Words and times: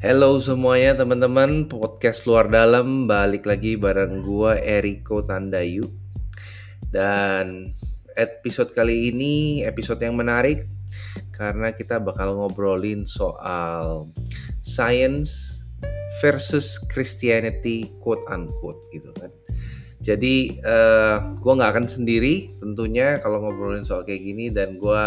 Hello 0.00 0.40
semuanya 0.40 0.96
teman-teman. 0.96 1.68
Podcast 1.68 2.24
luar 2.24 2.48
dalam 2.48 3.04
balik 3.04 3.44
lagi 3.44 3.76
bareng 3.76 4.24
gua 4.24 4.56
Eriko 4.56 5.20
Tandayu. 5.20 5.84
Dan 6.88 7.68
episode 8.16 8.72
kali 8.72 9.12
ini 9.12 9.60
episode 9.60 10.00
yang 10.00 10.16
menarik 10.16 10.64
karena 11.36 11.76
kita 11.76 12.00
bakal 12.00 12.32
ngobrolin 12.32 13.04
soal 13.04 14.08
science 14.64 15.60
versus 16.24 16.80
Christianity 16.88 17.92
quote 18.00 18.24
unquote 18.32 18.80
gitu 18.96 19.12
kan. 19.20 19.28
Jadi 20.00 20.64
uh, 20.64 21.36
gue 21.44 21.52
nggak 21.60 21.76
akan 21.76 21.86
sendiri 21.92 22.56
tentunya 22.56 23.20
kalau 23.20 23.44
ngobrolin 23.44 23.84
soal 23.84 24.08
kayak 24.08 24.24
gini. 24.24 24.48
Dan 24.48 24.80
gue 24.80 25.02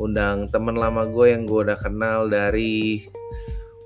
undang 0.00 0.48
teman 0.48 0.80
lama 0.80 1.04
gue 1.04 1.36
yang 1.36 1.44
gue 1.44 1.68
udah 1.68 1.76
kenal 1.76 2.32
dari 2.32 3.04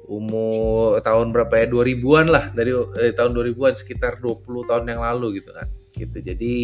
umur 0.06 1.02
tahun 1.02 1.34
berapa 1.34 1.52
ya? 1.62 1.66
2000-an 1.68 2.26
lah. 2.30 2.44
Dari 2.54 2.72
eh, 3.02 3.12
tahun 3.12 3.34
2000-an 3.34 3.74
sekitar 3.74 4.22
20 4.22 4.70
tahun 4.70 4.84
yang 4.86 5.02
lalu 5.02 5.42
gitu 5.42 5.50
kan. 5.52 5.68
Gitu. 5.92 6.18
Jadi 6.22 6.54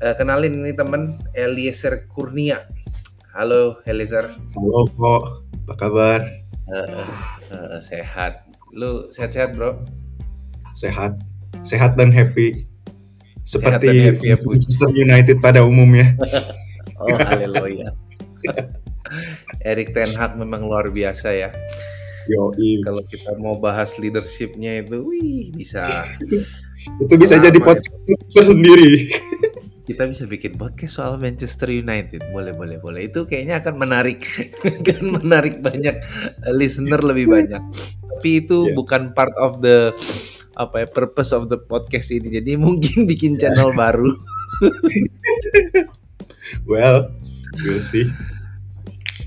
uh, 0.00 0.14
kenalin 0.16 0.64
ini 0.64 0.72
temen 0.72 1.14
Eliezer 1.36 2.08
Kurnia. 2.08 2.64
Halo 3.36 3.78
Eliezer. 3.84 4.32
Halo 4.56 4.88
kok 4.88 5.22
apa 5.64 5.74
kabar? 5.76 6.20
Uh, 6.64 7.04
uh, 7.52 7.78
sehat. 7.84 8.48
Lu 8.72 9.12
sehat-sehat 9.12 9.54
bro? 9.54 9.78
Sehat. 10.72 11.20
Sehat 11.62 11.94
dan 11.94 12.10
happy. 12.10 12.66
Seperti 13.44 14.16
happy, 14.16 14.32
ya, 14.32 14.36
Manchester 14.40 14.90
United 14.96 15.36
pada 15.44 15.62
umumnya. 15.62 16.16
Oh 16.94 17.10
haleluya. 17.20 17.90
Erik 19.66 19.92
Ten 19.92 20.14
Hag 20.14 20.38
memang 20.38 20.62
luar 20.62 20.88
biasa 20.94 21.34
ya 21.34 21.50
Yoi. 22.28 22.80
Kalau 22.80 23.02
kita 23.04 23.36
mau 23.36 23.56
bahas 23.60 23.96
leadershipnya 24.00 24.80
itu, 24.80 25.04
wih 25.04 25.52
bisa. 25.52 25.84
itu 27.04 27.14
bisa 27.16 27.36
jadi 27.40 27.58
podcast 27.60 28.48
sendiri. 28.48 29.12
kita 29.88 30.08
bisa 30.08 30.24
bikin 30.24 30.56
podcast 30.56 30.96
soal 30.96 31.20
Manchester 31.20 31.68
United. 31.68 32.24
Boleh, 32.32 32.56
boleh, 32.56 32.80
boleh. 32.80 33.12
Itu 33.12 33.28
kayaknya 33.28 33.60
akan 33.60 33.74
menarik, 33.76 34.24
akan 34.80 35.20
menarik 35.20 35.60
banyak 35.60 36.00
listener 36.56 37.04
lebih 37.04 37.28
banyak. 37.28 37.60
Tapi 38.00 38.30
itu 38.40 38.72
yeah. 38.72 38.74
bukan 38.74 39.12
part 39.12 39.34
of 39.36 39.60
the 39.60 39.92
apa 40.54 40.86
ya 40.86 40.88
purpose 40.88 41.36
of 41.36 41.52
the 41.52 41.60
podcast 41.60 42.08
ini. 42.16 42.40
Jadi 42.40 42.56
mungkin 42.56 43.04
bikin 43.10 43.36
channel 43.36 43.76
baru. 43.76 44.08
well, 46.64 47.12
we'll 47.60 47.82
see. 47.82 48.08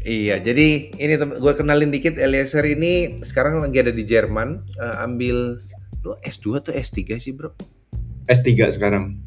Iya, 0.08 0.40
jadi 0.40 0.96
ini 0.96 1.14
gue 1.20 1.54
kenalin 1.60 1.92
dikit 1.92 2.16
Eliezer 2.16 2.64
ini 2.64 3.20
sekarang 3.28 3.60
lagi 3.60 3.84
ada 3.84 3.92
di 3.92 4.08
Jerman, 4.08 4.64
uh, 4.80 5.04
ambil 5.04 5.60
lu 6.00 6.16
S2 6.24 6.64
atau 6.64 6.72
S3 6.72 7.20
sih, 7.20 7.36
Bro? 7.36 7.52
S3 8.32 8.72
sekarang. 8.72 9.20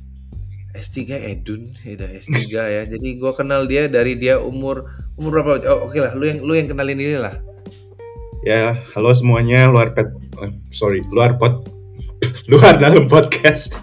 S3 0.73 1.21
Edun, 1.37 1.69
ya 1.85 2.01
S3 2.01 2.33
ya. 2.49 2.83
Jadi 2.97 3.09
gue 3.21 3.33
kenal 3.37 3.69
dia 3.69 3.93
dari 3.93 4.17
dia 4.17 4.41
umur 4.41 4.89
umur 5.21 5.45
berapa? 5.45 5.53
Oh, 5.69 5.85
oke 5.85 5.93
okay 5.93 6.01
lah, 6.01 6.17
lu 6.17 6.25
yang 6.25 6.41
lu 6.41 6.57
yang 6.57 6.73
kenalin 6.73 6.97
ini 6.97 7.21
lah. 7.21 7.37
Ya, 8.41 8.73
halo 8.97 9.13
semuanya, 9.13 9.69
luar 9.69 9.93
pet 9.93 10.09
oh, 10.41 10.49
sorry, 10.73 11.05
luar 11.13 11.37
pot 11.37 11.61
luar 12.51 12.83
dalam 12.83 13.07
podcast. 13.07 13.79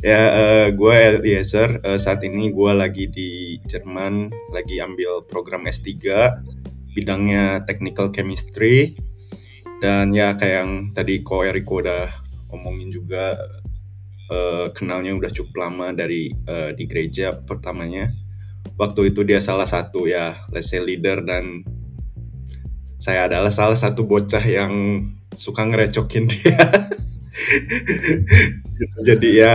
ya, 0.00 0.22
uh, 0.32 0.66
gue 0.72 0.96
Eliezer. 1.20 1.84
Uh, 1.84 2.00
saat 2.00 2.24
ini 2.24 2.48
gue 2.48 2.72
lagi 2.72 3.12
di 3.12 3.60
Jerman, 3.68 4.32
lagi 4.56 4.80
ambil 4.80 5.28
program 5.28 5.68
S3, 5.68 6.00
bidangnya 6.96 7.68
Technical 7.68 8.08
Chemistry. 8.16 8.96
Dan 9.84 10.16
ya 10.16 10.32
kayak 10.40 10.64
yang 10.64 10.72
tadi 10.96 11.20
Ko 11.20 11.44
Eriko 11.44 11.84
udah 11.84 12.08
omongin 12.56 12.88
juga, 12.88 13.36
uh, 14.32 14.72
kenalnya 14.72 15.12
udah 15.12 15.28
cukup 15.28 15.68
lama 15.68 15.92
dari 15.92 16.32
uh, 16.48 16.72
di 16.72 16.88
gereja 16.88 17.36
pertamanya. 17.36 18.16
Waktu 18.80 19.12
itu 19.12 19.28
dia 19.28 19.44
salah 19.44 19.68
satu 19.68 20.08
ya, 20.08 20.40
let's 20.56 20.72
say 20.72 20.80
leader 20.80 21.20
dan 21.20 21.68
saya 22.96 23.28
adalah 23.28 23.52
salah 23.52 23.76
satu 23.76 24.08
bocah 24.08 24.40
yang 24.40 25.04
suka 25.36 25.68
ngerecokin 25.68 26.32
dia. 26.32 26.56
jadi 29.08 29.28
ya 29.32 29.54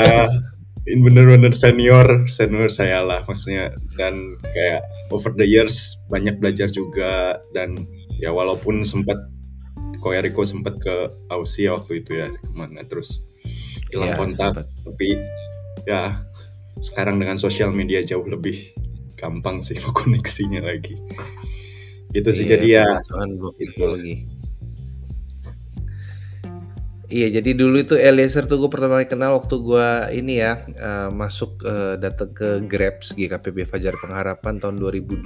bener-bener 0.85 1.53
senior 1.53 2.25
senior 2.25 2.69
saya 2.73 3.01
lah 3.05 3.21
maksudnya. 3.25 3.73
Dan 3.97 4.37
kayak 4.41 4.81
over 5.13 5.33
the 5.33 5.45
years 5.45 5.97
banyak 6.09 6.37
belajar 6.41 6.69
juga. 6.69 7.41
Dan 7.53 7.85
ya 8.17 8.33
walaupun 8.33 8.85
sempat 8.85 9.17
Koyariko 10.01 10.41
sempat 10.41 10.81
ke 10.81 11.13
Aussie 11.29 11.69
waktu 11.69 12.01
itu 12.01 12.17
ya 12.17 12.33
ke 12.33 12.49
mana 12.57 12.81
terus 12.89 13.21
hilang 13.93 14.13
ya, 14.13 14.17
kontak. 14.17 14.53
sempet. 14.57 14.65
tapi 14.81 15.07
ya 15.85 16.25
sekarang 16.81 17.21
dengan 17.21 17.37
sosial 17.37 17.69
media 17.69 18.01
jauh 18.01 18.25
lebih 18.25 18.73
gampang 19.13 19.61
sih 19.61 19.77
koneksinya 20.01 20.65
lagi. 20.65 20.97
Gitu 22.11 22.29
sih 22.33 22.43
iya, 22.49 22.51
jadi 22.57 22.67
ya 22.81 22.85
itu 23.61 23.83
lagi 23.85 24.15
Iya, 27.11 27.43
jadi 27.43 27.59
dulu 27.59 27.83
itu 27.83 27.99
Eliezer 27.99 28.47
tuh 28.47 28.55
gue 28.55 28.71
pertama 28.71 28.95
kali 28.95 29.11
kenal 29.11 29.35
waktu 29.35 29.59
gue 29.59 30.15
ini 30.15 30.39
ya 30.39 30.63
uh, 30.63 31.11
masuk 31.11 31.59
uh, 31.67 31.99
datang 31.99 32.31
ke 32.31 32.63
Grabs 32.63 33.11
GKPB 33.11 33.67
Fajar 33.67 33.99
Pengharapan 33.99 34.63
tahun 34.63 34.79
2002. 34.79 35.19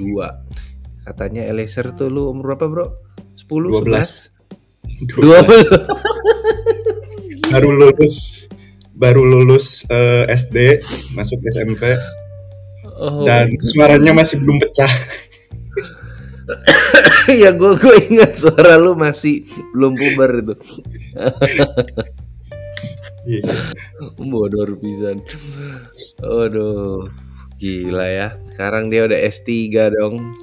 Katanya 1.05 1.45
Eliezer 1.45 1.93
tuh 1.93 2.09
lu 2.09 2.33
umur 2.33 2.57
berapa 2.57 2.65
bro? 2.65 2.85
10? 3.37 3.85
12. 3.85 5.13
12. 5.13 7.53
baru 7.53 7.69
lulus 7.69 8.49
baru 8.95 9.21
lulus 9.21 9.83
uh, 9.91 10.25
eh, 10.25 10.33
SD 10.33 10.57
masuk 11.13 11.37
SMP 11.51 11.83
oh. 12.95 13.27
dan 13.27 13.51
suaranya 13.59 14.15
masih 14.15 14.39
belum 14.39 14.57
pecah 14.63 14.87
ya 17.41 17.49
gue 17.53 17.71
gue 17.77 17.97
ingat 18.11 18.37
suara 18.37 18.77
lu 18.77 18.93
masih 18.93 19.45
belum 19.73 19.97
puber 19.97 20.45
itu. 20.45 20.55
yeah. 23.29 23.73
Bodoh 24.21 24.77
pisan. 24.77 25.25
Aduh, 26.21 27.09
gila 27.57 28.05
ya. 28.05 28.27
Sekarang 28.53 28.93
dia 28.93 29.09
udah 29.09 29.17
S3 29.17 29.49
dong. 29.89 30.37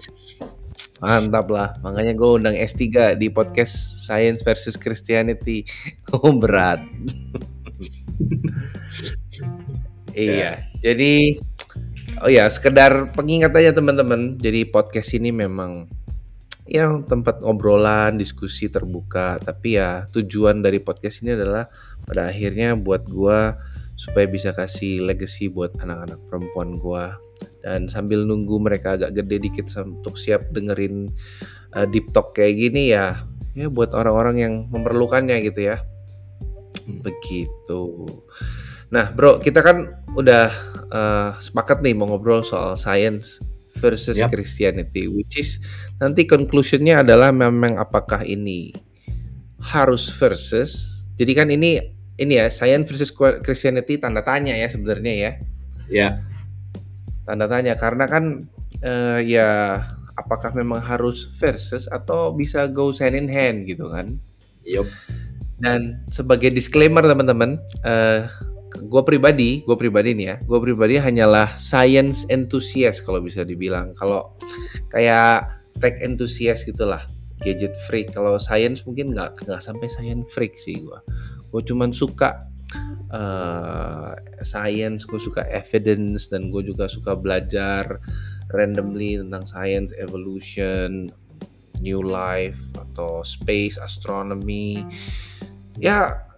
Mantap 1.02 1.50
lah. 1.50 1.74
Makanya 1.82 2.14
gue 2.14 2.30
undang 2.38 2.54
S3 2.54 3.18
di 3.18 3.26
podcast 3.30 4.06
Science 4.06 4.46
versus 4.46 4.78
Christianity. 4.78 5.66
Oh, 6.12 6.36
berat. 6.36 6.84
iya. 10.12 10.68
Jadi 10.84 11.40
Oh 12.22 12.30
ya, 12.30 12.46
sekedar 12.46 13.10
pengingat 13.18 13.50
aja 13.58 13.74
teman-teman. 13.74 14.38
Jadi 14.38 14.62
podcast 14.70 15.10
ini 15.18 15.34
memang 15.34 15.90
ya 16.70 16.86
tempat 17.02 17.42
obrolan, 17.42 18.14
diskusi 18.14 18.70
terbuka. 18.70 19.42
Tapi 19.42 19.74
ya 19.74 20.06
tujuan 20.14 20.62
dari 20.62 20.78
podcast 20.78 21.26
ini 21.26 21.34
adalah 21.34 21.66
pada 22.06 22.30
akhirnya 22.30 22.78
buat 22.78 23.10
gua 23.10 23.58
supaya 23.98 24.30
bisa 24.30 24.54
kasih 24.54 25.02
legacy 25.02 25.50
buat 25.50 25.74
anak-anak 25.82 26.22
perempuan 26.30 26.78
gua 26.78 27.18
dan 27.66 27.90
sambil 27.90 28.22
nunggu 28.22 28.54
mereka 28.62 28.94
agak 28.94 29.18
gede 29.18 29.42
dikit 29.42 29.66
untuk 29.82 30.14
siap 30.14 30.46
dengerin 30.54 31.10
uh, 31.74 31.90
deep 31.90 32.14
talk 32.14 32.38
kayak 32.38 32.54
gini 32.54 32.94
ya 32.94 33.18
ya 33.58 33.66
buat 33.66 33.90
orang-orang 33.98 34.36
yang 34.38 34.54
memerlukannya 34.70 35.42
gitu 35.42 35.74
ya. 35.74 35.82
Hmm. 36.86 37.02
Begitu. 37.02 37.82
Nah, 38.92 39.08
Bro, 39.08 39.40
kita 39.40 39.64
kan 39.64 39.88
udah 40.12 40.52
uh, 40.92 41.30
sepakat 41.40 41.80
nih 41.80 41.96
mau 41.96 42.04
ngobrol 42.04 42.44
soal 42.44 42.76
science 42.76 43.40
versus 43.80 44.20
yep. 44.20 44.28
Christianity, 44.28 45.08
which 45.08 45.40
is 45.40 45.64
nanti 45.96 46.28
conclusionnya 46.28 47.00
adalah 47.00 47.32
memang 47.32 47.80
apakah 47.80 48.20
ini 48.28 48.76
harus 49.64 50.12
versus. 50.12 51.02
Jadi 51.16 51.32
kan 51.32 51.48
ini 51.48 51.80
ini 52.20 52.36
ya 52.36 52.52
science 52.52 52.92
versus 52.92 53.08
Christianity 53.16 53.96
tanda 53.96 54.20
tanya 54.20 54.52
ya 54.52 54.68
sebenarnya 54.68 55.12
ya. 55.12 55.20
Ya. 55.24 55.32
Yeah. 55.88 56.12
Tanda 57.24 57.48
tanya 57.48 57.72
karena 57.80 58.04
kan 58.04 58.44
uh, 58.84 59.24
ya 59.24 59.80
apakah 60.20 60.52
memang 60.52 60.84
harus 60.84 61.24
versus 61.40 61.88
atau 61.88 62.36
bisa 62.36 62.68
go 62.68 62.92
hand 62.92 63.16
in 63.16 63.32
hand 63.32 63.64
gitu 63.64 63.88
kan? 63.88 64.20
Yup. 64.68 64.84
Dan 65.62 66.02
sebagai 66.10 66.50
disclaimer 66.50 67.06
teman-teman, 67.06 67.54
uh, 67.86 68.26
gue 68.80 69.02
pribadi, 69.04 69.60
gue 69.64 69.76
pribadi 69.76 70.16
nih 70.16 70.26
ya, 70.26 70.36
gue 70.40 70.58
pribadi 70.62 70.96
hanyalah 70.96 71.56
science 71.60 72.24
enthusiast 72.32 73.04
kalau 73.04 73.20
bisa 73.20 73.44
dibilang. 73.44 73.92
Kalau 73.92 74.36
kayak 74.88 75.48
tech 75.76 76.00
enthusiast 76.00 76.64
gitulah, 76.64 77.04
gadget 77.42 77.76
freak. 77.88 78.14
Kalau 78.14 78.38
science 78.40 78.86
mungkin 78.88 79.12
nggak 79.12 79.44
nggak 79.44 79.60
sampai 79.60 79.88
science 79.90 80.30
freak 80.32 80.56
sih 80.56 80.80
gue. 80.80 81.00
Gue 81.52 81.62
cuman 81.66 81.92
suka 81.92 82.48
uh, 83.12 84.16
science, 84.40 85.04
gue 85.04 85.20
suka 85.20 85.44
evidence 85.52 86.32
dan 86.32 86.48
gue 86.48 86.64
juga 86.64 86.88
suka 86.88 87.12
belajar 87.12 88.00
randomly 88.52 89.20
tentang 89.20 89.44
science, 89.44 89.92
evolution, 90.00 91.12
new 91.82 92.00
life 92.00 92.60
atau 92.78 93.20
space, 93.26 93.76
astronomy, 93.76 94.86
ya 95.76 96.31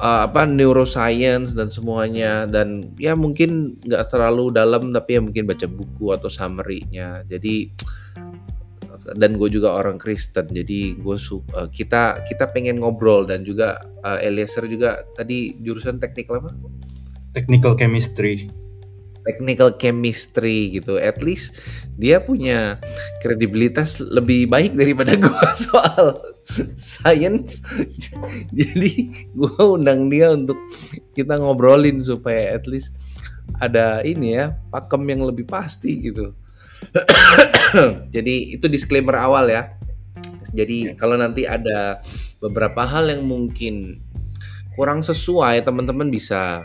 apa 0.00 0.42
neuroscience 0.48 1.54
dan 1.54 1.70
semuanya 1.70 2.44
dan 2.46 2.94
ya 2.98 3.14
mungkin 3.14 3.78
nggak 3.84 4.04
terlalu 4.10 4.50
dalam 4.50 4.90
tapi 4.90 5.18
ya 5.18 5.20
mungkin 5.22 5.46
baca 5.46 5.66
buku 5.70 6.10
atau 6.10 6.26
summary-nya. 6.26 7.22
Jadi 7.28 7.70
dan 9.14 9.38
gue 9.38 9.46
juga 9.46 9.70
orang 9.70 10.02
Kristen 10.02 10.50
jadi 10.50 10.98
gue 10.98 11.16
uh, 11.54 11.68
kita 11.70 12.26
kita 12.26 12.50
pengen 12.50 12.82
ngobrol 12.82 13.22
dan 13.22 13.46
juga 13.46 13.78
uh, 14.02 14.18
Eliezer 14.18 14.66
juga 14.66 15.06
tadi 15.14 15.54
jurusan 15.62 16.02
teknikal 16.02 16.42
apa? 16.42 16.50
Technical 17.30 17.78
chemistry 17.78 18.50
technical 19.26 19.74
chemistry 19.74 20.78
gitu. 20.78 20.96
At 20.96 21.20
least 21.20 21.58
dia 21.98 22.22
punya 22.22 22.78
kredibilitas 23.20 23.98
lebih 23.98 24.46
baik 24.46 24.78
daripada 24.78 25.18
gue 25.22 25.48
soal 25.52 26.22
science. 26.78 27.60
Jadi 28.58 28.92
gue 29.34 29.62
undang 29.66 30.06
dia 30.06 30.30
untuk 30.30 30.56
kita 31.12 31.36
ngobrolin 31.42 32.00
supaya 32.00 32.54
at 32.54 32.64
least 32.70 32.96
ada 33.58 34.00
ini 34.06 34.38
ya 34.38 34.54
pakem 34.70 35.02
yang 35.10 35.26
lebih 35.26 35.44
pasti 35.44 35.98
gitu. 35.98 36.32
Jadi 38.14 38.56
itu 38.56 38.66
disclaimer 38.70 39.18
awal 39.18 39.50
ya. 39.50 39.74
Jadi 40.54 40.94
kalau 40.94 41.18
nanti 41.18 41.44
ada 41.44 41.98
beberapa 42.38 42.86
hal 42.86 43.10
yang 43.10 43.26
mungkin 43.26 43.98
kurang 44.78 45.02
sesuai, 45.02 45.64
teman-teman 45.64 46.12
bisa 46.12 46.62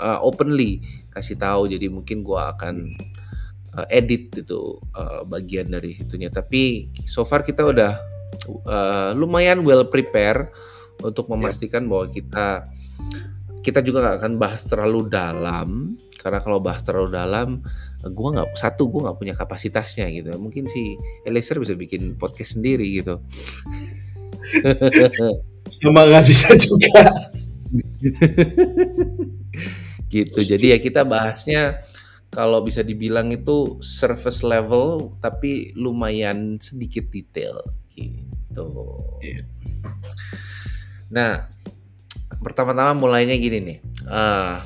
uh, 0.00 0.18
openly 0.24 0.82
kasih 1.10 1.36
tahu 1.36 1.70
jadi 1.70 1.90
mungkin 1.90 2.22
gua 2.22 2.54
akan 2.54 2.94
uh, 3.76 3.86
edit 3.90 4.46
itu 4.46 4.78
uh, 4.94 5.26
bagian 5.26 5.70
dari 5.70 5.94
situnya 5.94 6.30
tapi 6.30 6.86
so 7.06 7.26
far 7.26 7.42
kita 7.42 7.66
udah 7.66 7.92
uh, 8.66 9.10
lumayan 9.14 9.62
well 9.66 9.86
prepare 9.86 10.50
untuk 11.00 11.28
ya. 11.28 11.36
memastikan 11.36 11.88
bahwa 11.88 12.08
kita 12.08 12.68
kita 13.60 13.84
juga 13.84 14.08
gak 14.08 14.24
akan 14.24 14.40
bahas 14.40 14.64
terlalu 14.64 15.12
dalam. 15.12 16.00
Karena 16.20 16.40
kalau 16.40 16.60
bahas 16.60 16.84
terlalu 16.84 17.16
dalam 17.16 17.64
gue 18.00 18.28
nggak 18.32 18.56
satu 18.56 18.88
gue 18.88 19.04
nggak 19.04 19.18
punya 19.20 19.34
kapasitasnya 19.36 20.08
gitu. 20.12 20.36
Mungkin 20.36 20.68
si 20.68 20.96
Eliezer 21.24 21.60
bisa 21.60 21.74
bikin 21.76 22.16
podcast 22.16 22.60
sendiri 22.60 23.00
gitu. 23.00 23.20
Sama 25.80 26.04
nggak 26.08 26.24
bisa 26.28 26.48
juga 26.60 27.08
gitu. 30.10 30.42
Jadi 30.42 30.74
ya 30.74 30.78
kita 30.82 31.06
bahasnya 31.06 31.80
kalau 32.30 32.62
bisa 32.62 32.82
dibilang 32.82 33.30
itu 33.30 33.78
surface 33.82 34.42
level 34.42 35.14
tapi 35.22 35.74
lumayan 35.78 36.58
sedikit 36.58 37.06
detail 37.10 37.62
gitu. 37.94 38.68
Iya. 39.22 39.42
Nah, 41.10 41.50
pertama-tama 42.42 42.94
mulainya 42.94 43.34
gini 43.38 43.58
nih. 43.58 43.78
Uh, 44.06 44.62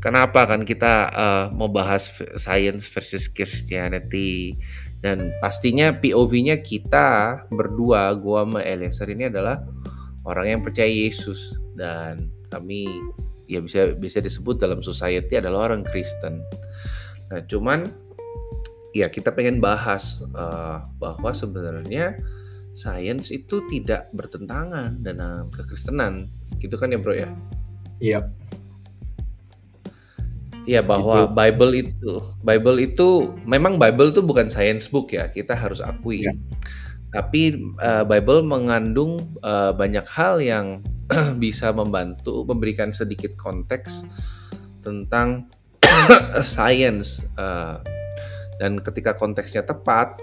kenapa 0.00 0.44
kan 0.44 0.64
kita 0.64 1.08
uh, 1.12 1.44
mau 1.52 1.72
bahas 1.72 2.12
science 2.36 2.88
versus 2.92 3.28
Christianity 3.32 4.56
dan 5.00 5.32
pastinya 5.40 5.92
POV-nya 5.96 6.60
kita 6.60 7.44
berdua, 7.48 8.12
gua 8.16 8.44
sama 8.44 8.60
Eliezer 8.64 9.08
ini 9.12 9.28
adalah 9.28 9.64
orang 10.24 10.58
yang 10.58 10.60
percaya 10.64 10.88
Yesus 10.88 11.56
dan 11.76 12.28
kami 12.48 12.88
ya 13.46 13.62
bisa 13.62 13.94
bisa 13.94 14.18
disebut 14.18 14.58
dalam 14.58 14.82
society 14.82 15.38
adalah 15.38 15.70
orang 15.70 15.86
Kristen. 15.86 16.42
Nah, 17.30 17.42
cuman 17.46 17.86
ya 18.94 19.10
kita 19.10 19.34
pengen 19.34 19.58
bahas 19.58 20.22
uh, 20.34 20.86
bahwa 20.98 21.30
sebenarnya 21.34 22.18
sains 22.76 23.32
itu 23.32 23.64
tidak 23.72 24.12
bertentangan 24.12 25.00
dengan 25.00 25.48
kekristenan, 25.48 26.28
gitu 26.60 26.76
kan 26.76 26.92
ya 26.92 26.98
bro 27.00 27.14
ya? 27.16 27.30
Iya. 28.02 28.20
Iya 30.66 30.82
bahwa 30.82 31.30
itu. 31.30 31.30
Bible 31.30 31.72
itu 31.78 32.12
Bible 32.42 32.78
itu 32.82 33.08
memang 33.46 33.78
Bible 33.78 34.10
itu 34.10 34.18
bukan 34.18 34.50
science 34.50 34.90
book 34.90 35.14
ya 35.14 35.30
kita 35.30 35.54
harus 35.54 35.78
akui. 35.78 36.26
Ya. 36.26 36.34
Tapi 37.10 37.74
uh, 37.80 38.04
Bible 38.04 38.42
mengandung 38.44 39.38
uh, 39.40 39.72
banyak 39.72 40.04
hal 40.10 40.42
yang 40.42 40.66
bisa 41.42 41.70
membantu 41.70 42.42
memberikan 42.44 42.90
sedikit 42.90 43.34
konteks 43.38 44.04
tentang 44.82 45.46
science 46.42 47.24
uh, 47.38 47.78
dan 48.58 48.80
ketika 48.80 49.12
konteksnya 49.14 49.62
tepat 49.62 50.18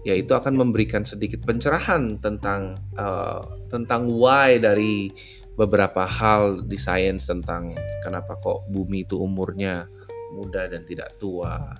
ya 0.00 0.16
itu 0.16 0.32
akan 0.32 0.56
memberikan 0.56 1.04
sedikit 1.04 1.44
pencerahan 1.44 2.16
tentang 2.22 2.78
uh, 2.96 3.44
tentang 3.68 4.08
why 4.08 4.56
dari 4.56 5.12
beberapa 5.60 6.08
hal 6.08 6.64
di 6.64 6.80
sains 6.80 7.28
tentang 7.28 7.76
kenapa 8.00 8.38
kok 8.40 8.64
bumi 8.72 9.04
itu 9.04 9.20
umurnya 9.20 9.84
muda 10.32 10.70
dan 10.70 10.86
tidak 10.86 11.18
tua. 11.18 11.74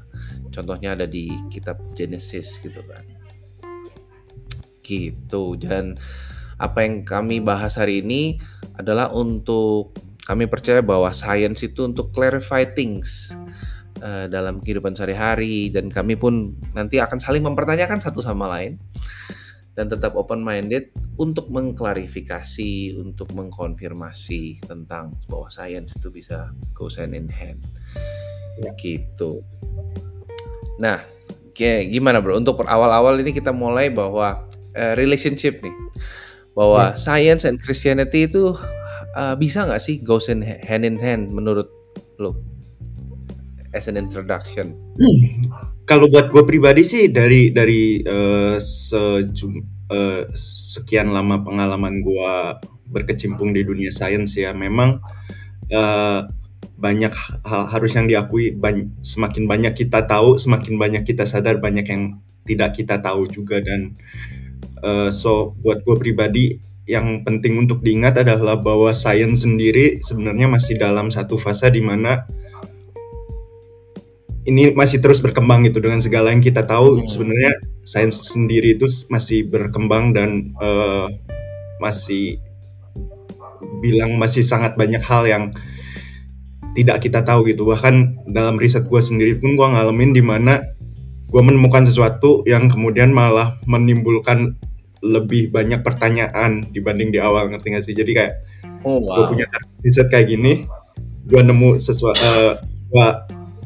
Contohnya 0.50 0.99
ada 0.99 1.06
di 1.06 1.31
kitab 1.49 1.79
Genesis 1.94 2.61
gitu 2.61 2.82
kan. 2.85 3.19
Gitu 4.91 5.55
dan 5.63 5.95
apa 6.59 6.83
yang 6.83 7.07
kami 7.07 7.39
bahas 7.39 7.79
hari 7.79 8.03
ini 8.03 8.43
adalah 8.75 9.15
untuk 9.15 9.95
kami 10.27 10.51
percaya 10.51 10.83
bahwa 10.83 11.09
science 11.15 11.65
itu 11.65 11.87
untuk 11.87 12.13
clarify 12.13 12.67
things 12.69 13.33
uh, 14.03 14.27
dalam 14.27 14.61
kehidupan 14.61 14.93
sehari-hari 14.93 15.73
dan 15.73 15.89
kami 15.89 16.19
pun 16.19 16.59
nanti 16.77 16.99
akan 16.99 17.17
saling 17.17 17.41
mempertanyakan 17.47 18.03
satu 18.03 18.21
sama 18.21 18.51
lain 18.51 18.77
dan 19.79 19.89
tetap 19.89 20.13
open 20.19 20.45
minded 20.45 20.93
untuk 21.17 21.49
mengklarifikasi, 21.49 23.01
untuk 23.01 23.33
mengkonfirmasi 23.33 24.67
tentang 24.69 25.17
bahwa 25.31 25.49
science 25.49 25.97
itu 25.97 26.13
bisa 26.13 26.53
go 26.77 26.93
hand 26.93 27.17
in 27.17 27.33
hand. 27.33 27.65
Ya. 28.61 28.77
Gitu. 28.77 29.41
Nah, 30.83 31.01
kayak 31.57 31.93
gimana 31.97 32.21
bro? 32.21 32.37
Untuk 32.37 32.61
awal-awal 32.67 33.25
ini 33.25 33.33
kita 33.33 33.57
mulai 33.57 33.89
bahwa 33.89 34.45
uh, 34.76 34.94
relationship 34.99 35.62
nih 35.62 35.75
bahwa 36.55 36.93
yeah. 36.93 36.99
science 36.99 37.43
and 37.46 37.62
Christianity 37.62 38.26
itu 38.26 38.55
uh, 39.14 39.34
bisa 39.38 39.64
nggak 39.67 39.82
sih 39.82 40.02
goes 40.02 40.28
in 40.28 40.43
hand 40.43 40.84
in 40.87 40.99
hand 40.99 41.31
menurut 41.31 41.70
lo 42.19 42.37
as 43.70 43.87
an 43.87 43.96
introduction? 43.96 44.75
Hmm. 44.99 45.50
Kalau 45.90 46.06
buat 46.06 46.31
gue 46.31 46.46
pribadi 46.46 46.87
sih 46.87 47.11
dari 47.11 47.50
dari 47.50 47.99
uh, 48.06 48.62
sejum, 48.62 49.58
uh, 49.91 50.22
sekian 50.39 51.10
lama 51.10 51.43
pengalaman 51.43 51.98
gue 51.98 52.34
berkecimpung 52.91 53.50
di 53.55 53.67
dunia 53.67 53.91
sains 53.91 54.34
ya 54.39 54.55
memang 54.55 55.03
uh, 55.70 56.20
banyak 56.81 57.12
hal 57.46 57.65
harus 57.70 57.93
yang 57.94 58.06
diakui 58.06 58.55
bany 58.56 58.91
semakin 59.03 59.44
banyak 59.46 59.74
kita 59.77 60.06
tahu 60.06 60.39
semakin 60.41 60.79
banyak 60.79 61.03
kita 61.06 61.27
sadar 61.27 61.58
banyak 61.58 61.86
yang 61.86 62.03
tidak 62.48 62.74
kita 62.74 62.98
tahu 62.98 63.29
juga 63.29 63.60
dan 63.60 63.94
Uh, 64.81 65.13
so 65.13 65.53
buat 65.60 65.84
gue 65.84 65.96
pribadi 66.01 66.56
yang 66.89 67.22
penting 67.22 67.55
untuk 67.60 67.84
diingat 67.84 68.19
adalah 68.25 68.58
bahwa 68.58 68.91
sains 68.91 69.46
sendiri 69.46 70.03
sebenarnya 70.03 70.51
masih 70.51 70.75
dalam 70.81 71.13
satu 71.13 71.39
fase 71.39 71.70
di 71.70 71.79
mana 71.79 72.27
ini 74.49 74.72
masih 74.72 74.99
terus 74.99 75.22
berkembang 75.22 75.63
gitu 75.69 75.79
dengan 75.79 76.03
segala 76.03 76.32
yang 76.34 76.43
kita 76.43 76.67
tahu 76.67 76.99
hmm. 76.99 77.06
sebenarnya 77.06 77.53
sains 77.87 78.19
sendiri 78.25 78.75
itu 78.75 78.89
masih 79.13 79.46
berkembang 79.46 80.17
dan 80.17 80.56
uh, 80.58 81.06
masih 81.79 82.41
bilang 83.79 84.17
masih 84.17 84.43
sangat 84.43 84.75
banyak 84.75 85.01
hal 85.05 85.29
yang 85.29 85.44
tidak 86.75 87.03
kita 87.03 87.22
tahu 87.22 87.46
gitu 87.51 87.67
bahkan 87.67 88.19
dalam 88.27 88.56
riset 88.56 88.87
gue 88.87 89.03
sendiri 89.03 89.39
pun 89.39 89.55
gue 89.55 89.67
ngalamin 89.67 90.10
di 90.10 90.22
mana 90.22 90.63
gue 91.31 91.43
menemukan 91.43 91.87
sesuatu 91.87 92.43
yang 92.46 92.67
kemudian 92.67 93.15
malah 93.15 93.58
menimbulkan 93.67 94.58
lebih 95.01 95.49
banyak 95.49 95.81
pertanyaan 95.81 96.69
dibanding 96.69 97.09
di 97.09 97.19
awal 97.21 97.49
ngerti 97.49 97.73
gak 97.73 97.85
sih 97.89 97.97
jadi 97.97 98.13
kayak 98.13 98.35
oh, 98.85 99.01
wow. 99.01 99.17
gue 99.17 99.25
punya 99.37 99.47
riset 99.81 100.09
kayak 100.13 100.29
gini 100.29 100.69
gue 101.25 101.41
nemu 101.41 101.81
sesuatu 101.81 102.21
uh, 102.21 102.29
eh, 102.29 102.53
gue 102.91 103.09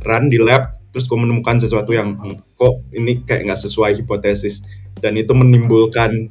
run 0.05 0.25
di 0.31 0.39
lab 0.39 0.79
terus 0.95 1.11
gue 1.11 1.19
menemukan 1.19 1.59
sesuatu 1.59 1.91
yang 1.91 2.15
hmm, 2.15 2.55
kok 2.55 2.87
ini 2.95 3.27
kayak 3.27 3.51
nggak 3.51 3.61
sesuai 3.67 3.99
hipotesis 3.99 4.63
dan 5.03 5.19
itu 5.19 5.35
menimbulkan 5.35 6.31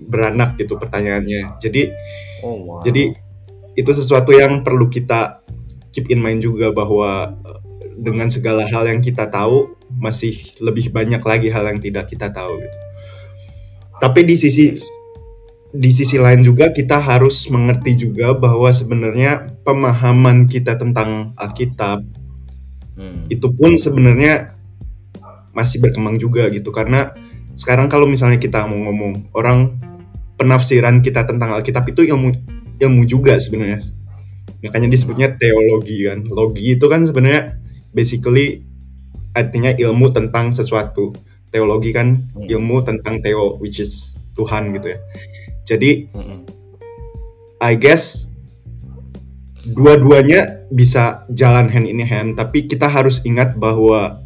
beranak 0.00 0.56
gitu 0.56 0.80
pertanyaannya 0.80 1.60
jadi 1.60 1.92
oh, 2.40 2.56
wow. 2.56 2.80
jadi 2.80 3.12
itu 3.76 3.90
sesuatu 3.92 4.32
yang 4.32 4.64
perlu 4.64 4.88
kita 4.88 5.44
keep 5.92 6.08
in 6.08 6.24
mind 6.24 6.40
juga 6.40 6.72
bahwa 6.72 7.36
eh, 7.36 7.60
dengan 8.00 8.32
segala 8.32 8.64
hal 8.64 8.88
yang 8.88 9.04
kita 9.04 9.28
tahu 9.28 9.76
masih 9.92 10.32
lebih 10.64 10.88
banyak 10.88 11.20
lagi 11.20 11.52
hal 11.52 11.68
yang 11.68 11.80
tidak 11.80 12.08
kita 12.08 12.32
tahu 12.32 12.64
gitu 12.64 12.78
tapi 14.02 14.26
di 14.26 14.34
sisi 14.34 14.74
di 15.70 15.90
sisi 15.94 16.18
lain 16.18 16.42
juga 16.42 16.74
kita 16.74 16.98
harus 16.98 17.46
mengerti 17.46 17.94
juga 17.94 18.34
bahwa 18.34 18.66
sebenarnya 18.74 19.54
pemahaman 19.62 20.50
kita 20.50 20.74
tentang 20.74 21.30
Alkitab 21.38 22.02
hmm. 22.98 23.30
itu 23.30 23.46
pun 23.54 23.78
sebenarnya 23.78 24.58
masih 25.54 25.78
berkembang 25.78 26.18
juga 26.18 26.50
gitu. 26.50 26.74
Karena 26.74 27.14
sekarang 27.54 27.86
kalau 27.86 28.10
misalnya 28.10 28.42
kita 28.42 28.66
mau 28.66 28.90
ngomong 28.90 29.32
orang 29.38 29.78
penafsiran 30.34 30.98
kita 30.98 31.22
tentang 31.22 31.54
Alkitab 31.54 31.86
itu 31.86 32.02
ilmu 32.04 32.34
ilmu 32.82 33.02
juga 33.06 33.38
sebenarnya. 33.38 33.80
Makanya 34.66 34.90
disebutnya 34.90 35.38
teologi 35.38 36.10
kan. 36.10 36.26
Logi 36.26 36.74
itu 36.74 36.84
kan 36.90 37.06
sebenarnya 37.06 37.56
basically 37.94 38.66
artinya 39.32 39.72
ilmu 39.72 40.10
tentang 40.10 40.52
sesuatu 40.52 41.16
teologi 41.52 41.92
kan 41.92 42.26
Hmm. 42.32 42.48
ilmu 42.48 42.80
tentang 42.82 43.20
theo 43.20 43.60
which 43.60 43.78
is 43.78 44.16
Tuhan 44.32 44.72
gitu 44.72 44.96
ya 44.96 44.98
jadi 45.62 46.08
Mm-mm. 46.10 46.38
I 47.62 47.78
guess 47.78 48.26
dua-duanya 49.62 50.66
bisa 50.74 51.22
jalan 51.30 51.70
hand 51.70 51.86
in 51.86 52.02
hand, 52.02 52.34
tapi 52.34 52.66
kita 52.66 52.90
harus 52.90 53.22
ingat 53.22 53.54
bahwa 53.54 54.18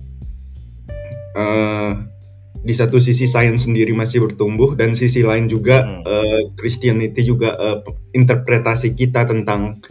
eh, 1.37 1.91
di 2.65 2.73
satu 2.73 2.97
sisi 2.97 3.29
sains 3.29 3.69
sendiri 3.69 3.93
masih 3.93 4.25
bertumbuh 4.25 4.73
dan 4.73 4.97
sisi 4.97 5.21
lain 5.21 5.47
juga 5.47 5.85
Hmm. 5.85 6.03
eh, 6.03 6.43
Christianity 6.57 7.21
juga 7.23 7.53
pe- 7.85 8.01
interpretasi 8.17 8.97
kita 8.97 9.29
tentang 9.29 9.85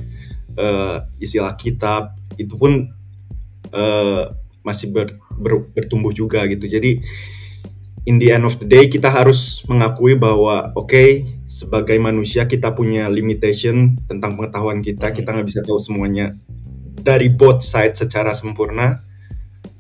eh, 0.58 0.98
istilah 1.22 1.54
kitab 1.54 2.18
itu 2.36 2.58
pun 2.58 2.90
eh, 3.70 4.24
masih 4.66 4.90
ber- 4.90 5.16
ber- 5.38 5.70
bertumbuh 5.72 6.10
juga 6.12 6.44
gitu. 6.50 6.66
Jadi 6.66 7.00
in 8.10 8.18
the 8.18 8.34
end 8.34 8.46
of 8.46 8.58
the 8.58 8.68
day 8.68 8.90
kita 8.90 9.08
harus 9.14 9.62
mengakui 9.70 10.18
bahwa 10.18 10.74
oke 10.74 11.26
sebagai 11.46 11.98
manusia 12.02 12.50
kita 12.50 12.74
punya 12.74 13.06
limitation 13.10 13.98
tentang 14.10 14.38
pengetahuan 14.38 14.82
kita 14.82 15.14
kita 15.14 15.30
nggak 15.34 15.48
bisa 15.48 15.62
tahu 15.66 15.78
semuanya 15.78 16.34
dari 17.02 17.30
both 17.30 17.62
side 17.62 17.94
secara 17.98 18.34
sempurna 18.34 19.02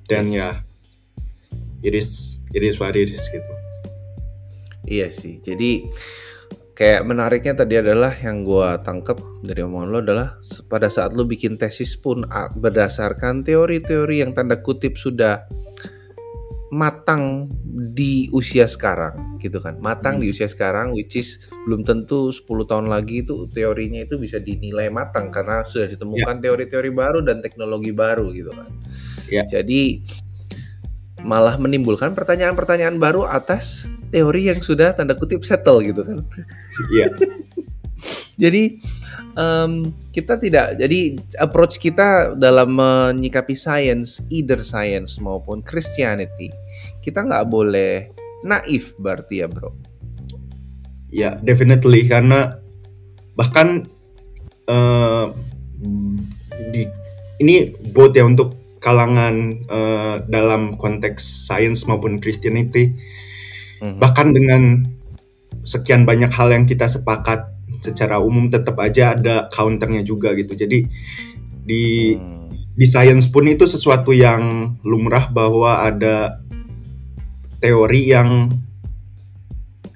dan 0.06 0.30
ya 0.30 0.62
it 1.86 1.94
is 1.94 2.38
it 2.54 2.62
gitu 2.66 3.54
Iya 4.86 5.10
sih. 5.10 5.42
Jadi 5.42 5.90
kayak 6.76 7.08
menariknya 7.08 7.56
tadi 7.56 7.80
adalah 7.80 8.12
yang 8.20 8.44
gua 8.44 8.78
tangkep 8.84 9.42
dari 9.48 9.64
omongan 9.64 9.88
lo 9.90 10.00
adalah 10.04 10.28
pada 10.68 10.92
saat 10.92 11.16
lo 11.16 11.24
bikin 11.24 11.56
tesis 11.56 11.96
pun 11.96 12.28
berdasarkan 12.60 13.48
teori-teori 13.48 14.22
yang 14.22 14.36
tanda 14.36 14.60
kutip 14.60 15.00
sudah 15.00 15.48
matang 16.76 17.48
di 17.96 18.28
usia 18.36 18.68
sekarang 18.68 19.40
gitu 19.40 19.64
kan. 19.64 19.80
Matang 19.80 20.20
di 20.20 20.28
usia 20.28 20.52
sekarang 20.52 20.92
which 20.92 21.16
is 21.16 21.48
belum 21.64 21.88
tentu 21.88 22.36
10 22.36 22.44
tahun 22.68 22.92
lagi 22.92 23.24
itu 23.24 23.48
teorinya 23.48 24.04
itu 24.04 24.20
bisa 24.20 24.44
dinilai 24.44 24.92
matang 24.92 25.32
karena 25.32 25.64
sudah 25.64 25.88
ditemukan 25.88 26.44
teori-teori 26.44 26.92
baru 26.92 27.24
dan 27.24 27.40
teknologi 27.40 27.96
baru 27.96 28.28
gitu 28.36 28.52
kan. 28.52 28.68
Ya. 29.32 29.48
Jadi 29.48 30.04
malah 31.26 31.58
menimbulkan 31.58 32.14
pertanyaan-pertanyaan 32.14 33.02
baru 33.02 33.26
atas 33.26 33.90
teori 34.14 34.54
yang 34.54 34.62
sudah 34.62 34.94
tanda 34.94 35.18
kutip 35.18 35.42
settle 35.42 35.82
gitu 35.82 36.06
kan. 36.06 36.22
Iya. 36.94 37.10
Jadi 38.44 38.78
em, 39.40 39.96
kita 40.12 40.36
tidak 40.36 40.76
jadi 40.76 41.16
approach 41.40 41.80
kita 41.80 42.36
dalam 42.36 42.76
menyikapi 42.76 43.56
science, 43.56 44.20
either 44.28 44.60
science 44.60 45.16
maupun 45.24 45.64
Christianity, 45.64 46.52
kita 47.00 47.24
nggak 47.24 47.48
boleh 47.48 48.12
naif 48.44 48.92
berarti 49.00 49.42
ya 49.42 49.48
bro. 49.48 49.72
Ya, 51.16 51.40
definitely 51.40 52.12
karena 52.12 52.60
bahkan 53.40 53.88
eh, 54.68 55.26
di 56.76 56.84
ini 57.40 57.72
both 57.96 58.16
ya 58.20 58.28
untuk 58.28 58.65
kalangan 58.86 59.66
eh, 59.66 60.16
dalam 60.30 60.78
konteks 60.78 61.50
sains 61.50 61.90
maupun 61.90 62.22
Christianity 62.22 62.94
Mhm. 63.82 63.98
bahkan 64.00 64.30
dengan 64.32 64.86
sekian 65.66 66.06
banyak 66.06 66.30
hal 66.30 66.54
yang 66.54 66.64
kita 66.64 66.86
sepakat 66.86 67.50
secara 67.82 68.22
umum 68.22 68.48
tetap 68.48 68.78
aja 68.80 69.18
ada 69.18 69.50
counternya 69.52 70.06
juga 70.06 70.32
gitu. 70.38 70.54
Jadi 70.54 70.86
di 71.66 72.14
Hmm. 72.14 72.54
di 72.76 72.86
sains 72.86 73.26
pun 73.28 73.50
itu 73.50 73.66
sesuatu 73.66 74.14
yang 74.14 74.76
lumrah 74.86 75.28
bahwa 75.28 75.84
ada 75.84 76.40
teori 77.58 78.12
yang 78.12 78.52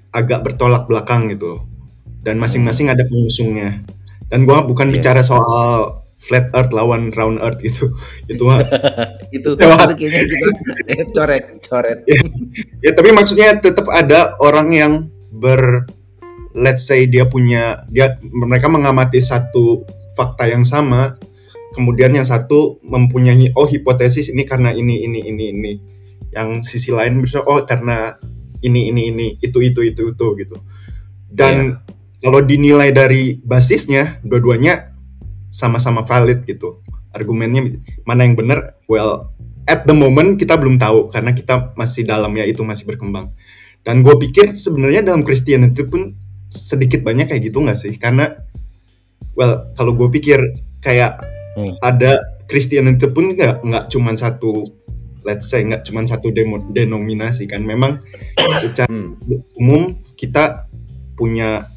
agak 0.09 0.41
bertolak 0.41 0.89
belakang 0.89 1.29
gitu 1.29 1.61
dan 2.25 2.41
masing-masing 2.41 2.89
ada 2.89 3.05
pengusungnya 3.05 3.83
dan 4.27 4.43
gua 4.43 4.65
bukan 4.65 4.89
Yes. 4.89 4.95
bicara 4.99 5.21
soal 5.21 5.98
flat 6.19 6.51
earth 6.51 6.75
lawan 6.75 7.09
round 7.15 7.39
earth 7.39 7.63
gitu 7.63 7.95
itu 8.31 8.43
mah 8.43 8.59
itu, 9.31 9.49
Lewat. 9.55 9.95
itu 9.95 10.05
kayaknya 10.05 10.23
kita 10.27 11.05
coret 11.15 11.45
coret. 11.63 11.99
ya 12.83 12.91
tapi 12.91 13.09
maksudnya 13.15 13.55
tetap 13.57 13.87
ada 13.87 14.35
orang 14.43 14.67
yang 14.75 14.93
ber 15.31 15.87
let's 16.51 16.83
say 16.83 17.07
dia 17.07 17.23
punya 17.25 17.87
dia 17.87 18.19
mereka 18.21 18.67
mengamati 18.67 19.23
satu 19.23 19.87
fakta 20.17 20.51
yang 20.51 20.67
sama 20.67 21.15
kemudian 21.73 22.11
yang 22.13 22.25
satu 22.25 22.81
mempunyai 22.81 23.53
oh 23.53 23.69
hipotesis 23.69 24.33
ini 24.33 24.43
karena 24.45 24.73
ini 24.73 25.05
ini 25.05 25.19
ini 25.25 25.45
ini. 25.53 25.73
Yang 26.29 26.69
sisi 26.69 26.93
lain 26.93 27.17
bisa 27.21 27.41
oh 27.41 27.63
karena 27.65 28.17
ini 28.61 28.91
ini 28.93 29.09
ini 29.13 29.27
itu 29.41 29.63
itu 29.63 29.81
itu 29.85 30.13
itu 30.13 30.27
gitu. 30.37 30.57
Dan 31.29 31.79
kalau 32.19 32.41
dinilai 32.43 32.91
dari 32.91 33.39
basisnya 33.41 34.19
dua-duanya 34.25 34.91
sama-sama 35.49 36.05
valid 36.05 36.45
gitu. 36.45 36.81
Argumennya 37.09 37.81
mana 38.05 38.25
yang 38.25 38.37
benar? 38.37 38.77
Well 38.85 39.33
at 39.69 39.85
the 39.85 39.93
moment 39.93 40.41
kita 40.41 40.57
belum 40.57 40.81
tahu 40.81 41.13
karena 41.13 41.33
kita 41.37 41.73
masih 41.77 42.05
dalamnya 42.05 42.45
itu 42.45 42.61
masih 42.65 42.89
berkembang. 42.89 43.33
Dan 43.85 44.01
gue 44.01 44.15
pikir 44.17 44.53
sebenarnya 44.57 45.05
dalam 45.05 45.21
Christianity 45.25 45.85
pun 45.85 46.13
sedikit 46.49 47.05
banyak 47.05 47.29
kayak 47.29 47.49
gitu 47.49 47.61
nggak 47.61 47.77
sih? 47.77 47.93
Karena 47.97 48.29
well 49.37 49.73
kalau 49.77 49.93
gue 49.97 50.09
pikir 50.09 50.39
kayak 50.81 51.21
Hmm. 51.57 51.75
ada 51.81 52.21
Christianity 52.45 53.09
pun 53.09 53.35
nggak 53.35 53.65
nggak 53.65 53.85
cuman 53.89 54.15
satu 54.15 54.63
let's 55.27 55.49
say 55.49 55.65
nggak 55.65 55.83
cuman 55.83 56.05
satu 56.07 56.31
demo, 56.31 56.61
denominasi 56.71 57.49
kan. 57.49 57.65
Memang 57.65 57.99
secara 58.61 58.87
Hmm. 58.87 59.17
umum 59.57 59.97
kita 60.15 60.69
punya 61.17 61.67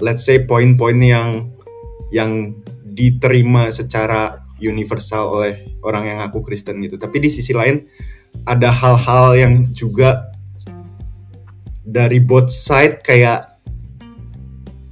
let's 0.00 0.24
say 0.24 0.40
poin-poin 0.40 0.96
yang 0.98 1.52
yang 2.14 2.54
diterima 2.94 3.68
secara 3.74 4.46
universal 4.62 5.34
oleh 5.34 5.74
orang 5.82 6.14
yang 6.14 6.18
aku 6.22 6.40
Kristen 6.46 6.78
gitu. 6.80 6.94
Tapi 6.94 7.18
di 7.18 7.28
sisi 7.28 7.50
lain 7.50 7.82
ada 8.46 8.70
hal-hal 8.70 9.34
yang 9.34 9.54
juga 9.74 10.30
dari 11.84 12.22
both 12.22 12.50
side 12.50 13.02
kayak 13.02 13.54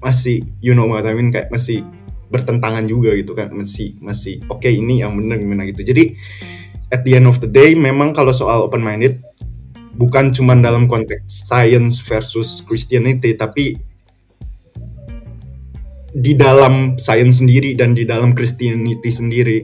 masih 0.02 0.42
you 0.58 0.74
know 0.74 0.90
what 0.90 1.06
I 1.06 1.14
mean 1.14 1.30
kayak 1.30 1.48
masih 1.54 1.86
bertentangan 2.28 2.82
juga 2.90 3.14
gitu 3.14 3.38
kan 3.38 3.54
masih 3.54 3.94
masih 4.02 4.42
oke 4.50 4.66
ini 4.66 5.00
yang 5.06 5.14
benar 5.14 5.38
gimana 5.38 5.62
gitu. 5.70 5.86
Jadi 5.86 6.18
at 6.90 7.06
the 7.06 7.14
end 7.16 7.30
of 7.30 7.38
the 7.38 7.48
day 7.48 7.78
memang 7.78 8.12
kalau 8.12 8.34
soal 8.34 8.66
open 8.66 8.82
minded 8.82 9.22
bukan 9.96 10.32
cuman 10.32 10.64
dalam 10.64 10.88
konteks 10.88 11.46
science 11.46 12.00
versus 12.02 12.64
Christianity 12.64 13.36
tapi 13.36 13.76
di 16.12 16.36
dalam 16.36 17.00
science 17.00 17.40
sendiri 17.40 17.72
dan 17.72 17.96
di 17.96 18.04
dalam 18.04 18.36
Christianity 18.36 19.08
sendiri 19.08 19.58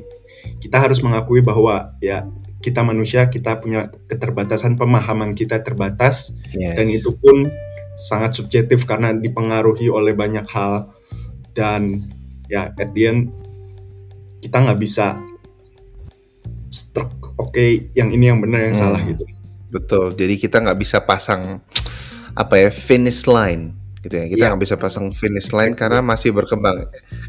kita 0.59 0.81
harus 0.81 1.05
mengakui 1.05 1.45
bahwa 1.45 1.93
ya 2.00 2.25
kita 2.59 2.83
manusia 2.83 3.28
kita 3.28 3.61
punya 3.61 3.87
keterbatasan 4.09 4.75
pemahaman 4.75 5.37
kita 5.37 5.61
terbatas 5.62 6.33
Yes. 6.50 6.75
dan 6.75 6.87
itu 6.88 7.12
pun 7.14 7.47
sangat 8.00 8.35
subjektif 8.35 8.88
karena 8.88 9.12
dipengaruhi 9.12 9.93
oleh 9.93 10.17
banyak 10.17 10.47
hal 10.49 10.88
dan 11.52 12.00
ya 12.49 12.73
at 12.73 12.90
the 12.95 13.02
end 13.05 13.31
kita 14.40 14.57
nggak 14.59 14.81
bisa 14.81 15.19
struck 16.71 17.11
oke 17.37 17.64
yang 17.93 18.09
ini 18.11 18.31
yang 18.31 18.40
benar 18.40 18.64
yang 18.64 18.76
Hmm. 18.76 18.83
salah 18.90 19.02
gitu 19.05 19.25
Betul. 19.69 20.17
Jadi 20.17 20.40
kita 20.40 20.64
nggak 20.64 20.81
bisa 20.81 21.05
pasang 21.05 21.61
apa 22.33 22.55
ya 22.57 22.73
finish 22.73 23.28
line 23.28 23.76
gitu 24.00 24.14
ya. 24.14 24.25
Kita 24.26 24.38
Iya. 24.38 24.49
nggak 24.55 24.62
bisa 24.62 24.75
pasang 24.78 25.11
finish 25.11 25.50
line 25.50 25.75
karena 25.75 25.99
masih 26.00 26.31
berkembang. 26.31 26.87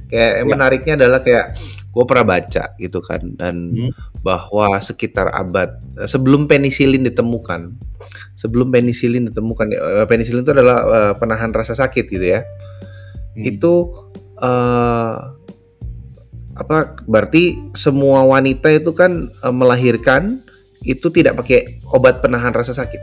Kayak 0.07 0.31
Iya. 0.41 0.43
menariknya 0.45 0.93
adalah 0.99 1.19
kayak 1.21 1.57
gue 1.89 2.03
pernah 2.05 2.25
baca 2.27 2.63
gitu 2.77 2.99
kan 3.01 3.21
dan 3.33 3.55
Hmm. 3.73 3.91
bahwa 4.21 4.77
sekitar 4.77 5.33
abad 5.33 5.81
eh, 5.97 6.05
sebelum 6.05 6.45
penisilin 6.45 7.01
ditemukan, 7.01 7.73
sebelum 8.37 8.69
penisilin 8.69 9.27
ditemukan, 9.33 9.67
eh, 9.73 10.05
penisilin 10.05 10.45
itu 10.45 10.53
adalah 10.53 10.77
eh, 10.85 11.13
penahan 11.17 11.49
rasa 11.49 11.73
sakit 11.73 12.05
gitu 12.07 12.25
ya. 12.37 12.45
Hmm. 13.35 13.41
Itu 13.43 13.73
eh, 14.39 15.15
apa 16.59 16.77
berarti 17.07 17.71
semua 17.71 18.27
wanita 18.27 18.67
itu 18.69 18.91
kan 18.93 19.27
eh, 19.31 19.53
melahirkan 19.55 20.43
itu 20.83 21.11
tidak 21.11 21.35
pakai 21.43 21.81
obat 21.91 22.23
penahan 22.23 22.53
rasa 22.55 22.71
sakit. 22.71 23.01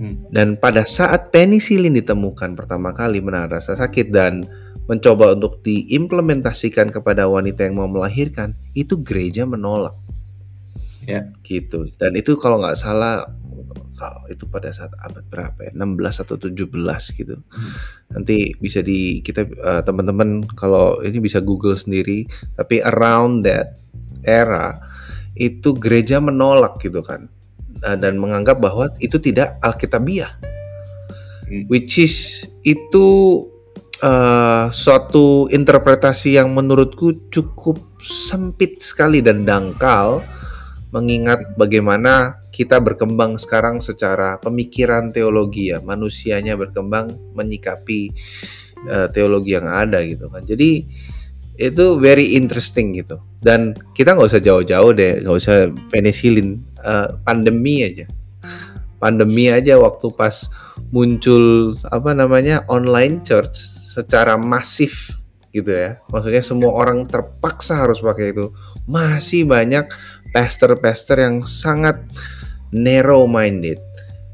Hmm. 0.00 0.24
Dan 0.32 0.56
pada 0.56 0.88
saat 0.88 1.28
penisilin 1.28 1.92
ditemukan 1.92 2.56
pertama 2.56 2.96
kali 2.96 3.20
menahan 3.20 3.52
rasa 3.52 3.76
sakit 3.76 4.08
dan 4.08 4.48
mencoba 4.88 5.36
untuk 5.36 5.60
diimplementasikan 5.60 6.88
kepada 6.88 7.28
wanita 7.28 7.68
yang 7.68 7.76
mau 7.76 7.86
melahirkan, 7.86 8.56
itu 8.72 8.96
gereja 9.04 9.44
menolak. 9.44 9.92
Ya. 11.04 11.28
Gitu. 11.44 11.92
Dan 12.00 12.16
itu 12.16 12.40
kalau 12.40 12.64
nggak 12.64 12.80
salah 12.80 13.28
dangkal 14.00 14.24
itu 14.32 14.48
pada 14.48 14.72
saat 14.72 14.96
abad 14.96 15.24
berapa 15.28 15.58
ya 15.68 15.72
16 15.76 16.24
atau 16.24 16.36
17 16.40 17.20
gitu 17.20 17.36
nanti 18.08 18.56
bisa 18.56 18.80
di 18.80 19.20
kita 19.20 19.44
uh, 19.60 19.82
teman-teman 19.84 20.40
kalau 20.56 21.04
ini 21.04 21.20
bisa 21.20 21.44
Google 21.44 21.76
sendiri 21.76 22.24
tapi 22.56 22.80
around 22.80 23.44
that 23.44 23.76
era 24.24 24.80
itu 25.36 25.76
gereja 25.76 26.16
menolak 26.18 26.80
gitu 26.80 27.04
kan 27.04 27.28
uh, 27.84 27.96
dan 27.96 28.16
menganggap 28.16 28.60
bahwa 28.60 28.88
itu 29.00 29.16
tidak 29.20 29.56
alkitabiah. 29.60 30.36
Hmm. 31.50 31.66
which 31.66 31.98
is 31.98 32.46
itu 32.62 33.42
uh, 34.06 34.70
suatu 34.70 35.50
interpretasi 35.50 36.38
yang 36.38 36.54
menurutku 36.54 37.26
cukup 37.26 37.82
sempit 37.98 38.86
sekali 38.86 39.18
dan 39.18 39.42
dangkal 39.42 40.22
mengingat 40.94 41.58
bagaimana 41.58 42.38
kita 42.54 42.78
berkembang 42.78 43.34
sekarang 43.34 43.82
secara 43.82 44.38
pemikiran 44.38 45.10
teologi 45.10 45.74
ya. 45.74 45.82
Manusianya 45.82 46.54
berkembang 46.54 47.34
menyikapi 47.34 48.14
uh, 48.86 49.10
teologi 49.10 49.58
yang 49.58 49.66
ada 49.66 49.98
gitu 50.06 50.30
kan. 50.30 50.46
Jadi 50.46 50.86
itu 51.58 51.86
very 51.98 52.38
interesting 52.38 52.94
gitu. 52.94 53.18
Dan 53.42 53.74
kita 53.98 54.14
nggak 54.14 54.30
usah 54.30 54.42
jauh-jauh 54.42 54.92
deh 54.94 55.26
nggak 55.26 55.34
usah 55.34 55.66
penicillin 55.90 56.62
uh, 56.84 57.16
pandemi 57.24 57.84
aja 57.86 58.06
pandemi 59.00 59.48
aja 59.48 59.80
waktu 59.80 60.12
pas 60.12 60.48
muncul 60.92 61.76
apa 61.88 62.12
namanya 62.12 62.64
online 62.68 63.24
church 63.24 63.56
secara 63.96 64.36
masif 64.36 65.20
gitu 65.50 65.70
ya 65.72 65.98
maksudnya 66.12 66.44
semua 66.44 66.70
orang 66.72 67.08
terpaksa 67.08 67.80
harus 67.80 68.00
pakai 68.04 68.32
itu 68.32 68.54
masih 68.86 69.46
banyak 69.46 69.86
pastor-pastor 70.30 71.18
yang 71.18 71.42
sangat 71.42 71.98
narrow 72.70 73.26
minded. 73.26 73.82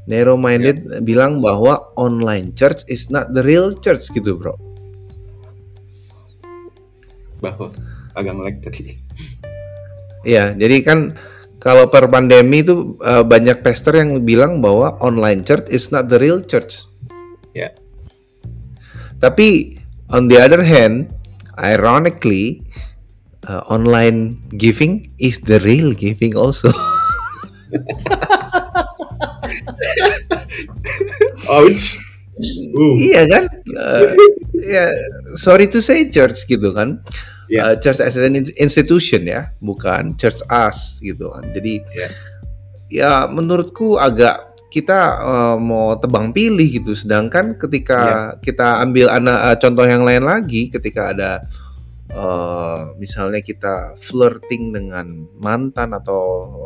Narrow 0.07 0.39
minded 0.39 0.87
yeah. 0.87 1.03
bilang 1.03 1.43
bahwa 1.43 1.91
online 1.99 2.55
church 2.55 2.87
is 2.87 3.11
not 3.11 3.33
the 3.35 3.43
real 3.43 3.75
church 3.75 4.07
gitu, 4.13 4.39
Bro. 4.39 4.55
Bahwa 7.43 7.75
agak 8.15 8.33
melek 8.33 8.57
tadi. 8.63 8.97
Ya, 10.23 10.55
jadi 10.55 10.81
kan 10.81 10.99
kalau 11.57 11.89
per 11.89 12.05
pandemi 12.07 12.61
itu 12.61 12.97
uh, 13.01 13.25
banyak 13.25 13.65
pastor 13.65 13.97
yang 13.97 14.21
bilang 14.21 14.61
bahwa 14.61 14.93
online 15.01 15.41
church 15.41 15.65
is 15.73 15.89
not 15.89 16.05
the 16.09 16.21
real 16.21 16.41
church. 16.45 16.85
Ya. 17.57 17.69
Yeah. 17.69 17.73
Tapi 19.17 19.81
on 20.13 20.29
the 20.29 20.37
other 20.37 20.61
hand, 20.61 21.09
ironically 21.57 22.61
uh, 23.49 23.65
online 23.65 24.37
giving 24.53 25.09
is 25.17 25.41
the 25.41 25.57
real 25.65 25.97
giving 25.97 26.37
also. 26.37 26.69
Ouch. 31.49 31.97
Uh. 32.73 32.95
Iya 33.01 33.21
kan? 33.25 33.43
Uh, 33.73 34.13
ya, 34.75 34.85
sorry 35.37 35.65
to 35.69 35.81
say 35.81 36.07
church 36.09 36.45
gitu 36.45 36.73
kan. 36.73 37.01
Yeah. 37.47 37.71
Uh, 37.71 37.75
church 37.79 38.03
as 38.03 38.19
an 38.19 38.35
institution 38.59 39.23
ya, 39.23 39.55
bukan 39.63 40.19
church 40.19 40.43
us 40.51 40.99
gitu 40.99 41.31
kan. 41.31 41.47
Jadi 41.55 41.79
yeah. 41.95 42.11
ya 42.91 43.11
menurutku 43.31 43.95
agak 43.95 44.47
kita 44.67 44.99
uh, 45.23 45.57
mau 45.57 45.95
tebang 45.95 46.35
pilih 46.35 46.67
gitu. 46.67 46.91
Sedangkan 46.91 47.55
ketika 47.55 47.99
yeah. 48.35 48.43
kita 48.43 48.83
ambil 48.83 49.07
anak 49.09 49.37
uh, 49.39 49.55
contoh 49.57 49.85
yang 49.87 50.03
lain 50.03 50.27
lagi, 50.27 50.67
ketika 50.67 51.15
ada 51.15 51.31
uh, 52.11 52.91
misalnya 52.99 53.39
kita 53.39 53.95
flirting 53.95 54.75
dengan 54.75 55.27
mantan 55.39 55.95
atau 55.95 56.21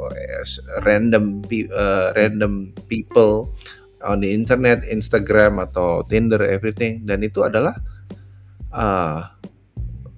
uh, 0.09 0.43
random 0.81 1.45
uh, 1.71 2.09
random 2.17 2.73
people 2.89 3.53
on 4.05 4.21
the 4.21 4.29
internet, 4.33 4.85
Instagram 4.85 5.61
atau 5.61 6.01
Tinder, 6.05 6.41
everything, 6.43 7.05
dan 7.05 7.21
itu 7.21 7.45
adalah 7.45 7.77
uh, 8.73 9.29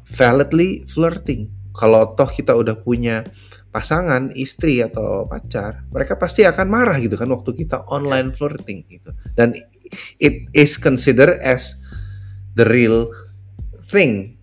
validly 0.08 0.86
flirting. 0.88 1.50
Kalau 1.74 2.14
toh 2.14 2.30
kita 2.30 2.54
udah 2.54 2.78
punya 2.78 3.26
pasangan, 3.74 4.30
istri 4.38 4.86
atau 4.86 5.26
pacar, 5.26 5.90
mereka 5.90 6.14
pasti 6.14 6.46
akan 6.46 6.68
marah 6.70 7.02
gitu 7.02 7.18
kan 7.18 7.26
waktu 7.34 7.66
kita 7.66 7.90
online 7.90 8.30
flirting 8.38 8.86
gitu. 8.86 9.10
Dan 9.34 9.58
it 10.22 10.46
is 10.54 10.78
considered 10.78 11.42
as 11.42 11.82
the 12.54 12.66
real 12.70 13.10
thing 13.82 14.38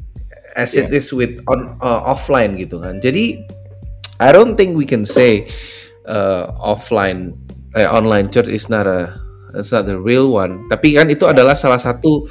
as 0.58 0.74
yeah. 0.74 0.86
it 0.86 0.90
is 0.90 1.14
with 1.14 1.38
on 1.46 1.78
uh, 1.78 2.02
offline 2.02 2.58
gitu 2.58 2.82
kan. 2.82 2.98
Jadi 2.98 3.38
I 4.18 4.34
don't 4.34 4.58
think 4.58 4.74
we 4.74 4.84
can 4.84 5.06
say 5.06 5.46
uh, 6.10 6.50
offline 6.58 7.38
eh, 7.78 7.86
online 7.86 8.28
church 8.34 8.50
is 8.50 8.66
not 8.66 8.90
a 8.90 9.14
it's 9.54 9.74
not 9.74 9.86
the 9.86 9.98
real 9.98 10.30
one. 10.30 10.66
Tapi 10.70 10.96
kan 10.96 11.06
itu 11.10 11.26
adalah 11.26 11.54
salah 11.54 11.78
satu 11.78 12.26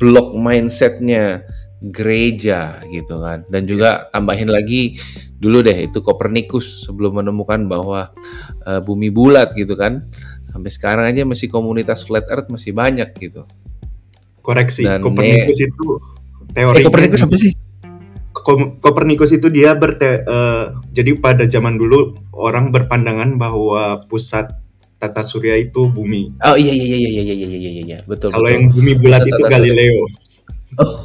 blok 0.00 0.32
mindsetnya 0.36 1.44
gereja 1.80 2.80
gitu 2.92 3.20
kan. 3.20 3.48
Dan 3.48 3.64
juga 3.64 4.08
tambahin 4.12 4.52
lagi 4.52 5.00
dulu 5.40 5.64
deh 5.64 5.88
itu 5.88 6.04
Kopernikus 6.04 6.84
sebelum 6.84 7.24
menemukan 7.24 7.64
bahwa 7.64 8.12
uh, 8.68 8.80
bumi 8.84 9.08
bulat 9.08 9.56
gitu 9.56 9.74
kan. 9.74 10.04
Sampai 10.50 10.70
sekarang 10.70 11.04
aja 11.08 11.22
masih 11.24 11.46
komunitas 11.48 12.02
flat 12.04 12.26
earth 12.28 12.52
masih 12.52 12.76
banyak 12.76 13.08
gitu. 13.16 13.46
Koreksi, 14.40 14.88
Dan 14.88 15.04
Kopernikus 15.04 15.60
itu 15.60 15.86
teori 16.52 16.80
eh, 16.80 16.84
Kopernikus 16.84 17.22
apa 17.24 17.36
sih? 17.36 17.52
Kopernikus 18.80 19.36
itu 19.36 19.52
dia 19.52 19.76
berte 19.76 20.24
uh, 20.24 20.72
jadi 20.96 21.12
pada 21.20 21.44
zaman 21.44 21.76
dulu 21.76 22.16
orang 22.32 22.72
berpandangan 22.72 23.36
bahwa 23.36 24.08
pusat 24.08 24.48
tata 25.00 25.24
surya 25.24 25.56
itu 25.56 25.88
bumi. 25.88 26.36
Oh 26.44 26.60
iya 26.60 26.76
iya 26.76 26.84
iya 26.84 26.98
iya 27.00 27.08
iya 27.08 27.22
iya 27.24 27.48
iya 27.48 27.56
iya, 27.58 27.82
iya. 27.88 27.98
betul. 28.04 28.28
Kalau 28.28 28.48
yang 28.52 28.68
bumi 28.68 28.92
bulat 29.00 29.24
itu 29.24 29.42
Galileo. 29.48 30.04
Oh. 30.78 31.02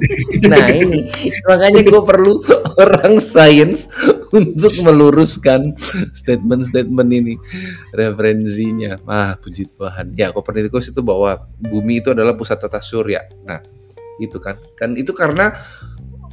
nah 0.52 0.70
ini 0.70 1.10
makanya 1.42 1.82
gue 1.82 2.02
perlu 2.06 2.38
orang 2.84 3.18
sains 3.18 3.90
untuk 4.30 4.70
meluruskan 4.84 5.74
statement-statement 6.12 7.10
ini 7.10 7.34
referensinya. 7.96 9.00
Ah 9.08 9.34
puji 9.40 9.72
Tuhan. 9.74 10.12
Ya 10.14 10.30
Kopernikus 10.30 10.92
itu 10.92 11.00
bahwa 11.00 11.48
bumi 11.56 12.04
itu 12.04 12.12
adalah 12.12 12.36
pusat 12.36 12.60
tata 12.60 12.84
surya. 12.84 13.24
Nah 13.48 13.64
gitu 14.20 14.36
kan 14.42 14.60
kan 14.76 14.92
itu 14.98 15.14
karena 15.16 15.56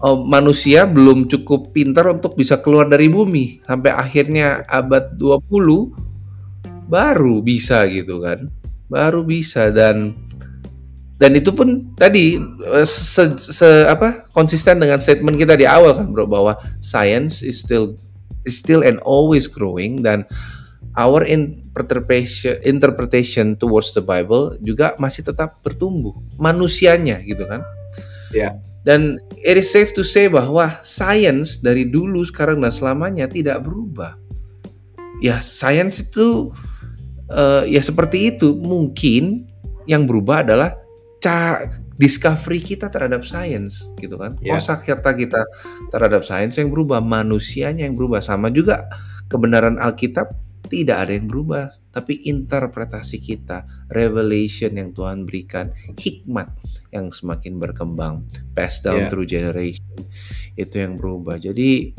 uh, 0.04 0.20
manusia 0.20 0.84
belum 0.90 1.32
cukup 1.32 1.72
pintar 1.72 2.12
untuk 2.12 2.36
bisa 2.36 2.60
keluar 2.60 2.90
dari 2.90 3.08
bumi 3.08 3.62
sampai 3.64 3.94
akhirnya 3.94 4.66
abad 4.68 5.16
20 5.16 6.06
baru 6.86 7.42
bisa 7.42 7.86
gitu 7.90 8.22
kan. 8.22 8.50
Baru 8.86 9.26
bisa 9.26 9.74
dan 9.74 10.14
dan 11.16 11.32
itu 11.34 11.56
pun 11.56 11.96
tadi 11.96 12.38
eh, 12.42 12.88
se, 12.88 13.40
se 13.40 13.68
apa 13.88 14.28
konsisten 14.36 14.84
dengan 14.84 15.00
statement 15.00 15.40
kita 15.40 15.56
di 15.56 15.64
awal 15.64 15.96
kan 15.96 16.12
bro 16.12 16.28
bahwa 16.28 16.60
science 16.84 17.40
is 17.40 17.64
still 17.64 17.96
is 18.44 18.60
still 18.60 18.84
and 18.84 19.00
always 19.08 19.48
growing 19.48 20.04
dan 20.04 20.28
our 21.00 21.24
interpretation 21.24 22.60
interpretation 22.68 23.56
towards 23.56 23.96
the 23.96 24.04
Bible 24.04 24.60
juga 24.60 24.94
masih 25.00 25.24
tetap 25.24 25.64
bertumbuh 25.64 26.14
manusianya 26.38 27.24
gitu 27.24 27.48
kan. 27.48 27.64
Ya. 28.36 28.52
Yeah. 28.52 28.54
dan 28.86 29.18
it 29.42 29.58
is 29.58 29.74
safe 29.74 29.92
to 29.98 30.06
say 30.06 30.30
bahwa 30.30 30.78
science 30.86 31.58
dari 31.58 31.90
dulu 31.90 32.22
sekarang 32.22 32.62
dan 32.62 32.70
selamanya 32.70 33.26
tidak 33.26 33.66
berubah. 33.66 34.14
Ya 35.26 35.42
science 35.42 36.06
itu 36.06 36.54
uh, 37.32 37.64
ya 37.66 37.82
seperti 37.82 38.36
itu 38.36 38.54
mungkin 38.58 39.50
yang 39.86 40.10
berubah 40.10 40.46
adalah 40.46 40.78
ca 41.22 41.66
discovery 41.98 42.62
kita 42.62 42.92
terhadap 42.92 43.26
science 43.26 43.90
gitu 43.98 44.20
kan 44.20 44.38
yeah. 44.44 44.58
kosa 44.58 44.78
kata 44.78 45.16
kita 45.18 45.42
terhadap 45.90 46.22
science 46.22 46.60
yang 46.62 46.70
berubah 46.70 47.02
manusianya 47.02 47.88
yang 47.88 47.98
berubah 47.98 48.22
sama 48.22 48.54
juga 48.54 48.86
kebenaran 49.26 49.82
Alkitab 49.82 50.46
tidak 50.66 50.98
ada 51.08 51.12
yang 51.14 51.30
berubah, 51.30 51.70
tapi 51.94 52.26
interpretasi 52.26 53.22
kita, 53.22 53.70
revelation 53.90 54.74
yang 54.76 54.92
Tuhan 54.92 55.24
berikan, 55.24 55.72
hikmat 55.96 56.52
yang 56.90 57.14
semakin 57.14 57.62
berkembang, 57.62 58.26
passed 58.58 58.86
down 58.86 59.06
yeah. 59.06 59.10
through 59.10 59.30
generation, 59.30 60.10
itu 60.58 60.76
yang 60.76 60.98
berubah. 60.98 61.38
Jadi 61.38 61.94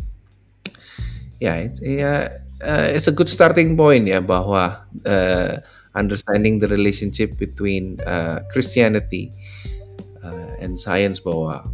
ya, 1.38 1.62
ya 1.80 2.30
uh, 2.62 2.88
it's 2.92 3.08
a 3.08 3.14
good 3.14 3.28
starting 3.28 3.76
point 3.76 4.08
ya 4.08 4.20
bahwa 4.20 4.86
uh, 5.04 5.52
understanding 5.96 6.60
the 6.60 6.68
relationship 6.68 7.36
between 7.40 8.00
uh, 8.04 8.44
Christianity 8.52 9.32
uh, 10.20 10.56
and 10.60 10.76
science 10.76 11.20
bahwa 11.20 11.64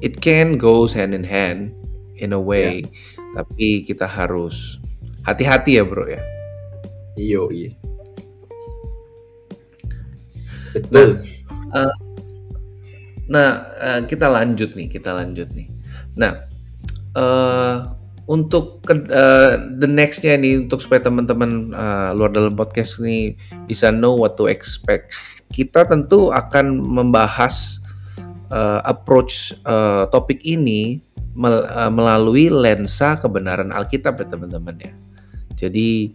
it 0.00 0.20
can 0.20 0.56
goes 0.60 0.94
hand 0.94 1.16
in 1.16 1.24
hand 1.24 1.74
in 2.18 2.32
a 2.34 2.40
way, 2.40 2.84
yeah. 2.84 3.42
tapi 3.42 3.82
kita 3.86 4.06
harus 4.06 4.78
hati-hati 5.24 5.80
ya 5.80 5.84
bro 5.84 6.06
ya. 6.06 6.22
Iyo 7.18 7.50
iya 7.50 7.74
betul. 10.72 11.24
Nah, 11.74 11.88
uh, 11.88 11.94
nah 13.28 13.50
uh, 13.82 14.00
kita 14.06 14.30
lanjut 14.30 14.72
nih 14.78 14.88
kita 14.88 15.10
lanjut 15.12 15.50
nih. 15.52 15.68
Nah 16.14 16.46
uh, 17.18 17.97
untuk 18.28 18.84
ke, 18.84 18.92
uh, 19.08 19.56
the 19.80 19.88
nextnya 19.88 20.36
nih 20.36 20.60
untuk 20.68 20.84
supaya 20.84 21.00
teman-teman 21.00 21.72
uh, 21.72 22.12
luar 22.12 22.28
dalam 22.28 22.52
podcast 22.52 23.00
ini 23.00 23.32
bisa 23.64 23.88
know 23.88 24.12
what 24.12 24.36
to 24.36 24.52
expect, 24.52 25.16
kita 25.48 25.88
tentu 25.88 26.28
akan 26.28 26.76
membahas 26.76 27.80
uh, 28.52 28.84
approach 28.84 29.56
uh, 29.64 30.04
topik 30.12 30.44
ini 30.44 31.00
mel, 31.32 31.64
uh, 31.64 31.88
melalui 31.88 32.52
lensa 32.52 33.16
kebenaran 33.16 33.72
Alkitab 33.72 34.20
ya 34.20 34.28
teman-teman 34.28 34.76
ya. 34.76 34.92
Jadi 35.56 36.12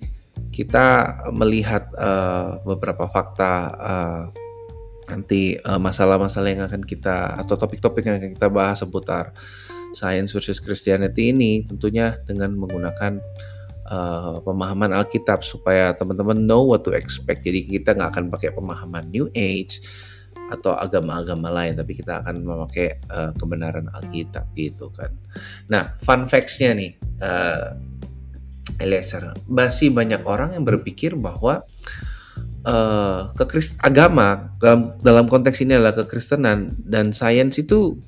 kita 0.54 1.18
melihat 1.34 1.90
uh, 1.98 2.62
beberapa 2.62 3.10
fakta 3.10 3.54
uh, 3.74 4.24
nanti 5.04 5.58
masalah-masalah 5.60 6.48
uh, 6.48 6.54
yang 6.54 6.64
akan 6.64 6.82
kita 6.86 7.42
atau 7.42 7.58
topik-topik 7.58 8.06
yang 8.06 8.22
akan 8.22 8.32
kita 8.38 8.48
bahas 8.48 8.80
seputar 8.80 9.34
Science 9.94 10.34
versus 10.34 10.60
Christianity 10.60 11.32
ini 11.32 11.64
tentunya 11.64 12.18
dengan 12.26 12.58
menggunakan 12.58 13.22
uh, 13.88 14.42
pemahaman 14.42 14.92
Alkitab 14.92 15.46
supaya 15.46 15.94
teman-teman 15.94 16.44
know 16.44 16.66
what 16.66 16.82
to 16.84 16.92
expect. 16.94 17.46
Jadi 17.46 17.64
kita 17.80 17.96
nggak 17.96 18.10
akan 18.18 18.26
pakai 18.34 18.50
pemahaman 18.52 19.08
New 19.14 19.30
Age 19.34 19.80
atau 20.52 20.76
agama-agama 20.76 21.50
lain, 21.50 21.74
tapi 21.78 21.98
kita 21.98 22.22
akan 22.22 22.44
memakai 22.44 23.00
uh, 23.10 23.32
kebenaran 23.38 23.90
Alkitab 23.90 24.52
gitu 24.54 24.92
kan. 24.94 25.10
Nah, 25.72 25.96
fun 25.98 26.30
facts-nya 26.30 26.78
nih, 26.78 26.92
uh, 27.24 27.74
Eliezer, 28.84 29.34
masih 29.48 29.94
banyak 29.94 30.22
orang 30.26 30.54
yang 30.58 30.66
berpikir 30.66 31.16
bahwa 31.18 31.64
uh, 32.68 33.32
kekrist 33.36 33.80
agama 33.84 34.56
dalam 34.58 34.96
dalam 35.04 35.26
konteks 35.28 35.64
ini 35.64 35.78
adalah 35.78 35.96
kekristenan 35.96 36.76
dan 36.84 37.12
sains 37.12 37.60
itu 37.60 38.00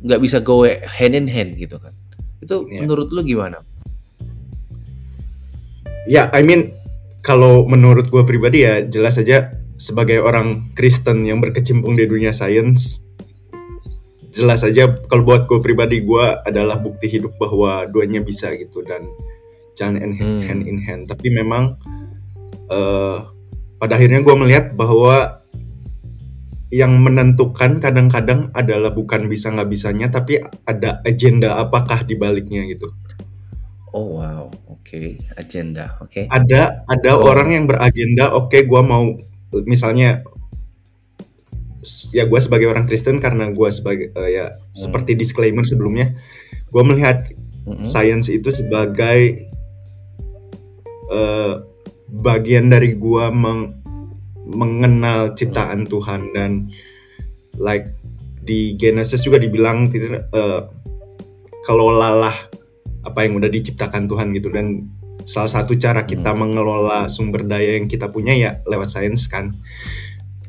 nggak 0.00 0.20
bisa 0.20 0.40
go 0.40 0.64
hand 0.66 1.14
in 1.16 1.28
hand 1.28 1.56
gitu 1.60 1.76
kan. 1.76 1.92
Itu 2.40 2.64
yeah. 2.68 2.84
menurut 2.84 3.12
lu 3.12 3.20
gimana? 3.24 3.60
Ya, 6.08 6.24
yeah, 6.24 6.26
I 6.32 6.40
mean 6.40 6.72
kalau 7.20 7.68
menurut 7.68 8.08
gue 8.08 8.24
pribadi 8.24 8.64
ya 8.64 8.80
jelas 8.84 9.20
saja 9.20 9.52
sebagai 9.76 10.20
orang 10.20 10.72
Kristen 10.76 11.24
yang 11.24 11.40
berkecimpung 11.40 11.96
di 11.96 12.08
dunia 12.08 12.32
sains, 12.32 13.04
jelas 14.32 14.64
saja 14.64 14.88
kalau 15.08 15.24
buat 15.24 15.44
gue 15.44 15.60
pribadi 15.60 16.00
gue 16.00 16.26
adalah 16.44 16.80
bukti 16.80 17.08
hidup 17.08 17.36
bahwa 17.36 17.84
duanya 17.88 18.24
bisa 18.24 18.52
gitu 18.56 18.80
dan 18.84 19.04
jalan 19.76 19.96
hand, 20.00 20.14
hmm. 20.16 20.40
hand 20.44 20.62
in 20.64 20.78
hand. 20.80 21.02
Tapi 21.08 21.28
memang 21.32 21.76
uh, 22.68 23.28
pada 23.80 23.96
akhirnya 23.96 24.20
gue 24.20 24.36
melihat 24.36 24.72
bahwa 24.76 25.39
yang 26.70 27.02
menentukan 27.02 27.82
kadang-kadang 27.82 28.54
adalah 28.54 28.94
bukan 28.94 29.26
bisa 29.26 29.50
nggak 29.50 29.70
bisanya 29.70 30.06
tapi 30.06 30.38
ada 30.62 31.02
agenda 31.02 31.58
apakah 31.58 32.06
di 32.06 32.14
baliknya 32.14 32.62
gitu. 32.70 32.94
Oh 33.90 34.22
wow, 34.22 34.46
oke, 34.70 34.86
okay. 34.86 35.18
agenda, 35.34 35.98
oke. 35.98 36.14
Okay. 36.14 36.24
Ada 36.30 36.86
ada 36.86 37.10
oh. 37.18 37.26
orang 37.26 37.58
yang 37.58 37.64
beragenda, 37.66 38.30
oke, 38.30 38.54
okay, 38.54 38.62
gue 38.70 38.82
mau 38.86 39.18
misalnya 39.66 40.22
ya 42.14 42.30
gue 42.30 42.38
sebagai 42.38 42.70
orang 42.70 42.86
Kristen 42.86 43.18
karena 43.18 43.50
gue 43.50 43.68
sebagai 43.74 44.14
uh, 44.14 44.30
ya 44.30 44.46
hmm. 44.54 44.70
seperti 44.70 45.18
disclaimer 45.18 45.66
sebelumnya, 45.66 46.14
gue 46.70 46.82
melihat 46.86 47.34
hmm. 47.66 47.82
sains 47.82 48.30
itu 48.30 48.54
sebagai 48.54 49.50
uh, 51.10 51.66
bagian 52.06 52.70
dari 52.70 52.94
gue 52.94 53.24
meng 53.34 53.79
mengenal 54.50 55.34
ciptaan 55.38 55.86
Tuhan 55.86 56.34
dan 56.34 56.70
like 57.58 57.94
di 58.40 58.74
Genesis 58.74 59.22
juga 59.22 59.38
dibilang 59.38 59.90
uh, 60.32 60.60
kalau 61.62 61.92
lalah 61.92 62.34
apa 63.04 63.24
yang 63.24 63.38
udah 63.38 63.48
diciptakan 63.48 64.08
Tuhan 64.08 64.32
gitu. 64.34 64.48
Dan 64.52 64.90
salah 65.28 65.50
satu 65.50 65.76
cara 65.76 66.04
kita 66.08 66.32
hmm. 66.32 66.38
mengelola 66.40 67.06
sumber 67.06 67.44
daya 67.44 67.76
yang 67.76 67.86
kita 67.86 68.08
punya 68.10 68.34
ya 68.34 68.50
lewat 68.66 68.90
sains 68.90 69.28
kan. 69.30 69.54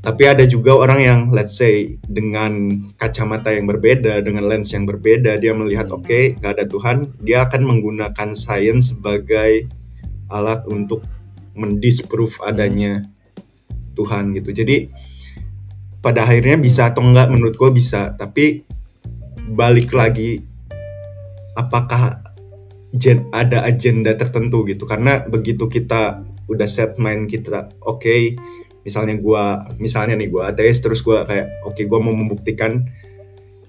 Tapi 0.01 0.25
ada 0.25 0.41
juga 0.49 0.73
orang 0.73 0.99
yang 1.05 1.19
let's 1.29 1.61
say 1.61 2.01
dengan 2.09 2.73
kacamata 2.97 3.53
yang 3.53 3.69
berbeda 3.69 4.25
dengan 4.25 4.49
lens 4.49 4.73
yang 4.73 4.89
berbeda 4.89 5.37
dia 5.37 5.53
melihat 5.53 5.93
oke 5.93 6.09
okay, 6.09 6.33
gak 6.41 6.57
ada 6.57 6.65
Tuhan 6.65 7.13
dia 7.21 7.45
akan 7.45 7.61
menggunakan 7.69 8.33
sains 8.33 8.97
sebagai 8.97 9.69
alat 10.25 10.65
untuk 10.65 11.05
mendisprove 11.53 12.41
adanya 12.41 13.05
Tuhan 13.93 14.35
gitu. 14.35 14.51
Jadi 14.55 14.89
pada 16.01 16.25
akhirnya 16.25 16.57
bisa 16.57 16.89
atau 16.89 17.05
enggak 17.05 17.29
menurut 17.29 17.53
gue 17.53 17.71
bisa 17.77 18.17
tapi 18.17 18.65
balik 19.51 19.93
lagi 19.93 20.41
apakah 21.53 22.23
ada 23.31 23.59
agenda 23.63 24.11
tertentu 24.17 24.65
gitu? 24.67 24.83
Karena 24.89 25.23
begitu 25.27 25.69
kita 25.69 26.25
udah 26.51 26.67
set 26.67 26.99
mind 26.99 27.31
kita 27.31 27.71
oke 27.87 28.03
okay, 28.03 28.35
misalnya 28.83 29.15
gue 29.15 29.43
misalnya 29.79 30.19
nih 30.19 30.27
gue 30.27 30.43
ateis 30.43 30.83
terus 30.83 30.99
gue 30.99 31.15
kayak 31.15 31.63
oke 31.63 31.79
okay, 31.79 31.87
gue 31.87 31.99
mau 32.03 32.11
membuktikan 32.11 32.83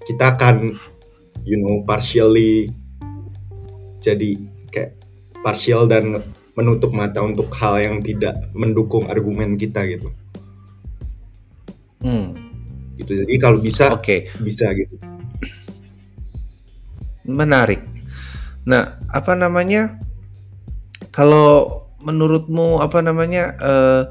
kita 0.03 0.35
akan 0.35 0.75
you 1.47 1.63
know 1.63 1.87
partially 1.87 2.75
jadi 4.03 4.35
kayak 4.75 4.99
partial 5.47 5.87
dan 5.87 6.27
menutup 6.53 6.93
mata 6.93 7.25
untuk 7.25 7.49
hal 7.57 7.81
yang 7.81 7.97
tidak 8.05 8.37
mendukung 8.53 9.09
argumen 9.09 9.57
kita 9.57 9.88
gitu. 9.88 10.12
Hmm. 12.05 12.37
Gitu. 13.01 13.25
Jadi 13.25 13.35
kalau 13.41 13.59
bisa, 13.59 13.88
oke, 13.88 14.05
okay. 14.05 14.21
bisa 14.43 14.69
gitu. 14.77 15.01
Menarik. 17.25 17.81
Nah, 18.69 19.01
apa 19.09 19.33
namanya? 19.33 19.97
Kalau 21.09 21.88
menurutmu 22.05 22.85
apa 22.85 23.01
namanya? 23.01 23.57
Uh, 23.57 24.03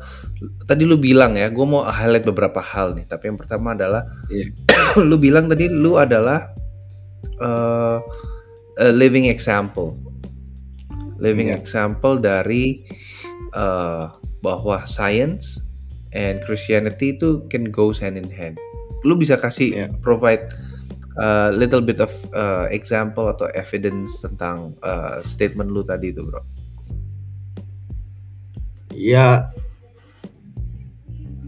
tadi 0.65 0.89
lu 0.89 0.97
bilang 0.97 1.37
ya, 1.37 1.51
gue 1.53 1.65
mau 1.67 1.85
highlight 1.85 2.25
beberapa 2.25 2.57
hal 2.57 2.97
nih. 2.97 3.05
Tapi 3.05 3.29
yang 3.29 3.37
pertama 3.37 3.77
adalah, 3.77 4.09
yeah. 4.33 4.49
lu 5.09 5.21
bilang 5.21 5.45
tadi 5.45 5.69
lu 5.69 6.01
adalah 6.01 6.49
uh, 7.37 8.01
a 8.81 8.89
living 8.89 9.29
example 9.29 10.10
living 11.21 11.53
yeah. 11.53 11.57
example 11.61 12.17
dari 12.17 12.81
uh, 13.53 14.09
bahwa 14.41 14.83
science 14.89 15.61
and 16.11 16.41
Christianity 16.43 17.15
itu 17.15 17.45
can 17.47 17.69
go 17.69 17.93
hand 17.93 18.17
in 18.17 18.27
hand. 18.33 18.57
Lu 19.05 19.13
bisa 19.15 19.37
kasih 19.37 19.69
yeah. 19.69 19.89
provide 20.01 20.49
a 21.21 21.47
uh, 21.47 21.49
little 21.53 21.83
bit 21.83 22.01
of 22.01 22.11
uh, 22.33 22.65
example 22.73 23.29
atau 23.29 23.47
evidence 23.53 24.19
tentang 24.19 24.73
uh, 24.81 25.21
statement 25.21 25.69
lu 25.69 25.85
tadi 25.85 26.09
itu, 26.09 26.25
bro? 26.25 26.41
Ya 28.91 29.53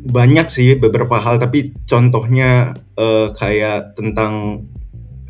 banyak 0.03 0.51
sih 0.51 0.75
beberapa 0.75 1.15
hal, 1.15 1.39
tapi 1.39 1.71
contohnya 1.87 2.75
uh, 2.99 3.31
kayak 3.31 3.95
tentang 3.95 4.67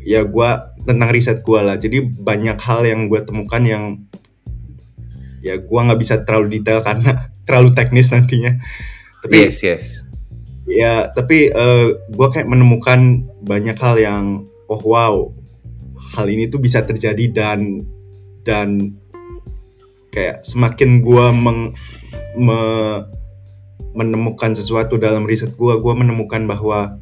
ya 0.02 0.26
gue 0.26 0.50
tentang 0.82 1.08
riset 1.14 1.46
gue 1.46 1.60
lah. 1.62 1.78
Jadi 1.78 2.02
banyak 2.02 2.58
hal 2.58 2.84
yang 2.84 3.06
gue 3.06 3.22
temukan 3.22 3.62
yang 3.62 3.84
ya 5.44 5.60
gue 5.60 5.80
nggak 5.84 6.00
bisa 6.00 6.24
terlalu 6.24 6.58
detail 6.58 6.80
karena 6.80 7.28
terlalu 7.46 7.76
teknis 7.76 8.08
nantinya 8.08 8.56
tapi 9.20 9.44
yes 9.44 9.60
yes 9.60 9.84
ya 10.64 11.12
tapi 11.12 11.52
uh, 11.52 11.60
eh, 11.60 11.88
gue 12.08 12.28
kayak 12.32 12.48
menemukan 12.48 13.28
banyak 13.44 13.76
hal 13.76 14.00
yang 14.00 14.24
oh 14.72 14.80
wow 14.80 15.14
hal 16.16 16.26
ini 16.32 16.48
tuh 16.48 16.56
bisa 16.56 16.80
terjadi 16.80 17.28
dan 17.28 17.84
dan 18.48 18.96
kayak 20.14 20.46
semakin 20.46 21.02
gue 21.02 21.26
meng, 21.34 21.74
me, 22.38 22.60
menemukan 23.92 24.54
sesuatu 24.54 24.96
dalam 24.96 25.26
riset 25.26 25.52
gue 25.58 25.74
gue 25.76 25.94
menemukan 25.94 26.46
bahwa 26.48 26.96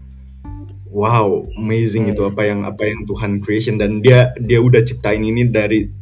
wow 0.92 1.44
amazing 1.60 2.08
hmm. 2.08 2.12
itu 2.16 2.22
apa 2.24 2.42
yang 2.48 2.64
apa 2.66 2.82
yang 2.88 3.04
Tuhan 3.06 3.40
creation 3.44 3.76
dan 3.78 4.00
dia 4.02 4.32
dia 4.40 4.58
udah 4.58 4.80
ciptain 4.82 5.20
ini 5.22 5.46
dari 5.48 6.01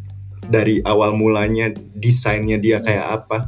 dari 0.51 0.83
awal 0.83 1.15
mulanya 1.15 1.71
desainnya 1.95 2.59
dia 2.59 2.83
kayak 2.83 3.23
apa 3.23 3.47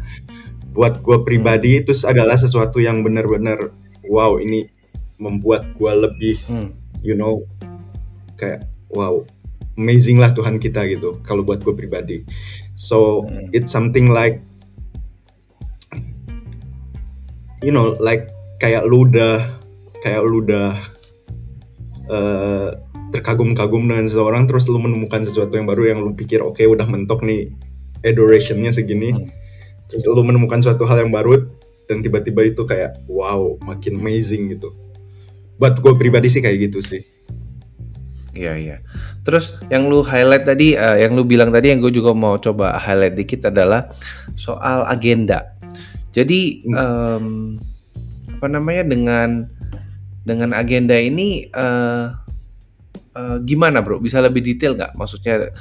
buat 0.73 1.05
gue 1.05 1.21
pribadi 1.27 1.77
hmm. 1.77 1.81
itu 1.85 1.93
adalah 2.09 2.39
sesuatu 2.39 2.81
yang 2.81 3.05
benar-benar 3.05 3.75
wow 4.09 4.41
ini 4.41 4.71
membuat 5.21 5.75
gue 5.77 5.93
lebih 5.93 6.37
hmm. 6.49 6.71
you 7.05 7.13
know 7.13 7.43
kayak 8.41 8.65
wow 8.89 9.21
amazing 9.77 10.17
lah 10.23 10.33
Tuhan 10.33 10.57
kita 10.63 10.87
gitu 10.89 11.21
kalau 11.27 11.45
buat 11.45 11.61
gue 11.61 11.75
pribadi 11.77 12.25
so 12.79 13.27
hmm. 13.27 13.53
it's 13.53 13.75
something 13.75 14.09
like 14.09 14.41
you 17.61 17.71
know 17.71 17.93
like 18.01 18.33
kayak 18.59 18.87
lu 18.89 19.05
udah 19.05 19.43
kayak 20.03 20.23
lu 20.25 20.43
udah 20.43 20.75
uh, 22.11 22.71
terkagum-kagum 23.13 23.87
dengan 23.87 24.09
seseorang 24.09 24.49
terus 24.49 24.67
lu 24.67 24.81
menemukan 24.81 25.23
sesuatu 25.23 25.55
yang 25.55 25.69
baru 25.69 25.93
yang 25.93 25.99
lu 26.01 26.17
pikir 26.17 26.41
oke 26.41 26.59
okay, 26.59 26.67
udah 26.67 26.89
mentok 26.89 27.23
nih 27.23 27.53
adorationnya 28.03 28.73
segini 28.73 29.13
hmm. 29.13 29.29
terus 29.93 30.09
lu 30.09 30.25
menemukan 30.25 30.65
suatu 30.65 30.89
hal 30.89 31.05
yang 31.05 31.13
baru 31.13 31.47
dan 31.87 32.01
tiba-tiba 32.01 32.49
itu 32.49 32.65
kayak 32.65 32.97
wow 33.07 33.61
makin 33.63 34.01
amazing 34.01 34.57
gitu 34.57 34.73
buat 35.61 35.77
gue 35.79 35.93
pribadi 36.01 36.33
sih 36.33 36.41
kayak 36.41 36.73
gitu 36.73 36.81
sih 36.81 37.03
Iya 38.33 38.57
iya. 38.57 38.77
Terus 39.29 39.61
yang 39.69 39.93
lu 39.93 40.01
highlight 40.01 40.49
tadi, 40.49 40.73
uh, 40.73 40.97
yang 40.97 41.13
lu 41.13 41.21
bilang 41.21 41.53
tadi 41.53 41.69
yang 41.69 41.85
gue 41.85 41.93
juga 41.93 42.17
mau 42.17 42.41
coba 42.41 42.81
highlight 42.81 43.13
dikit 43.13 43.53
adalah 43.53 43.93
soal 44.41 44.89
agenda. 44.89 45.53
Jadi 46.17 46.65
um, 46.73 47.61
apa 48.41 48.47
namanya 48.49 48.89
dengan 48.89 49.53
dengan 50.25 50.57
agenda 50.57 50.97
ini 50.97 51.45
uh, 51.53 52.22
uh, 53.17 53.39
gimana 53.43 53.81
bro? 53.81 53.99
Bisa 54.01 54.21
lebih 54.21 54.43
detail 54.45 54.77
nggak? 54.77 54.93
Maksudnya 54.97 55.53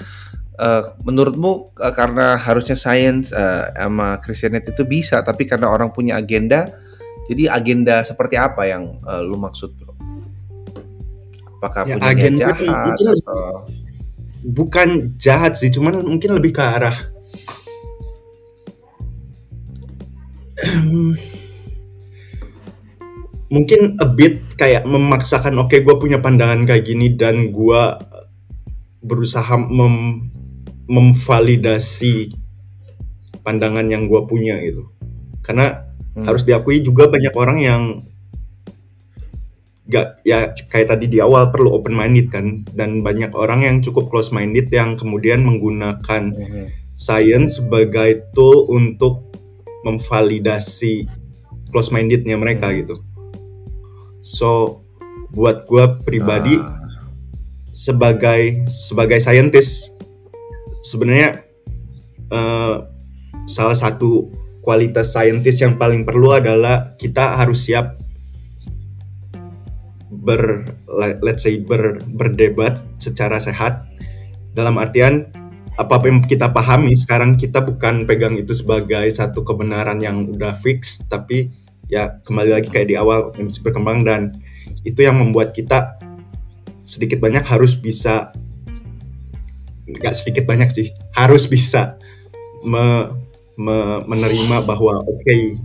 uh, 0.59 0.83
menurutmu 1.03 1.75
uh, 1.77 1.93
karena 1.93 2.35
harusnya 2.37 2.75
sains 2.75 3.31
uh, 3.31 3.71
sama 3.75 4.19
Christianity 4.19 4.71
itu 4.73 4.83
bisa, 4.87 5.23
tapi 5.23 5.47
karena 5.47 5.69
orang 5.71 5.91
punya 5.95 6.19
agenda, 6.19 6.67
jadi 7.29 7.51
agenda 7.51 8.03
seperti 8.03 8.35
apa 8.35 8.67
yang 8.67 8.99
uh, 9.05 9.21
lu 9.23 9.37
maksud 9.39 9.75
bro? 9.77 9.93
Apakah 11.61 11.85
ya, 11.85 11.95
punya 11.97 12.09
agen 12.09 12.33
jahat 12.37 12.57
mungkin 12.65 13.07
atau 13.21 13.41
bukan 14.41 14.89
jahat 15.21 15.53
sih, 15.53 15.69
cuman 15.69 16.01
mungkin 16.01 16.33
lebih 16.33 16.57
ke 16.57 16.63
arah 16.65 16.97
mungkin 23.51 23.99
a 23.99 24.07
bit 24.07 24.55
kayak 24.55 24.87
memaksakan 24.87 25.59
oke 25.59 25.75
okay, 25.75 25.83
gue 25.83 25.95
punya 25.99 26.23
pandangan 26.23 26.63
kayak 26.63 26.87
gini 26.87 27.11
dan 27.19 27.51
gue 27.51 27.83
berusaha 29.03 29.59
mem 29.59 30.27
memvalidasi 30.87 32.31
pandangan 33.43 33.91
yang 33.91 34.07
gue 34.07 34.21
punya 34.23 34.55
gitu 34.63 34.87
karena 35.43 35.91
hmm. 36.15 36.23
harus 36.23 36.47
diakui 36.47 36.79
juga 36.79 37.11
banyak 37.11 37.33
orang 37.35 37.59
yang 37.59 37.81
gak 39.91 40.23
ya 40.23 40.55
kayak 40.71 40.95
tadi 40.95 41.11
di 41.11 41.19
awal 41.19 41.51
perlu 41.51 41.75
open 41.75 41.91
minded 41.91 42.31
kan 42.31 42.63
dan 42.71 43.03
banyak 43.03 43.35
orang 43.35 43.67
yang 43.67 43.75
cukup 43.83 44.07
close 44.07 44.31
minded 44.31 44.71
yang 44.71 44.95
kemudian 44.95 45.43
menggunakan 45.43 46.31
hmm. 46.31 46.67
science 46.95 47.59
sebagai 47.59 48.31
tool 48.31 48.71
untuk 48.71 49.27
memvalidasi 49.83 51.03
close 51.75 51.91
mindednya 51.91 52.39
mereka 52.39 52.71
hmm. 52.71 52.75
gitu 52.79 52.95
so 54.21 54.81
buat 55.33 55.65
gue 55.65 55.85
pribadi 56.05 56.61
ah. 56.61 56.77
sebagai 57.73 58.69
sebagai 58.69 59.17
scientist 59.17 59.97
sebenarnya 60.85 61.45
uh, 62.29 62.85
salah 63.49 63.77
satu 63.77 64.29
kualitas 64.61 65.13
scientist 65.13 65.61
yang 65.65 65.75
paling 65.75 66.05
perlu 66.05 66.37
adalah 66.37 66.93
kita 66.95 67.41
harus 67.41 67.65
siap 67.65 67.97
ber 70.21 70.69
let's 71.25 71.41
say 71.41 71.57
ber, 71.57 71.97
berdebat 72.05 72.77
secara 73.01 73.41
sehat 73.41 73.89
dalam 74.53 74.77
artian 74.77 75.25
apa 75.79 75.97
yang 76.05 76.21
kita 76.21 76.51
pahami 76.51 76.93
sekarang 76.93 77.33
kita 77.39 77.63
bukan 77.63 78.05
pegang 78.05 78.37
itu 78.37 78.53
sebagai 78.53 79.07
satu 79.09 79.41
kebenaran 79.41 79.97
yang 79.97 80.29
udah 80.29 80.53
fix 80.53 81.01
tapi 81.09 81.49
ya 81.91 82.23
kembali 82.23 82.55
lagi 82.55 82.71
kayak 82.71 82.87
di 82.87 82.95
awal 82.95 83.35
yang 83.35 83.51
masih 83.51 83.61
berkembang 83.67 84.07
dan 84.07 84.31
itu 84.87 85.03
yang 85.03 85.19
membuat 85.19 85.51
kita 85.51 85.99
sedikit 86.87 87.19
banyak 87.19 87.43
harus 87.43 87.75
bisa 87.75 88.31
nggak 89.85 90.15
sedikit 90.15 90.47
banyak 90.47 90.71
sih 90.71 90.87
harus 91.11 91.51
bisa 91.51 91.99
me, 92.63 93.11
me, 93.59 93.99
menerima 94.07 94.63
bahwa 94.63 95.03
oke 95.03 95.19
okay, 95.19 95.59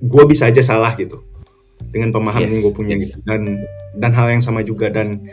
gue 0.00 0.24
bisa 0.30 0.46
aja 0.46 0.62
salah 0.62 0.94
gitu 0.94 1.18
dengan 1.90 2.14
pemahaman 2.14 2.46
yes, 2.46 2.52
yang 2.54 2.62
gue 2.62 2.74
punya 2.74 2.94
yes. 2.94 3.02
gitu 3.10 3.16
dan 3.26 3.66
dan 3.98 4.10
hal 4.14 4.30
yang 4.30 4.42
sama 4.44 4.62
juga 4.62 4.86
dan 4.86 5.26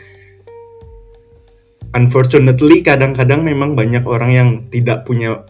unfortunately 1.94 2.82
kadang-kadang 2.82 3.46
memang 3.46 3.78
banyak 3.78 4.02
orang 4.02 4.30
yang 4.34 4.48
tidak 4.74 5.06
punya 5.06 5.46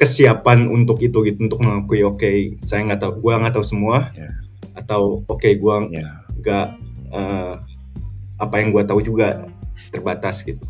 kesiapan 0.00 0.64
untuk 0.72 0.96
itu 1.04 1.20
gitu 1.28 1.44
untuk 1.44 1.60
mengakui 1.60 2.00
oke 2.00 2.24
okay, 2.24 2.56
saya 2.64 2.88
nggak 2.88 3.04
tahu 3.04 3.12
gue 3.20 3.32
nggak 3.36 3.52
tahu 3.52 3.66
semua 3.68 4.08
yeah. 4.16 4.32
atau 4.72 5.20
oke 5.28 5.36
okay, 5.36 5.60
gue 5.60 5.76
ya. 5.92 6.24
nggak 6.40 6.66
yeah. 6.72 7.12
uh, 7.12 7.54
apa 8.40 8.54
yang 8.64 8.72
gue 8.72 8.80
tahu 8.88 9.04
juga 9.04 9.44
terbatas 9.92 10.40
gitu 10.40 10.64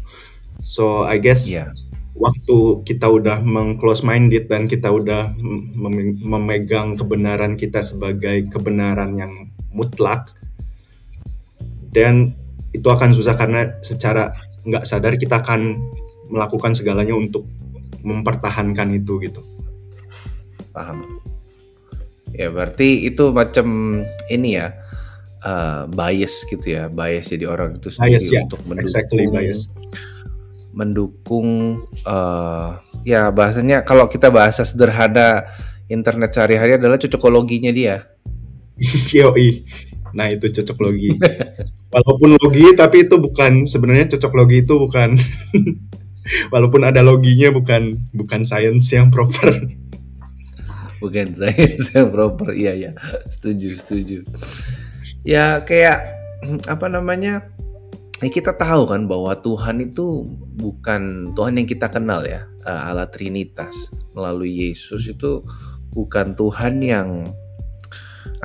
so 0.59 1.07
I 1.07 1.23
guess 1.23 1.47
yeah. 1.47 1.71
waktu 2.19 2.83
kita 2.83 3.07
udah 3.07 3.39
mengclose 3.39 4.03
minded 4.03 4.51
dan 4.51 4.67
kita 4.67 4.91
udah 4.91 5.31
mem 5.39 6.19
memegang 6.19 6.99
kebenaran 6.99 7.55
kita 7.55 7.87
sebagai 7.87 8.51
kebenaran 8.51 9.15
yang 9.15 9.47
mutlak 9.71 10.35
dan 11.95 12.35
itu 12.75 12.91
akan 12.91 13.15
susah 13.15 13.39
karena 13.39 13.79
secara 13.87 14.35
nggak 14.67 14.83
sadar 14.83 15.15
kita 15.15 15.39
akan 15.39 15.79
melakukan 16.27 16.75
segalanya 16.75 17.15
untuk 17.15 17.47
mempertahankan 18.03 18.97
itu 18.97 19.21
gitu. 19.23 19.43
Paham. 20.73 21.03
Ya 22.31 22.49
berarti 22.49 23.11
itu 23.11 23.35
macam 23.35 24.01
ini 24.31 24.57
ya 24.57 24.75
uh, 25.43 25.91
bias 25.91 26.47
gitu 26.47 26.63
ya, 26.63 26.87
bias 26.87 27.27
jadi 27.33 27.51
orang 27.51 27.83
itu 27.83 27.91
sendiri 27.91 28.23
bias, 28.23 28.31
ya. 28.31 28.41
untuk 28.47 28.61
mendukung 28.65 28.87
exactly 28.87 29.25
bias. 29.27 29.61
mendukung 30.71 31.49
uh, 32.07 32.79
ya 33.03 33.35
bahasanya 33.35 33.83
kalau 33.83 34.07
kita 34.07 34.31
bahasa 34.31 34.63
sederhana 34.63 35.51
internet 35.91 36.31
sehari-hari 36.31 36.79
adalah 36.79 36.95
cocokologinya 36.95 37.75
dia. 37.75 38.07
Yoi. 39.19 39.67
Nah 40.15 40.31
itu 40.31 40.47
cocok 40.51 40.79
logi. 40.79 41.11
Walaupun 41.95 42.39
logi 42.39 42.67
tapi 42.79 43.11
itu 43.11 43.19
bukan 43.19 43.67
sebenarnya 43.67 44.15
cocok 44.15 44.33
logi 44.39 44.63
itu 44.63 44.75
bukan 44.79 45.19
walaupun 46.53 46.87
ada 46.87 47.01
loginya 47.03 47.51
bukan 47.51 47.99
bukan 48.15 48.47
science 48.47 48.93
yang 48.95 49.09
proper. 49.11 49.71
Bukan 51.01 51.33
science 51.33 51.97
yang 51.97 52.13
proper. 52.13 52.53
Iya 52.53 52.73
ya. 52.77 52.91
Setuju 53.29 53.69
setuju. 53.81 54.19
Ya 55.25 55.65
kayak 55.65 56.05
apa 56.69 56.87
namanya? 56.93 57.49
Ya 58.21 58.29
kita 58.29 58.53
tahu 58.53 58.85
kan 58.85 59.09
bahwa 59.09 59.33
Tuhan 59.41 59.81
itu 59.81 60.29
bukan 60.61 61.33
Tuhan 61.33 61.57
yang 61.57 61.65
kita 61.65 61.89
kenal 61.89 62.21
ya, 62.29 62.45
eh, 62.69 62.81
Allah 62.93 63.09
Trinitas 63.09 63.97
melalui 64.13 64.69
Yesus 64.69 65.09
itu 65.09 65.41
bukan 65.97 66.37
Tuhan 66.37 66.85
yang 66.85 67.25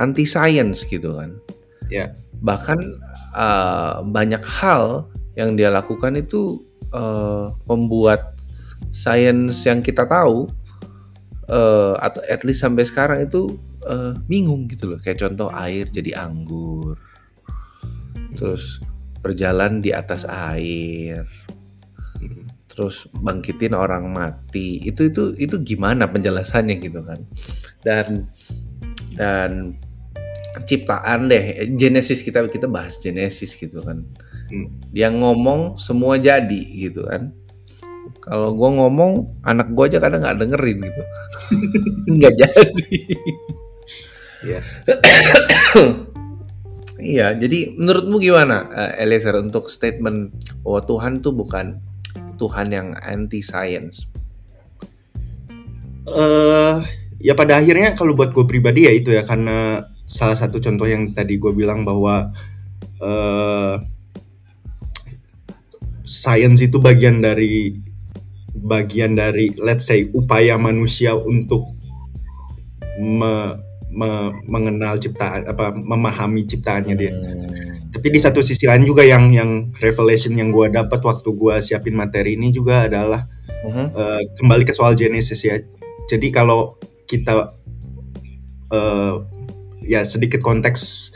anti 0.00 0.24
science 0.24 0.88
gitu 0.88 1.16
kan. 1.20 1.36
Ya. 1.92 2.16
Bahkan 2.36 2.78
uh, 3.32 4.04
banyak 4.04 4.42
hal 4.44 5.08
yang 5.36 5.56
dia 5.56 5.68
lakukan 5.72 6.16
itu 6.16 6.64
uh, 6.92 7.54
membuat 7.66 8.36
science 8.92 9.64
yang 9.66 9.80
kita 9.82 10.06
tahu 10.06 10.48
uh, 11.50 11.94
atau 11.98 12.22
at 12.26 12.42
least 12.42 12.62
sampai 12.62 12.84
sekarang 12.86 13.26
itu 13.26 13.58
uh, 13.86 14.14
bingung 14.26 14.66
gitu 14.70 14.94
loh. 14.94 14.98
Kayak 15.00 15.26
contoh 15.26 15.48
air 15.54 15.88
jadi 15.90 16.26
anggur. 16.26 16.98
Terus 18.36 18.82
berjalan 19.22 19.80
di 19.80 19.90
atas 19.94 20.26
air. 20.28 21.24
Terus 22.68 23.08
bangkitin 23.16 23.72
orang 23.72 24.12
mati. 24.12 24.84
Itu 24.84 25.08
itu 25.08 25.32
itu 25.40 25.56
gimana 25.64 26.10
penjelasannya 26.10 26.76
gitu 26.82 27.00
kan. 27.00 27.20
Dan 27.80 28.28
dan 29.16 29.72
ciptaan 30.64 31.28
deh 31.28 31.72
Genesis 31.76 32.20
kita 32.20 32.44
kita 32.48 32.68
bahas 32.68 33.00
Genesis 33.00 33.56
gitu 33.56 33.80
kan. 33.80 34.04
Dia 34.94 35.08
ngomong 35.10 35.80
semua 35.80 36.16
jadi 36.16 36.62
gitu 36.74 37.06
kan. 37.06 37.32
Kalau 38.22 38.54
gue 38.54 38.70
ngomong 38.70 39.42
anak 39.46 39.70
gue 39.70 39.84
aja 39.86 39.98
kadang 40.02 40.22
nggak 40.22 40.38
dengerin 40.42 40.78
gitu. 40.82 41.02
Nggak 42.16 42.34
jadi. 42.38 42.98
Iya. 44.46 44.60
Iya 46.96 47.36
jadi 47.36 47.76
menurutmu 47.76 48.16
gimana 48.16 48.72
uh, 48.72 48.92
Eliezer 48.96 49.36
untuk 49.36 49.68
statement 49.68 50.32
bahwa 50.64 50.80
Tuhan 50.80 51.20
tuh 51.20 51.36
bukan 51.36 51.76
Tuhan 52.40 52.72
yang 52.72 52.96
anti 52.96 53.44
science 53.44 54.08
uh, 56.08 56.80
ya 57.20 57.36
pada 57.36 57.60
akhirnya 57.60 57.92
kalau 57.92 58.16
buat 58.16 58.32
gue 58.32 58.48
pribadi 58.48 58.88
ya 58.88 58.92
itu 58.96 59.12
ya 59.12 59.28
karena 59.28 59.84
salah 60.08 60.38
satu 60.38 60.62
contoh 60.62 60.88
yang 60.88 61.12
tadi 61.12 61.36
gue 61.36 61.52
bilang 61.52 61.84
bahwa 61.84 62.32
uh, 63.02 63.74
science 66.06 66.62
itu 66.62 66.78
bagian 66.78 67.18
dari 67.18 67.74
bagian 68.54 69.18
dari 69.18 69.52
let's 69.60 69.84
say 69.90 70.06
upaya 70.14 70.56
manusia 70.56 71.12
untuk 71.12 71.76
me, 72.96 73.58
me, 73.92 74.32
mengenal 74.48 74.96
ciptaan 74.96 75.44
apa 75.44 75.74
memahami 75.74 76.46
ciptaannya 76.46 76.94
dia. 76.96 77.12
Hmm. 77.12 77.90
Tapi 77.92 78.06
di 78.12 78.20
satu 78.20 78.40
sisi 78.40 78.64
lain 78.64 78.86
juga 78.86 79.04
yang 79.04 79.28
yang 79.34 79.74
revelation 79.82 80.32
yang 80.38 80.54
gue 80.54 80.70
dapat 80.72 81.00
waktu 81.02 81.28
gue 81.28 81.54
siapin 81.60 81.96
materi 81.98 82.38
ini 82.38 82.54
juga 82.54 82.88
adalah 82.88 83.28
uh 83.64 83.68
-huh. 83.68 83.86
uh, 83.92 84.20
kembali 84.40 84.64
ke 84.64 84.72
soal 84.72 84.96
Genesis 84.96 85.42
ya. 85.44 85.58
Jadi 86.06 86.30
kalau 86.30 86.78
kita 87.08 87.56
uh, 88.70 89.14
ya 89.82 90.02
sedikit 90.06 90.42
konteks 90.42 91.12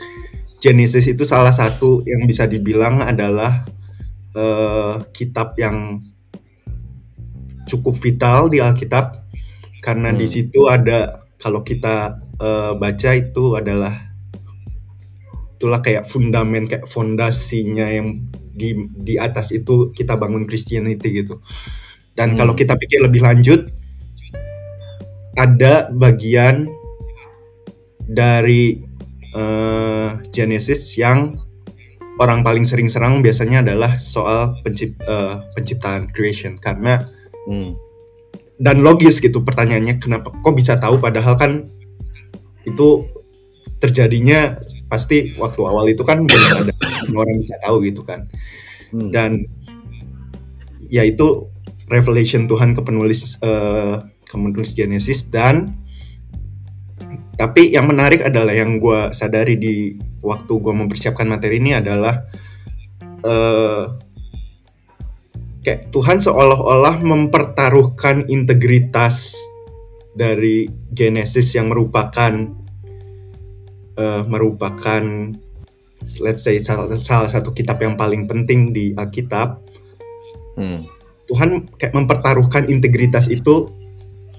Genesis 0.61 1.09
itu 1.09 1.25
salah 1.25 1.51
satu 1.51 2.05
yang 2.05 2.29
bisa 2.29 2.45
dibilang 2.45 3.01
adalah 3.01 3.65
uh, 4.35 5.03
kitab 5.15 5.57
yang 5.59 6.03
cukup 7.65 7.95
vital 7.95 8.51
di 8.51 8.59
Alkitab 8.59 9.23
karena 9.81 10.11
hmm. 10.13 10.17
di 10.19 10.27
situ 10.27 10.67
ada 10.67 11.25
kalau 11.41 11.65
kita 11.65 12.21
uh, 12.37 12.73
baca 12.77 13.11
itu 13.17 13.57
adalah 13.57 14.11
itulah 15.57 15.81
kayak 15.81 16.05
fundamen 16.09 16.65
kayak 16.65 16.89
fondasinya 16.89 17.85
yang 17.85 18.17
di 18.51 18.75
di 18.97 19.15
atas 19.17 19.53
itu 19.53 19.93
kita 19.93 20.17
bangun 20.17 20.45
Christianity 20.45 21.23
gitu. 21.23 21.41
Dan 22.13 22.35
hmm. 22.35 22.37
kalau 22.37 22.53
kita 22.53 22.75
pikir 22.77 22.99
lebih 23.01 23.21
lanjut 23.23 23.69
ada 25.39 25.87
bagian 25.89 26.67
dari 28.03 28.83
uh, 29.31 30.19
Genesis 30.29 30.99
yang 30.99 31.39
orang 32.21 32.45
paling 32.45 32.61
sering 32.69 32.85
serang 32.85 33.25
biasanya 33.25 33.65
adalah 33.65 33.97
soal 33.97 34.61
pencip, 34.61 34.93
uh, 35.09 35.41
penciptaan 35.57 36.05
creation 36.13 36.61
karena 36.61 37.09
hmm. 37.49 37.73
dan 38.61 38.85
logis 38.85 39.17
gitu 39.17 39.41
pertanyaannya 39.41 39.97
kenapa 39.97 40.29
kok 40.29 40.53
bisa 40.53 40.77
tahu 40.77 41.01
padahal 41.01 41.33
kan 41.33 41.65
itu 42.61 43.09
terjadinya 43.81 44.61
pasti 44.85 45.33
waktu 45.41 45.65
awal 45.65 45.89
itu 45.89 46.05
kan 46.05 46.29
belum 46.29 46.49
ada 46.61 46.73
orang 47.09 47.41
bisa 47.41 47.57
tahu 47.57 47.81
gitu 47.89 48.05
kan 48.05 48.29
hmm. 48.93 49.09
dan 49.09 49.41
ya 50.93 51.01
itu 51.01 51.49
revelation 51.89 52.45
Tuhan 52.45 52.77
ke 52.77 52.85
penulis 52.85 53.41
uh, 53.41 54.05
ke 54.21 54.35
penulis 54.37 54.77
Genesis 54.77 55.25
dan 55.33 55.73
tapi 57.41 57.73
yang 57.73 57.89
menarik 57.89 58.21
adalah 58.21 58.53
yang 58.53 58.77
gue 58.77 59.09
sadari 59.17 59.57
di 59.57 59.97
waktu 60.21 60.53
gue 60.61 60.73
mempersiapkan 60.77 61.25
materi 61.25 61.57
ini 61.57 61.73
adalah 61.73 62.21
uh, 63.25 63.89
kayak 65.65 65.89
Tuhan 65.89 66.21
seolah-olah 66.21 67.01
mempertaruhkan 67.01 68.29
integritas 68.29 69.33
dari 70.13 70.69
Genesis 70.93 71.57
yang 71.57 71.73
merupakan 71.73 72.29
uh, 73.97 74.21
merupakan 74.29 75.33
let's 76.21 76.45
say 76.45 76.61
salah, 76.61 76.93
salah 76.93 77.25
satu 77.33 77.57
kitab 77.57 77.81
yang 77.81 77.97
paling 77.97 78.29
penting 78.29 78.69
di 78.69 78.93
Alkitab. 78.93 79.57
Hmm. 80.61 80.85
Tuhan 81.25 81.73
kayak 81.73 81.97
mempertaruhkan 81.97 82.69
integritas 82.69 83.33
itu 83.33 83.65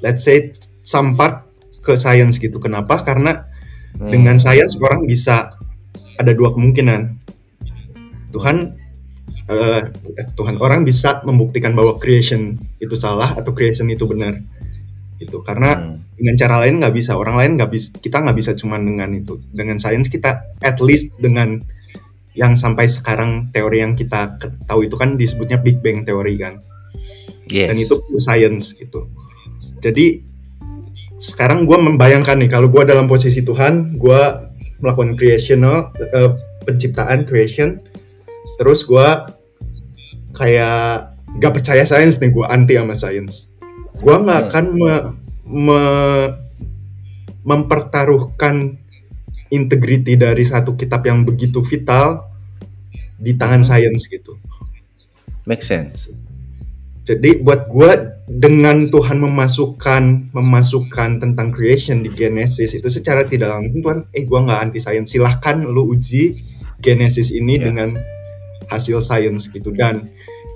let's 0.06 0.22
say 0.22 0.54
sampat 0.86 1.51
ke 1.82 1.98
sains 1.98 2.38
gitu. 2.38 2.62
Kenapa? 2.62 3.02
Karena 3.02 3.44
hmm. 3.98 4.08
dengan 4.08 4.38
sains 4.38 4.78
orang 4.78 5.04
bisa 5.04 5.58
ada 6.16 6.32
dua 6.32 6.54
kemungkinan. 6.54 7.20
Tuhan 8.32 8.56
uh, 9.50 9.82
Tuhan 10.38 10.56
orang 10.62 10.86
bisa 10.86 11.20
membuktikan 11.26 11.76
bahwa 11.76 12.00
creation 12.00 12.56
itu 12.80 12.94
salah 12.94 13.34
atau 13.34 13.52
creation 13.52 13.90
itu 13.90 14.06
benar. 14.06 14.40
Itu 15.18 15.42
karena 15.42 15.76
hmm. 15.76 16.16
dengan 16.16 16.34
cara 16.38 16.56
lain 16.64 16.80
nggak 16.80 16.94
bisa. 16.94 17.18
Orang 17.18 17.36
lain 17.36 17.58
nggak 17.58 17.70
bisa. 17.74 17.90
Kita 17.98 18.22
nggak 18.22 18.36
bisa 18.38 18.54
cuma 18.56 18.78
dengan 18.78 19.10
itu. 19.12 19.42
Dengan 19.50 19.76
sains 19.82 20.06
kita 20.06 20.56
at 20.62 20.78
least 20.78 21.18
dengan 21.18 21.60
yang 22.32 22.56
sampai 22.56 22.88
sekarang 22.88 23.52
teori 23.52 23.84
yang 23.84 23.92
kita 23.92 24.40
tahu 24.64 24.88
itu 24.88 24.96
kan 24.96 25.20
disebutnya 25.20 25.60
Big 25.60 25.84
Bang 25.84 26.08
teori 26.08 26.40
kan. 26.40 26.64
Yes. 27.52 27.68
Dan 27.68 27.76
itu 27.76 28.00
science 28.16 28.72
gitu. 28.72 29.12
Jadi 29.82 30.31
sekarang 31.22 31.70
gue 31.70 31.78
membayangkan 31.78 32.34
nih 32.34 32.50
kalau 32.50 32.66
gue 32.66 32.82
dalam 32.82 33.06
posisi 33.06 33.46
Tuhan 33.46 33.94
gue 33.94 34.22
melakukan 34.82 35.14
creational 35.14 35.94
uh, 36.18 36.34
penciptaan 36.66 37.22
creation 37.22 37.78
terus 38.58 38.82
gue 38.82 39.08
kayak 40.34 41.14
gak 41.38 41.54
percaya 41.54 41.86
sains 41.86 42.18
nih 42.18 42.34
gue 42.34 42.42
anti 42.50 42.74
sama 42.74 42.98
sains 42.98 43.54
gue 44.02 44.16
nggak 44.18 44.40
hmm. 44.42 44.48
akan 44.50 44.64
me, 44.74 44.92
me, 45.46 45.82
mempertaruhkan 47.46 48.74
integriti 49.54 50.18
dari 50.18 50.42
satu 50.42 50.74
kitab 50.74 51.06
yang 51.06 51.22
begitu 51.22 51.62
vital 51.62 52.34
di 53.14 53.38
tangan 53.38 53.62
hmm. 53.62 53.70
sains 53.70 54.10
gitu 54.10 54.34
make 55.46 55.62
sense 55.62 56.10
jadi 57.06 57.38
buat 57.38 57.70
gue 57.70 58.11
dengan 58.38 58.88
Tuhan 58.88 59.20
memasukkan 59.20 60.32
memasukkan 60.32 61.10
tentang 61.20 61.48
creation 61.52 62.00
di 62.00 62.08
Genesis 62.14 62.72
itu 62.72 62.88
secara 62.88 63.28
tidak 63.28 63.52
langsung 63.52 63.84
Tuhan, 63.84 63.98
eh 64.14 64.24
gue 64.24 64.38
nggak 64.38 64.60
anti 64.70 64.80
sains, 64.80 65.12
silahkan 65.12 65.60
lu 65.60 65.92
uji 65.92 66.40
Genesis 66.80 67.28
ini 67.34 67.60
yeah. 67.60 67.64
dengan 67.68 67.88
hasil 68.72 69.04
sains 69.04 69.52
gitu 69.52 69.74
dan 69.76 70.08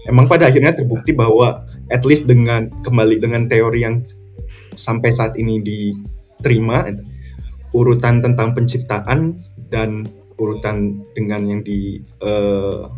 emang 0.08 0.24
pada 0.24 0.48
akhirnya 0.48 0.72
terbukti 0.72 1.12
bahwa 1.12 1.68
at 1.92 2.02
least 2.08 2.24
dengan 2.24 2.72
kembali 2.80 3.20
dengan 3.20 3.44
teori 3.44 3.84
yang 3.84 4.00
sampai 4.72 5.12
saat 5.12 5.36
ini 5.36 5.60
diterima 5.60 6.88
urutan 7.76 8.24
tentang 8.24 8.56
penciptaan 8.56 9.36
dan 9.68 10.08
urutan 10.40 11.04
dengan 11.12 11.44
yang 11.44 11.60
di 11.60 12.00
uh, 12.24 12.88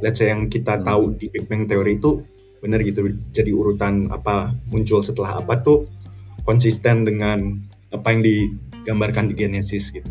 let's 0.00 0.20
say 0.20 0.32
yang 0.32 0.48
kita 0.48 0.80
tahu 0.80 1.16
di 1.16 1.28
Big 1.28 1.44
Bang 1.44 1.68
teori 1.68 2.00
itu 2.00 2.24
benar 2.60 2.80
gitu 2.82 3.12
jadi 3.30 3.52
urutan 3.52 4.08
apa 4.08 4.56
muncul 4.72 5.04
setelah 5.04 5.38
apa 5.38 5.60
tuh 5.60 5.86
konsisten 6.46 7.02
dengan 7.02 7.58
apa 7.90 8.14
yang 8.14 8.22
digambarkan 8.22 9.30
di 9.30 9.34
Genesis 9.34 9.90
gitu. 9.90 10.08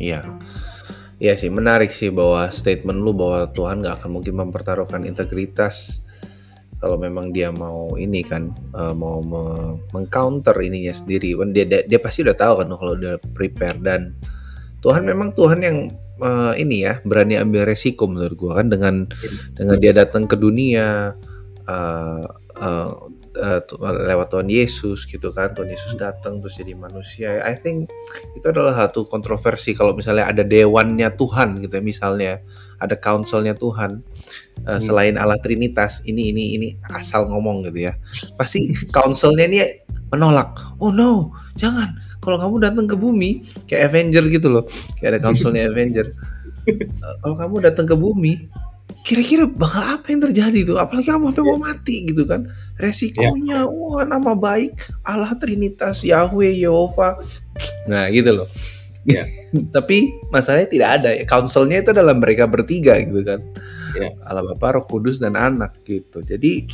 Iya. 0.00 0.26
Iya 1.20 1.36
sih 1.36 1.52
menarik 1.52 1.92
sih 1.92 2.08
bahwa 2.08 2.48
statement 2.48 2.96
lu 2.96 3.12
bahwa 3.12 3.44
Tuhan 3.52 3.84
nggak 3.84 4.00
akan 4.00 4.10
mungkin 4.10 4.34
mempertaruhkan 4.40 5.04
integritas 5.04 6.00
kalau 6.80 6.96
memang 6.96 7.28
dia 7.28 7.52
mau 7.52 7.92
ini 8.00 8.24
kan 8.24 8.48
uh, 8.72 8.96
mau 8.96 9.20
me 9.20 9.76
mengcounter 9.92 10.56
ininya 10.64 10.96
sendiri 10.96 11.36
dia, 11.52 11.68
dia 11.68 11.80
dia 11.84 12.00
pasti 12.00 12.24
udah 12.24 12.32
tahu 12.32 12.64
kan 12.64 12.72
kalau 12.72 12.96
udah 12.96 13.20
prepare 13.36 13.76
dan 13.84 14.16
Tuhan 14.80 15.04
memang 15.04 15.36
Tuhan 15.36 15.60
yang 15.60 15.92
uh, 16.24 16.56
ini 16.56 16.88
ya 16.88 17.04
berani 17.04 17.36
ambil 17.36 17.68
resiko 17.68 18.08
menurut 18.08 18.32
gua 18.40 18.64
kan 18.64 18.72
dengan 18.72 19.04
dengan 19.52 19.76
dia 19.76 19.92
datang 19.92 20.24
ke 20.24 20.40
dunia 20.40 21.12
uh, 21.70 22.26
uh, 22.58 22.92
uh, 23.38 23.60
lewat 24.10 24.26
Tuhan 24.34 24.48
Yesus 24.50 25.06
gitu 25.06 25.30
kan. 25.30 25.54
Tuhan 25.54 25.70
Yesus 25.70 25.94
datang 25.94 26.42
terus 26.42 26.58
jadi 26.58 26.74
manusia. 26.74 27.40
I 27.46 27.54
think 27.54 27.88
itu 28.34 28.46
adalah 28.46 28.74
satu 28.74 29.06
kontroversi 29.06 29.72
kalau 29.78 29.94
misalnya 29.94 30.26
ada 30.26 30.42
dewannya 30.42 31.14
Tuhan 31.14 31.62
gitu 31.62 31.78
ya 31.78 31.82
misalnya 31.84 32.32
ada 32.80 32.96
counselnya 32.96 33.54
Tuhan 33.54 34.00
uh, 34.64 34.76
hmm. 34.76 34.82
selain 34.82 35.14
Allah 35.20 35.38
Trinitas 35.38 36.00
ini 36.08 36.32
ini 36.34 36.56
ini 36.58 36.68
asal 36.90 37.30
ngomong 37.30 37.70
gitu 37.70 37.90
ya. 37.90 37.92
Pasti 38.34 38.72
counselnya 38.90 39.46
ini 39.46 39.58
menolak. 40.10 40.80
Oh 40.82 40.90
no 40.90 41.34
jangan. 41.54 41.94
Kalau 42.20 42.36
kamu 42.36 42.68
datang 42.68 42.84
ke 42.84 42.96
bumi 43.00 43.40
kayak 43.64 43.92
Avenger 43.92 44.24
gitu 44.28 44.48
loh. 44.52 44.64
Kayak 45.00 45.16
ada 45.16 45.20
counselnya 45.24 45.70
Avenger. 45.70 46.12
Uh, 46.68 47.14
kalau 47.24 47.36
kamu 47.38 47.54
datang 47.64 47.86
ke 47.88 47.96
bumi 47.96 48.50
kira-kira 49.00 49.48
bakal 49.48 49.80
apa 49.80 50.12
yang 50.12 50.20
terjadi 50.28 50.60
tuh 50.74 50.76
apalagi 50.76 51.08
kamu 51.08 51.32
sampai 51.32 51.44
mau 51.44 51.56
ya. 51.56 51.62
mati 51.72 51.96
gitu 52.04 52.22
kan 52.28 52.44
resikonya 52.76 53.64
yeah. 53.64 53.68
wah 53.68 54.04
nama 54.04 54.36
baik 54.36 54.76
Allah 55.08 55.32
Trinitas 55.40 56.04
Yahweh 56.04 56.60
Yehova 56.60 57.16
nah 57.88 58.12
gitu 58.12 58.44
loh 58.44 58.48
yeah. 59.08 59.24
tapi 59.76 60.12
masalahnya 60.28 60.68
tidak 60.68 60.88
ada 61.00 61.10
ya 61.16 61.24
counselnya 61.24 61.80
itu 61.80 61.96
dalam 61.96 62.20
mereka 62.20 62.44
bertiga 62.44 63.00
gitu 63.00 63.24
kan 63.24 63.40
yeah. 63.96 64.12
Allah 64.28 64.44
Bapa 64.52 64.76
Roh 64.76 64.84
Kudus 64.84 65.16
dan 65.16 65.32
Anak 65.32 65.80
gitu 65.88 66.20
jadi 66.20 66.68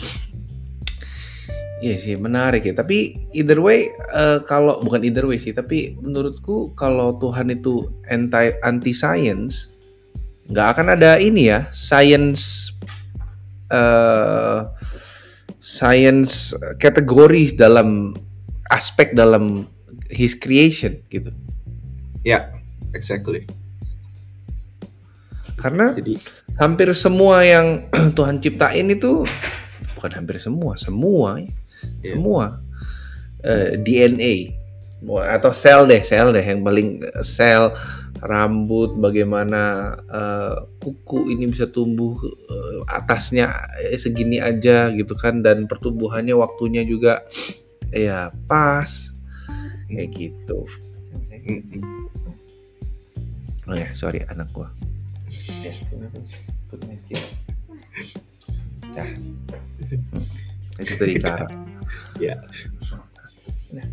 Iya 1.77 1.97
sih 2.01 2.17
menarik 2.17 2.65
ya. 2.65 2.73
Tapi 2.73 3.29
either 3.37 3.61
way 3.61 3.93
uh, 4.17 4.41
kalau 4.49 4.81
bukan 4.81 5.05
either 5.05 5.29
way 5.29 5.37
sih, 5.37 5.53
tapi 5.53 5.93
menurutku 6.01 6.73
kalau 6.73 7.21
Tuhan 7.21 7.53
itu 7.53 7.93
anti 8.09 8.57
anti 8.65 8.97
science, 8.97 9.76
nggak 10.47 10.67
akan 10.77 10.87
ada 10.95 11.19
ini 11.19 11.51
ya 11.51 11.67
science 11.75 12.71
uh, 13.71 14.71
science 15.59 16.55
kategori 16.79 17.59
dalam 17.59 18.15
aspek 18.71 19.15
dalam 19.15 19.67
his 20.11 20.39
creation 20.39 21.03
gitu. 21.11 21.35
Ya, 22.23 22.31
yeah, 22.31 22.43
exactly. 22.95 23.47
Karena 25.59 25.95
Jadi, 25.97 26.21
hampir 26.59 26.91
semua 26.95 27.43
yang 27.43 27.91
Tuhan 28.17 28.39
ciptain 28.39 28.87
itu 28.87 29.27
bukan 29.99 30.13
hampir 30.15 30.39
semua, 30.39 30.79
semua, 30.79 31.43
yeah. 31.43 32.15
semua 32.15 32.63
uh, 33.43 33.75
eh, 33.75 33.81
DNA 33.81 34.35
atau 35.07 35.51
sel 35.55 35.87
deh, 35.87 36.03
sel 36.03 36.35
deh 36.35 36.43
yang 36.43 36.63
paling 36.67 37.03
sel 37.23 37.75
rambut, 38.27 38.99
bagaimana 38.99 39.95
uh, 40.11 40.67
kuku 40.83 41.31
ini 41.31 41.47
bisa 41.47 41.71
tumbuh 41.71 42.19
uh, 42.51 42.83
atasnya 42.91 43.55
eh, 43.79 43.97
segini 43.97 44.43
aja 44.43 44.91
gitu 44.91 45.15
kan 45.15 45.41
dan 45.41 45.71
pertumbuhannya 45.71 46.35
waktunya 46.35 46.83
juga 46.83 47.23
ya 47.95 48.35
pas 48.51 49.15
kayak 49.87 50.11
gitu. 50.13 50.67
Oh 53.67 53.75
ya, 53.75 53.91
sorry 53.95 54.23
anak 54.27 54.51
gua. 54.51 54.67
Ya, 55.63 55.71
game. 57.07 57.31
Nah, 58.97 59.09
hmm. 59.13 60.83
itu 60.83 60.93
tadi 60.99 61.15
Clara. 61.21 61.47
Ya. 62.19 62.35
Nah, 63.71 63.87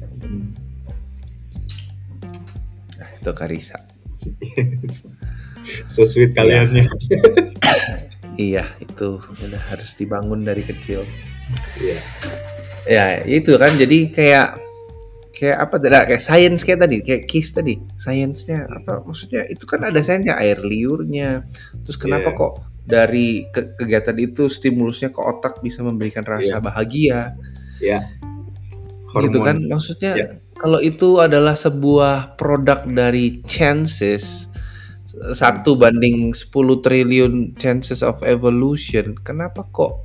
Nah, 2.94 3.10
itu 3.20 3.32
Karisa. 3.36 3.93
So 5.88 6.04
sweet 6.04 6.36
kaliannya. 6.36 6.88
Iya, 8.34 8.66
itu 8.82 9.22
udah 9.22 9.62
harus 9.70 9.94
dibangun 9.94 10.42
dari 10.42 10.66
kecil. 10.66 11.06
Iya. 11.78 12.00
Ya, 12.90 13.06
itu 13.30 13.54
kan 13.62 13.78
jadi 13.78 14.10
kayak 14.10 14.48
kayak 15.38 15.58
apa 15.62 15.76
tidak 15.78 16.04
kayak 16.10 16.24
science 16.24 16.66
kayak 16.66 16.82
tadi, 16.82 16.98
kayak 17.06 17.30
kiss 17.30 17.54
tadi. 17.54 17.78
Sainsnya 17.94 18.66
apa 18.66 19.06
maksudnya 19.06 19.46
itu 19.46 19.70
kan 19.70 19.86
ada 19.86 20.02
sainsnya 20.02 20.34
air 20.42 20.58
liurnya. 20.66 21.46
Terus 21.86 21.94
kenapa 21.94 22.34
Iya. 22.34 22.40
kok 22.42 22.54
dari 22.84 23.46
ke- 23.54 23.78
kegiatan 23.78 24.18
itu 24.18 24.50
stimulusnya 24.50 25.14
ke 25.14 25.22
otak 25.22 25.62
bisa 25.62 25.86
memberikan 25.86 26.26
rasa 26.26 26.58
Iya. 26.58 26.66
bahagia 26.66 27.20
Ya. 27.78 28.00
gitu 29.14 29.46
kan 29.46 29.62
maksudnya 29.62 30.14
Ya. 30.18 30.28
Kalau 30.58 30.80
itu 30.80 31.20
adalah 31.20 31.54
sebuah 31.58 32.38
produk 32.40 32.86
dari 32.88 33.42
chances 33.44 34.48
satu 35.14 35.78
banding 35.78 36.34
10 36.34 36.50
triliun 36.82 37.54
chances 37.56 38.02
of 38.02 38.22
evolution 38.26 39.14
kenapa 39.22 39.62
kok 39.70 40.02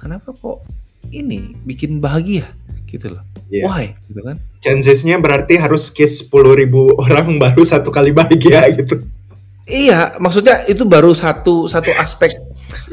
kenapa 0.00 0.32
kok 0.32 0.64
ini 1.12 1.52
bikin 1.68 2.00
bahagia 2.00 2.48
gitu 2.88 3.12
loh 3.12 3.24
Iya. 3.50 3.66
why 3.66 3.84
gitu 4.06 4.22
kan 4.22 4.38
Chancesnya 4.62 5.18
berarti 5.18 5.58
harus 5.58 5.90
kiss 5.90 6.22
10.000 6.30 6.54
ribu 6.54 6.94
orang 7.02 7.34
baru 7.36 7.66
satu 7.66 7.90
kali 7.90 8.14
bahagia 8.14 8.62
gitu. 8.78 9.02
iya 9.66 10.14
maksudnya 10.22 10.62
itu 10.70 10.86
baru 10.86 11.10
satu 11.12 11.66
satu 11.66 11.90
aspek 11.98 12.30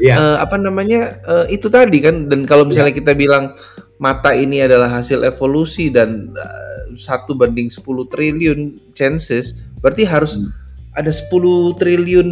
Iya. 0.02 0.14
eh, 0.18 0.36
apa 0.42 0.58
namanya 0.58 1.22
eh, 1.22 1.54
itu 1.54 1.70
tadi 1.70 2.02
kan 2.02 2.26
dan 2.26 2.42
kalau 2.42 2.66
misalnya 2.66 2.90
kita 2.90 3.14
bilang 3.14 3.54
mata 3.98 4.30
ini 4.32 4.62
adalah 4.62 4.88
hasil 4.98 5.22
evolusi 5.22 5.90
dan 5.90 6.30
eh, 6.32 6.94
satu 6.94 7.34
banding 7.34 7.68
10 7.68 7.82
triliun 8.08 8.58
chances 8.94 9.58
berarti 9.78 10.02
harus 10.02 10.38
Hmm. 10.38 10.50
ada 10.94 11.14
10 11.14 11.74
triliun 11.78 12.28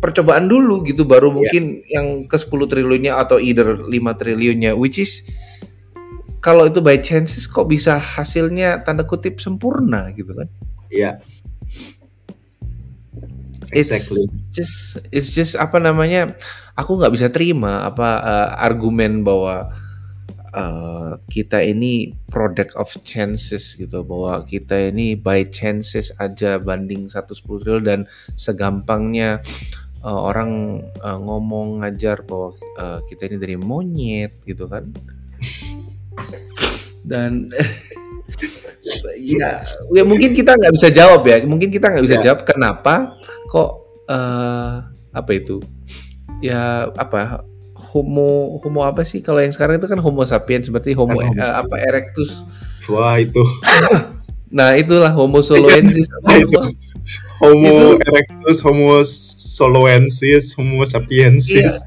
percobaan 0.00 0.48
dulu 0.48 0.80
gitu 0.84 1.04
baru 1.04 1.28
Iya. 1.28 1.36
mungkin 1.36 1.64
yang 1.84 2.06
ke 2.24 2.36
10 2.36 2.64
triliunnya 2.64 3.16
atau 3.16 3.36
either 3.36 3.84
5 3.84 4.12
triliunnya 4.16 4.72
which 4.72 4.96
is 4.96 5.24
kalau 6.40 6.64
itu 6.64 6.78
by 6.80 6.96
chances 6.96 7.44
kok 7.44 7.66
bisa 7.66 7.98
hasilnya 7.98 8.80
tanda 8.80 9.04
kutip 9.04 9.36
sempurna 9.36 10.08
gitu 10.14 10.32
kan 10.32 10.48
Iya. 10.88 11.18
It's 13.74 13.90
Exactly. 13.90 14.30
just 14.54 15.02
it's 15.10 15.34
just 15.34 15.58
apa 15.58 15.82
namanya 15.82 16.38
aku 16.78 16.96
nggak 16.96 17.10
bisa 17.12 17.26
terima 17.34 17.82
apa 17.82 18.08
eh, 18.22 18.48
argumen 18.62 19.26
bahwa 19.26 19.74
eh, 20.56 21.12
kita 21.28 21.60
ini 21.60 22.16
product 22.32 22.72
of 22.74 22.88
chances 23.04 23.76
gitu 23.76 24.00
bahwa 24.02 24.40
kita 24.42 24.88
ini 24.90 25.12
by 25.14 25.44
chances 25.52 26.10
aja 26.16 26.56
banding 26.56 27.06
110 27.12 27.44
triliun 27.60 27.84
dan 27.84 28.00
segampangnya 28.34 29.44
eh, 30.00 30.08
orang 30.28 30.80
eh, 30.96 31.18
ngomong 31.20 31.84
ngajar 31.84 32.24
bahwa 32.24 32.56
eh, 32.80 32.98
kita 33.06 33.28
ini 33.28 33.36
dari 33.36 33.56
monyet 33.60 34.32
gitu 34.48 34.64
kan. 34.66 34.88
Dan 37.06 37.52
ya, 39.22 39.62
ya 39.94 40.02
mungkin 40.02 40.34
kita 40.34 40.56
nggak 40.56 40.74
bisa 40.74 40.88
jawab 40.90 41.22
ya. 41.26 41.42
Mungkin 41.44 41.68
kita 41.70 41.92
nggak 41.92 42.04
bisa 42.04 42.18
Ya. 42.18 42.22
jawab 42.32 42.40
kenapa 42.48 43.14
kok 43.46 43.70
eh 44.06 44.74
apa 45.12 45.30
itu? 45.32 45.58
Ya 46.42 46.90
apa 46.94 47.46
homo 47.92 48.58
homo 48.62 48.80
apa 48.82 49.06
sih? 49.06 49.22
Kalau 49.22 49.38
yang 49.38 49.54
sekarang 49.54 49.78
itu 49.78 49.86
kan 49.86 50.00
homo 50.02 50.26
sapiens 50.26 50.66
seperti 50.66 50.92
homo 50.96 51.18
Kan 51.18 51.30
homo 51.32 51.42
eh, 51.42 51.54
apa 51.62 51.74
erectus. 51.82 52.42
Wah 52.90 53.16
itu. 53.18 53.42
Nah 54.46 54.78
itulah 54.78 55.10
homo 55.10 55.42
soloensis. 55.42 56.06
Semua. 56.22 56.70
Homo 57.42 57.98
erectus, 57.98 58.62
Homo 58.62 59.02
soloensis, 59.58 60.54
Homo 60.54 60.86
sapiensis. 60.86 61.82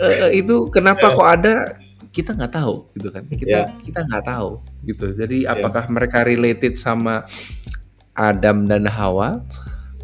Iya. 0.00 0.32
Eh, 0.32 0.42
itu 0.42 0.72
kenapa 0.72 1.12
kok 1.12 1.28
ada? 1.28 1.76
Kita 2.10 2.32
nggak 2.34 2.52
tahu 2.56 2.88
gitu 2.96 3.08
kan? 3.12 3.22
Kita 3.28 3.46
Ya. 3.46 3.62
kita 3.84 4.00
nggak 4.00 4.24
tahu 4.26 4.64
gitu. 4.88 5.06
Jadi 5.12 5.44
apakah 5.44 5.86
mereka 5.92 6.24
related 6.24 6.80
sama 6.80 7.28
Adam 8.16 8.64
dan 8.66 8.88
Hawa? 8.88 9.44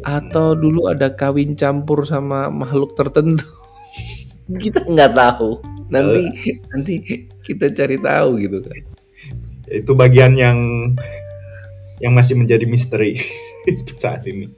Atau 0.05 0.53
dulu 0.53 0.85
ada 0.85 1.11
kawin 1.13 1.57
campur 1.57 2.05
sama 2.05 2.47
makhluk 2.53 2.93
tertentu 2.93 3.41
kita 4.59 4.83
nggak 4.87 5.13
tahu. 5.13 5.61
Nanti 5.91 6.23
nanti 6.71 6.93
kita 7.43 7.71
cari 7.71 7.97
tahu 7.99 8.29
gitu 8.41 8.57
kan. 8.63 8.83
Itu 9.71 9.91
bagian 9.95 10.35
yang 10.35 10.57
yang 12.01 12.13
masih 12.17 12.35
menjadi 12.35 12.65
misteri 12.65 13.15
saat 14.01 14.25
ini. 14.25 14.49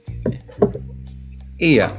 iya. 1.60 1.92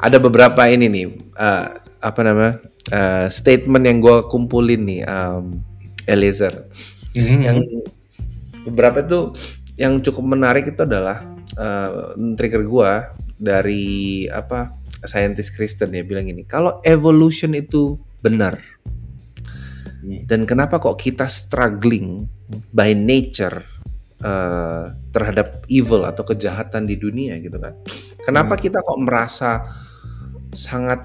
Ada 0.00 0.18
beberapa 0.18 0.66
ini 0.66 0.90
nih 0.90 1.06
eh, 1.36 1.66
apa 2.00 2.20
namanya 2.24 2.54
eh, 2.90 3.26
statement 3.30 3.84
yang 3.86 3.98
gue 4.00 4.16
kumpulin 4.26 4.82
nih 4.84 5.00
um, 5.06 5.60
Eliezer. 6.08 6.66
Yang 7.14 7.86
beberapa 8.66 9.02
itu 9.04 9.20
yang 9.80 10.04
cukup 10.04 10.24
menarik 10.36 10.68
itu 10.68 10.80
adalah 10.84 11.24
uh, 11.56 12.12
trigger 12.36 12.62
gua 12.68 13.10
dari 13.40 14.28
apa 14.28 14.76
saintis 15.04 15.48
Kristen 15.48 15.92
ya 15.92 16.02
bilang 16.02 16.26
ini 16.26 16.44
kalau 16.44 16.78
evolution 16.84 17.52
itu 17.54 17.96
benar 18.20 18.60
Hmm. 20.00 20.24
dan 20.24 20.48
kenapa 20.48 20.80
kok 20.80 20.96
kita 20.96 21.28
struggling 21.28 22.24
by 22.72 22.96
nature 22.96 23.60
uh, 24.24 24.96
terhadap 25.12 25.60
evil 25.68 26.08
atau 26.08 26.24
kejahatan 26.24 26.88
di 26.88 26.96
dunia 26.96 27.36
gitu 27.36 27.60
kan 27.60 27.76
kenapa 28.24 28.56
Hmm. 28.56 28.62
kita 28.64 28.78
kok 28.80 28.96
merasa 28.96 29.60
sangat 30.56 31.04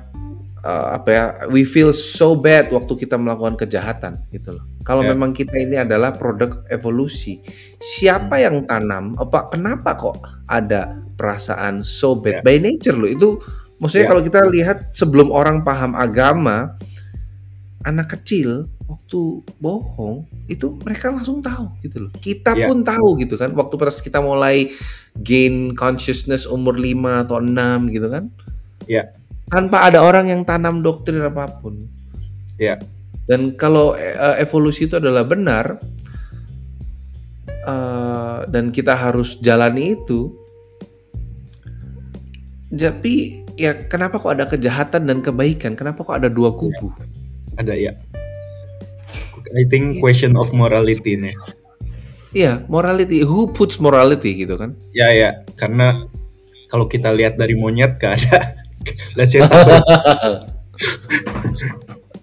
uh, 0.63 0.95
apa 0.95 1.09
ya 1.11 1.23
we 1.51 1.67
feel 1.67 1.91
so 1.91 2.39
bad 2.39 2.71
waktu 2.71 2.95
kita 2.95 3.19
melakukan 3.19 3.59
kejahatan 3.59 4.23
gitu 4.31 4.55
loh 4.55 4.63
kalau 4.87 5.03
Ya. 5.03 5.11
memang 5.11 5.35
kita 5.35 5.59
ini 5.59 5.75
adalah 5.75 6.15
produk 6.15 6.63
evolusi 6.71 7.43
siapa 7.75 8.39
yang 8.39 8.63
tanam 8.63 9.19
apa 9.19 9.51
kenapa 9.51 9.99
kok 9.99 10.23
ada 10.47 11.03
perasaan 11.19 11.83
so 11.83 12.15
bad 12.15 12.39
Ya. 12.39 12.47
by 12.47 12.63
nature 12.63 12.95
loh 12.95 13.11
itu 13.11 13.29
maksudnya 13.77 14.07
Ya. 14.07 14.11
kalau 14.11 14.23
kita 14.23 14.39
lihat 14.47 14.77
sebelum 14.95 15.29
orang 15.31 15.61
paham 15.67 15.93
agama 15.93 16.73
anak 17.85 18.17
kecil 18.17 18.65
waktu 18.85 19.41
bohong 19.57 20.25
itu 20.45 20.77
mereka 20.81 21.09
langsung 21.09 21.41
tahu 21.41 21.73
gitu 21.81 22.05
loh 22.05 22.11
kita 22.17 22.53
Ya. 22.53 22.69
pun 22.69 22.81
tahu 22.85 23.17
gitu 23.21 23.35
kan 23.37 23.53
waktu 23.53 23.75
pas 23.77 23.97
kita 23.97 24.21
mulai 24.21 24.73
gain 25.17 25.73
consciousness 25.73 26.45
umur 26.45 26.77
5 26.77 27.25
atau 27.25 27.41
6 27.41 27.89
gitu 27.93 28.07
kan 28.09 28.29
Ya. 28.85 29.09
tanpa 29.49 29.85
ada 29.89 30.01
orang 30.05 30.29
yang 30.29 30.41
tanam 30.45 30.81
doktrin 30.85 31.21
apa 31.21 31.49
pun 31.61 31.89
Ya. 32.61 32.77
dan 33.25 33.53
kalau 33.57 33.93
eh, 33.97 34.37
evolusi 34.41 34.85
itu 34.85 34.97
adalah 34.97 35.25
benar 35.25 35.81
eh, 37.49 38.39
dan 38.49 38.69
kita 38.69 38.93
harus 38.93 39.37
jalani 39.41 39.97
itu 39.97 40.29
tapi 42.69 43.44
ya 43.55 43.71
kenapa 43.87 44.19
kok 44.19 44.35
ada 44.35 44.45
kejahatan 44.47 45.07
dan 45.07 45.23
kebaikan 45.23 45.75
kenapa 45.79 46.03
kok 46.03 46.15
ada 46.19 46.29
dua 46.31 46.51
kubu 46.51 46.91
Ada 47.55 47.71
ya. 47.71 47.95
I 49.55 49.63
think 49.71 50.03
question 50.03 50.35
of 50.35 50.51
morality 50.51 51.15
nih. 51.15 51.31
Iya, 52.35 52.67
morality. 52.67 53.23
Who 53.23 53.55
puts 53.55 53.79
morality 53.79 54.35
gitu 54.43 54.59
kan? 54.59 54.75
Ya 54.91 55.07
ya, 55.15 55.47
karena 55.55 56.03
kalau 56.67 56.91
kita 56.91 57.15
lihat 57.15 57.39
dari 57.39 57.55
monyet 57.55 57.95
gak 57.95 58.19
ada. 58.19 58.59
Let's 59.17 59.31
say. 59.31 59.39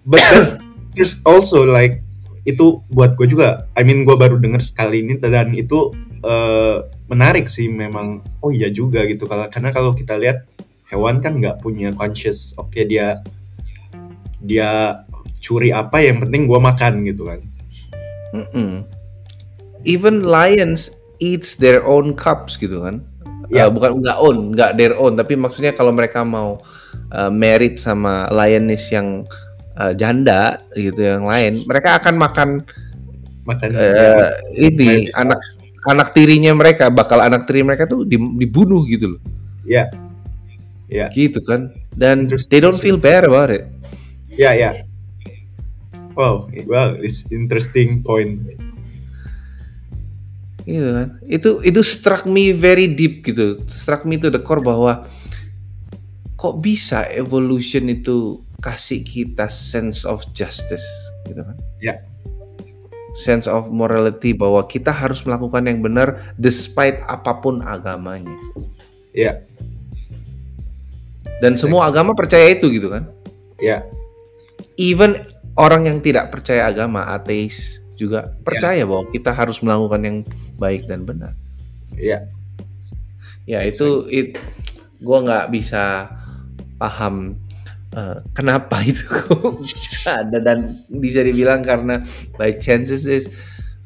But 0.05 0.21
that's 0.21 0.53
there's 0.93 1.17
also 1.25 1.65
like 1.65 2.05
itu 2.45 2.85
buat 2.93 3.17
gue 3.17 3.25
juga. 3.25 3.65
I 3.73 3.81
mean 3.81 4.05
gue 4.05 4.13
baru 4.13 4.37
denger 4.37 4.61
sekali 4.61 5.01
ini 5.01 5.17
dan 5.17 5.49
itu 5.57 5.89
eh, 6.21 6.77
menarik 7.09 7.49
sih 7.49 7.65
memang. 7.73 8.21
Oh 8.45 8.53
iya 8.53 8.69
juga 8.69 9.01
gitu 9.09 9.25
kalau 9.25 9.49
karena 9.49 9.73
kalau 9.73 9.97
kita 9.97 10.13
lihat 10.21 10.45
hewan 10.93 11.17
kan 11.17 11.41
nggak 11.41 11.59
punya 11.65 11.89
conscious. 11.97 12.53
Oke 12.61 12.85
dia 12.85 13.19
dia 14.45 15.01
curi 15.41 15.73
apa 15.73 15.99
yang 15.99 16.21
penting 16.21 16.45
gue 16.45 16.59
makan 16.61 17.01
gitu 17.09 17.27
kan. 17.27 17.41
Mm-mm. 18.37 18.85
Even 19.83 20.23
lions 20.23 20.93
eats 21.17 21.57
their 21.57 21.81
own 21.83 22.13
cubs 22.13 22.55
gitu 22.55 22.85
kan? 22.85 23.01
Ya. 23.51 23.67
Eh, 23.67 23.69
bukan 23.69 23.99
nggak 23.99 24.17
own, 24.21 24.37
nggak 24.55 24.71
their 24.79 24.95
own, 24.95 25.19
tapi 25.19 25.35
maksudnya 25.35 25.75
kalau 25.75 25.91
mereka 25.91 26.23
mau 26.23 26.57
uh, 27.11 27.29
married 27.29 27.75
sama 27.75 28.31
lioness 28.31 28.87
yang 28.89 29.27
uh, 29.75 29.91
janda 29.93 30.63
gitu 30.73 30.97
yang 30.97 31.27
lain, 31.27 31.61
mereka 31.67 31.99
akan 31.99 32.15
makan 32.17 32.49
Makan 33.43 33.75
eh, 33.75 34.31
ini 34.55 35.11
anak 35.19 35.39
anak 35.83 36.15
tirinya 36.15 36.55
mereka 36.55 36.87
bakal 36.87 37.19
anak 37.19 37.43
tiri 37.43 37.59
mereka 37.59 37.83
tuh 37.83 38.07
dibunuh 38.07 38.87
gitu 38.87 39.15
loh. 39.15 39.21
Ya. 39.67 39.91
Ya. 40.87 41.07
Gitu 41.11 41.39
kan. 41.43 41.71
Dan 41.93 42.31
they 42.49 42.59
don't 42.63 42.79
feel 42.79 42.99
bad 42.99 43.27
about 43.27 43.53
it. 43.53 43.69
Ya, 44.33 44.55
ya. 44.57 44.87
Wow, 46.13 46.49
well, 46.69 46.97
it's 47.01 47.25
interesting 47.33 48.05
point. 48.05 48.41
Gitu 50.63 50.89
kan. 50.89 51.19
Itu 51.25 51.59
itu 51.65 51.81
struck 51.81 52.29
me 52.29 52.53
very 52.53 52.91
deep 52.91 53.25
gitu. 53.25 53.61
Struck 53.69 54.05
me 54.05 54.21
to 54.21 54.29
the 54.29 54.41
core 54.41 54.61
bahwa 54.61 55.05
kok 56.37 56.55
bisa 56.61 57.07
evolution 57.13 57.89
itu 57.89 58.41
kasih 58.63 59.03
kita 59.03 59.51
sense 59.51 60.07
of 60.07 60.23
justice 60.31 60.85
gitu 61.27 61.41
kan. 61.41 61.57
Ya 61.83 62.03
sense 63.13 63.45
of 63.45 63.69
morality 63.69 64.33
bahwa 64.33 64.65
kita 64.65 64.89
harus 64.89 65.21
melakukan 65.23 65.69
yang 65.69 65.79
benar 65.85 66.33
despite 66.35 67.01
apa 67.05 67.39
pun 67.39 67.61
agamanya. 67.61 68.33
Iya. 69.13 69.45
Dan 71.41 71.57
semua 71.57 71.89
agama 71.89 72.13
percaya 72.13 72.49
itu 72.51 72.69
gitu 72.69 72.91
kan? 72.91 73.09
Iya. 73.57 73.85
Even 74.77 75.17
orang 75.57 75.85
yang 75.85 75.97
tidak 76.01 76.33
percaya 76.33 76.69
agama, 76.69 77.09
ateis 77.13 77.81
juga 77.93 78.33
percaya 78.41 78.83
ya. 78.83 78.89
bahwa 78.89 79.05
kita 79.13 79.31
harus 79.31 79.61
melakukan 79.61 80.01
yang 80.01 80.17
baik 80.57 80.89
dan 80.89 81.05
benar. 81.05 81.37
Iya. 81.93 82.25
Ya 83.43 83.59
itu 83.67 84.07
it, 84.09 84.39
gue 85.03 85.17
nggak 85.19 85.51
bisa 85.51 86.09
paham 86.79 87.37
uh, 87.95 88.17
kenapa 88.33 88.81
itu 88.89 89.07
bisa 89.63 90.25
ada 90.25 90.37
dan 90.41 90.83
bisa 90.89 91.21
dibilang 91.21 91.61
karena 91.61 92.01
by 92.35 92.51
chances 92.57 93.05
this 93.05 93.29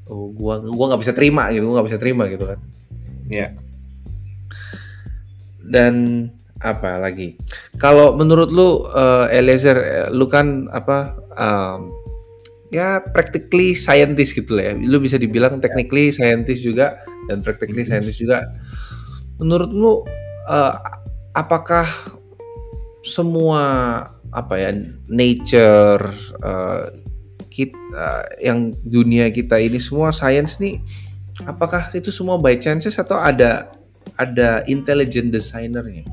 oh 0.07 0.31
gua 0.31 0.63
gua 0.63 0.95
nggak 0.95 1.01
bisa 1.03 1.13
terima 1.13 1.51
gitu 1.51 1.67
gua 1.67 1.79
nggak 1.79 1.87
bisa 1.93 1.99
terima 1.99 2.23
gitu 2.31 2.45
kan 2.47 2.59
ya 3.27 3.37
yeah. 3.37 3.51
dan 5.67 5.93
apa 6.61 6.97
lagi 6.97 7.37
kalau 7.77 8.17
menurut 8.17 8.49
lu 8.49 8.89
uh, 8.89 9.29
Eliezer 9.29 10.09
lu 10.09 10.25
kan 10.25 10.65
apa 10.73 11.13
um, 11.37 11.93
ya 12.73 12.99
practically 13.13 13.77
scientist 13.77 14.33
gitu 14.33 14.57
lah 14.57 14.71
ya 14.71 14.73
lu 14.75 14.97
bisa 14.97 15.15
dibilang 15.21 15.61
technically 15.61 16.09
scientist 16.09 16.65
juga 16.65 16.97
dan 17.29 17.45
practically 17.45 17.85
mm-hmm. 17.85 18.01
scientist 18.01 18.19
juga 18.19 18.49
menurut 19.37 19.69
lu 19.69 19.93
uh, 20.49 20.73
apakah 21.37 21.85
semua 23.05 23.63
apa 24.33 24.55
ya 24.59 24.73
nature 25.07 26.03
uh, 26.43 26.91
kita 27.47 27.77
uh, 27.95 28.25
yang 28.41 28.75
dunia 28.83 29.29
kita 29.31 29.61
ini 29.61 29.79
semua 29.79 30.11
science 30.11 30.59
nih 30.59 30.81
apakah 31.45 31.93
itu 31.93 32.09
semua 32.09 32.41
by 32.41 32.57
chances 32.57 32.97
atau 32.97 33.15
ada 33.21 33.69
ada 34.17 34.65
intelligent 34.65 35.29
designernya? 35.29 36.07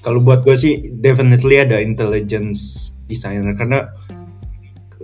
Kalau 0.00 0.24
buat 0.24 0.40
gue 0.44 0.56
sih 0.56 0.80
definitely 0.96 1.60
ada 1.60 1.76
intelligence 1.76 2.92
designer. 3.04 3.52
Karena 3.52 3.92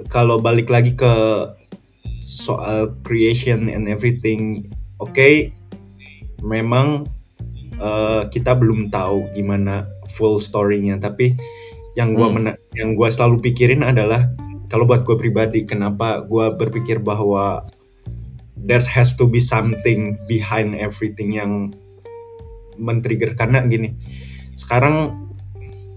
kalau 0.09 0.41
balik 0.41 0.73
lagi 0.73 0.97
ke 0.97 1.13
soal 2.25 2.97
creation 3.05 3.69
and 3.69 3.87
everything, 3.87 4.67
oke, 4.99 5.13
okay, 5.13 5.53
memang 6.41 7.05
uh, 7.81 8.25
kita 8.33 8.57
belum 8.57 8.89
tahu 8.89 9.29
gimana 9.37 9.85
full 10.09 10.41
story-nya. 10.41 10.97
Tapi 10.97 11.37
yang 11.97 12.13
gue 12.13 12.29
hmm. 12.29 12.77
yang 12.77 12.93
gua 12.93 13.09
selalu 13.09 13.41
pikirin 13.41 13.81
adalah 13.81 14.29
kalau 14.69 14.85
buat 14.85 15.07
gue 15.07 15.17
pribadi 15.17 15.65
kenapa 15.65 16.27
gue 16.27 16.47
berpikir 16.59 17.01
bahwa 17.01 17.65
there 18.59 18.83
has 18.83 19.15
to 19.15 19.25
be 19.25 19.39
something 19.39 20.19
behind 20.27 20.75
everything 20.77 21.37
yang 21.37 21.71
men-trigger? 22.77 23.33
Karena 23.39 23.65
gini 23.65 23.95
sekarang 24.57 25.29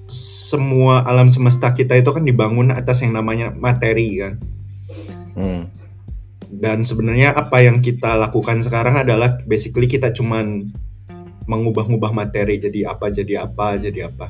semua 0.09 1.05
alam 1.05 1.31
semesta 1.31 1.71
kita 1.71 1.95
itu 1.95 2.09
kan 2.11 2.25
dibangun 2.25 2.75
atas 2.75 3.05
yang 3.05 3.15
namanya 3.15 3.53
materi 3.53 4.19
kan 4.19 4.33
hmm. 5.37 5.63
dan 6.59 6.83
sebenarnya 6.83 7.31
apa 7.33 7.63
yang 7.63 7.79
kita 7.79 8.17
lakukan 8.19 8.59
sekarang 8.61 8.99
adalah 8.99 9.39
basically 9.47 9.87
kita 9.87 10.11
cuman 10.11 10.69
mengubah-ubah 11.49 12.13
materi 12.13 12.61
jadi 12.61 12.93
apa 12.93 13.09
jadi 13.09 13.49
apa 13.49 13.81
jadi 13.81 14.13
apa. 14.13 14.29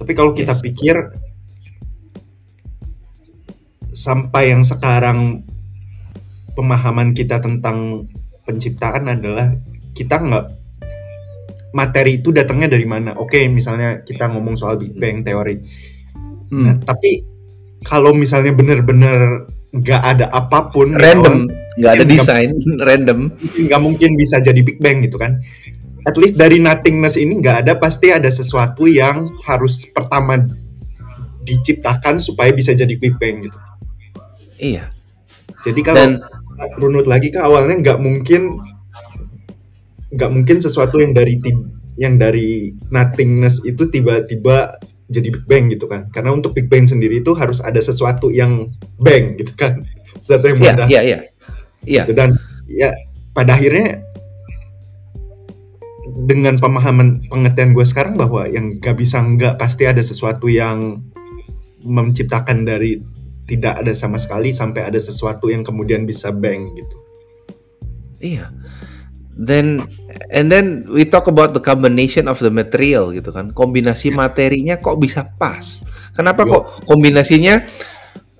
Tapi 0.00 0.12
kalau 0.16 0.32
kita 0.32 0.56
yes. 0.56 0.64
pikir 0.64 0.96
sampai 3.92 4.56
yang 4.56 4.64
sekarang 4.64 5.44
pemahaman 6.56 7.12
kita 7.12 7.44
tentang 7.44 8.08
penciptaan 8.48 9.12
adalah 9.12 9.52
kita 9.92 10.16
nggak 10.16 10.46
materi 11.76 12.16
itu 12.16 12.32
datangnya 12.32 12.72
dari 12.72 12.88
mana? 12.88 13.12
Oke, 13.20 13.44
misalnya 13.52 14.00
kita 14.00 14.32
ngomong 14.32 14.56
soal 14.56 14.80
Big 14.80 14.96
Bang 14.96 15.20
teori. 15.20 15.60
Hmm. 16.48 16.64
Nah, 16.64 16.74
tapi 16.80 17.20
kalau 17.84 18.16
misalnya 18.16 18.56
benar-benar 18.56 19.52
nggak 19.76 20.02
ada 20.02 20.26
apa 20.32 20.72
pun 20.72 20.96
random, 20.96 21.52
nggak 21.76 21.92
ada 22.00 22.04
desain, 22.08 22.56
random, 22.88 23.28
nggak 23.36 23.80
mungkin 23.84 24.16
bisa 24.16 24.40
jadi 24.40 24.64
Big 24.64 24.80
Bang 24.80 25.04
gitu 25.04 25.20
kan? 25.20 25.36
at 26.06 26.14
least 26.14 26.38
dari 26.38 26.62
nothingness 26.62 27.18
ini 27.18 27.42
nggak 27.42 27.66
ada 27.66 27.72
pasti 27.74 28.14
ada 28.14 28.30
sesuatu 28.30 28.86
yang 28.86 29.26
harus 29.42 29.90
pertama 29.90 30.38
diciptakan 31.42 32.22
supaya 32.22 32.54
bisa 32.54 32.70
jadi 32.78 32.94
Big 32.94 33.18
Bang 33.18 33.42
gitu. 33.42 33.58
Iya. 34.62 34.94
Jadi 35.66 35.80
kalau 35.82 35.98
Dan, 35.98 36.22
runut 36.78 37.10
lagi 37.10 37.34
ke 37.34 37.42
awalnya 37.42 37.82
nggak 37.82 37.98
mungkin 37.98 38.62
nggak 40.12 40.30
mungkin 40.30 40.58
sesuatu 40.62 41.02
yang 41.02 41.12
dari 41.16 41.38
yang 41.96 42.20
dari 42.20 42.76
nothingness 42.92 43.64
itu 43.64 43.88
tiba-tiba 43.88 44.76
jadi 45.06 45.28
Big 45.30 45.46
Bang 45.46 45.70
gitu 45.70 45.86
kan. 45.86 46.10
Karena 46.10 46.34
untuk 46.34 46.52
Big 46.52 46.66
Bang 46.66 46.86
sendiri 46.86 47.22
itu 47.22 47.32
harus 47.34 47.62
ada 47.62 47.78
sesuatu 47.78 48.28
yang 48.30 48.66
bang 48.98 49.38
gitu 49.38 49.54
kan. 49.54 49.82
Sesuatu 50.22 50.50
yang 50.50 50.58
iya, 50.90 51.00
iya. 51.02 51.18
Iya. 51.86 52.02
Gitu. 52.04 52.12
Dan 52.16 52.34
ya 52.66 52.90
pada 53.30 53.54
akhirnya 53.54 54.02
dengan 56.26 56.56
pemahaman 56.56 57.28
pengertian 57.28 57.76
gue 57.76 57.86
sekarang 57.86 58.16
bahwa 58.16 58.48
yang 58.48 58.80
gak 58.80 58.96
bisa 58.96 59.20
nggak 59.20 59.60
pasti 59.60 59.84
ada 59.84 60.00
sesuatu 60.00 60.48
yang 60.48 61.04
menciptakan 61.86 62.66
dari 62.66 62.98
tidak 63.46 63.78
ada 63.78 63.94
sama 63.94 64.18
sekali 64.18 64.50
sampai 64.50 64.82
ada 64.82 64.98
sesuatu 64.98 65.46
yang 65.46 65.62
kemudian 65.62 66.02
bisa 66.02 66.34
bang 66.34 66.74
gitu. 66.74 66.96
Iya. 68.18 68.50
Then 69.36 69.84
and 70.32 70.48
then 70.48 70.88
we 70.88 71.04
talk 71.04 71.28
about 71.28 71.52
the 71.52 71.60
combination 71.60 72.24
of 72.24 72.40
the 72.40 72.48
material 72.48 73.12
gitu 73.12 73.28
kan. 73.28 73.52
Kombinasi 73.52 74.08
yeah. 74.08 74.16
materinya 74.16 74.74
kok 74.80 74.96
bisa 74.96 75.28
pas. 75.36 75.84
Kenapa 76.16 76.48
kok 76.48 76.88
kombinasinya 76.88 77.60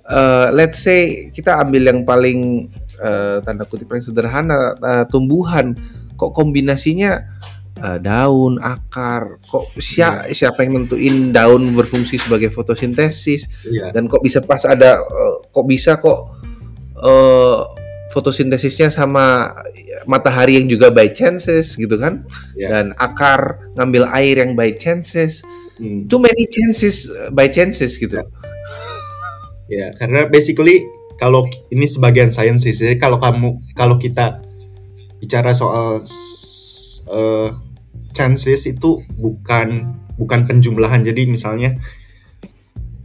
uh, 0.09 0.49
let's 0.49 0.81
say 0.81 1.29
kita 1.29 1.61
ambil 1.61 1.85
yang 1.85 2.01
paling 2.01 2.69
uh, 2.97 3.45
tanda 3.45 3.69
kutip 3.69 3.85
paling 3.85 4.01
sederhana 4.01 4.73
uh, 4.81 5.05
tumbuhan 5.05 5.77
kok 6.17 6.33
kombinasinya 6.33 7.21
uh, 7.77 8.01
daun, 8.01 8.57
akar. 8.57 9.37
Kok 9.45 9.77
siapa, 9.77 10.25
yeah. 10.25 10.33
siapa 10.33 10.65
yang 10.65 10.81
nentuin 10.81 11.29
daun 11.29 11.77
berfungsi 11.77 12.17
sebagai 12.17 12.49
fotosintesis? 12.49 13.69
Yeah. 13.69 13.93
Dan 13.93 14.09
kok 14.09 14.25
bisa 14.25 14.41
pas 14.41 14.65
ada 14.65 14.97
uh, 14.97 15.45
kok 15.45 15.65
bisa 15.69 16.01
kok 16.01 16.19
uh, 17.05 17.61
fotosintesisnya 18.17 18.89
sama 18.89 19.53
matahari 20.09 20.57
yang 20.57 20.65
juga 20.65 20.89
by 20.89 21.13
chances 21.13 21.77
gitu 21.77 22.01
kan? 22.01 22.25
Yeah. 22.57 22.73
Dan 22.73 22.85
akar 22.97 23.69
ngambil 23.77 24.09
air 24.17 24.41
yang 24.41 24.57
by 24.57 24.73
chances. 24.73 25.45
Hmm. 25.77 26.09
Too 26.09 26.17
many 26.17 26.49
chances 26.49 27.05
by 27.29 27.45
chances 27.53 28.01
gitu. 28.01 28.17
Ya, 28.17 28.25
yeah, 29.69 29.89
karena 30.01 30.25
basically 30.25 30.81
kalau 31.21 31.45
ini 31.73 31.85
sebagian 31.85 32.33
science 32.33 32.65
jadi 32.65 32.95
kalau 32.97 33.17
kamu 33.17 33.61
kalau 33.73 33.97
kita 33.97 34.41
bicara 35.17 35.51
soal 35.51 36.05
uh, 37.09 37.49
chances 38.13 38.69
itu 38.69 39.01
bukan 39.17 39.97
bukan 40.17 40.45
penjumlahan 40.45 41.05
jadi 41.05 41.25
misalnya 41.25 41.77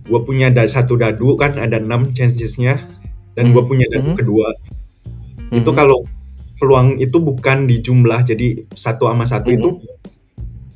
gue 0.04 0.20
punya 0.24 0.52
da 0.52 0.68
satu 0.68 0.96
dadu 1.00 1.36
kan 1.40 1.56
ada 1.56 1.80
enam 1.80 2.12
chancesnya 2.12 2.80
dan 3.32 3.52
gue 3.52 3.62
hmm. 3.64 3.70
punya 3.70 3.86
dadu 3.88 4.00
mm 4.02 4.08
-hmm. 4.12 4.20
kedua 4.20 4.48
-hmm. 5.52 5.60
itu 5.60 5.70
kalau 5.76 5.98
peluang 6.56 6.96
itu 6.96 7.18
bukan 7.20 7.68
di 7.68 7.84
jumlah 7.84 8.24
jadi 8.24 8.64
satu 8.72 9.10
sama 9.10 9.28
satu 9.28 9.50
mm 9.50 9.54
-hmm. 9.54 9.60
itu 9.60 9.70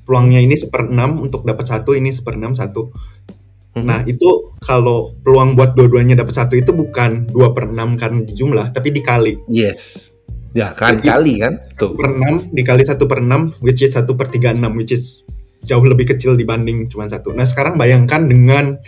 peluangnya 0.04 0.40
ini 0.44 0.54
seper 0.58 0.92
enam 0.92 1.24
untuk 1.24 1.42
dapat 1.42 1.66
satu 1.66 1.94
ini 1.96 2.12
seper 2.12 2.36
enam 2.36 2.52
satu 2.52 2.90
mm 2.90 2.94
-hmm. 3.80 3.84
nah 3.86 4.00
itu 4.04 4.52
kalau 4.60 5.16
peluang 5.24 5.56
buat 5.56 5.72
dua-duanya 5.78 6.18
dapat 6.18 6.34
satu 6.34 6.54
itu 6.58 6.74
bukan 6.74 7.30
dua 7.30 7.56
per 7.56 7.70
enam 7.72 7.96
kan 7.96 8.26
di 8.26 8.36
jumlah 8.36 8.74
tapi 8.74 8.92
dikali 8.92 9.40
yes 9.48 10.12
Ya 10.56 10.72
kan 10.72 11.04
Jadi, 11.04 11.12
kali 11.12 11.34
kan. 11.36 11.54
Tuh. 11.76 11.92
Per 11.92 12.08
6 12.16 12.48
dikali 12.56 12.80
1 12.80 12.96
per 13.04 13.20
6 13.20 13.60
which 13.60 13.84
is 13.84 13.92
1 13.92 14.08
per 14.16 14.32
36 14.32 14.72
which 14.72 14.96
is 14.96 15.28
jauh 15.68 15.84
lebih 15.84 16.16
kecil 16.16 16.32
dibanding 16.32 16.88
cuma 16.88 17.04
satu. 17.12 17.36
Nah 17.36 17.44
sekarang 17.44 17.76
bayangkan 17.76 18.24
dengan 18.24 18.80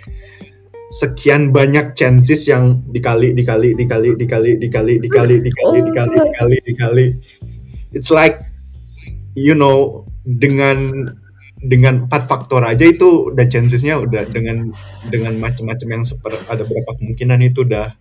sekian 0.88 1.52
banyak 1.52 1.92
chances 1.92 2.48
yang 2.48 2.80
dikali 2.88 3.36
dikali 3.36 3.76
dikali 3.76 4.16
dikali 4.16 4.56
dikali 4.56 4.94
dikali 4.96 5.36
dikali 5.44 5.78
dikali 5.84 6.16
dikali 6.16 6.56
dikali 6.64 7.06
it's 7.92 8.08
like 8.08 8.40
you 9.36 9.52
know 9.52 10.08
dengan 10.24 11.08
dengan 11.58 12.06
empat 12.06 12.30
faktor 12.30 12.62
aja 12.62 12.86
itu 12.86 13.34
udah 13.34 13.46
chancesnya 13.50 13.98
udah 13.98 14.24
dengan 14.30 14.70
dengan 15.10 15.36
macam-macam 15.36 15.88
yang 15.90 16.04
seper 16.06 16.32
ada 16.46 16.62
berapa 16.62 16.90
kemungkinan 16.96 17.40
itu 17.44 17.66
udah 17.66 17.98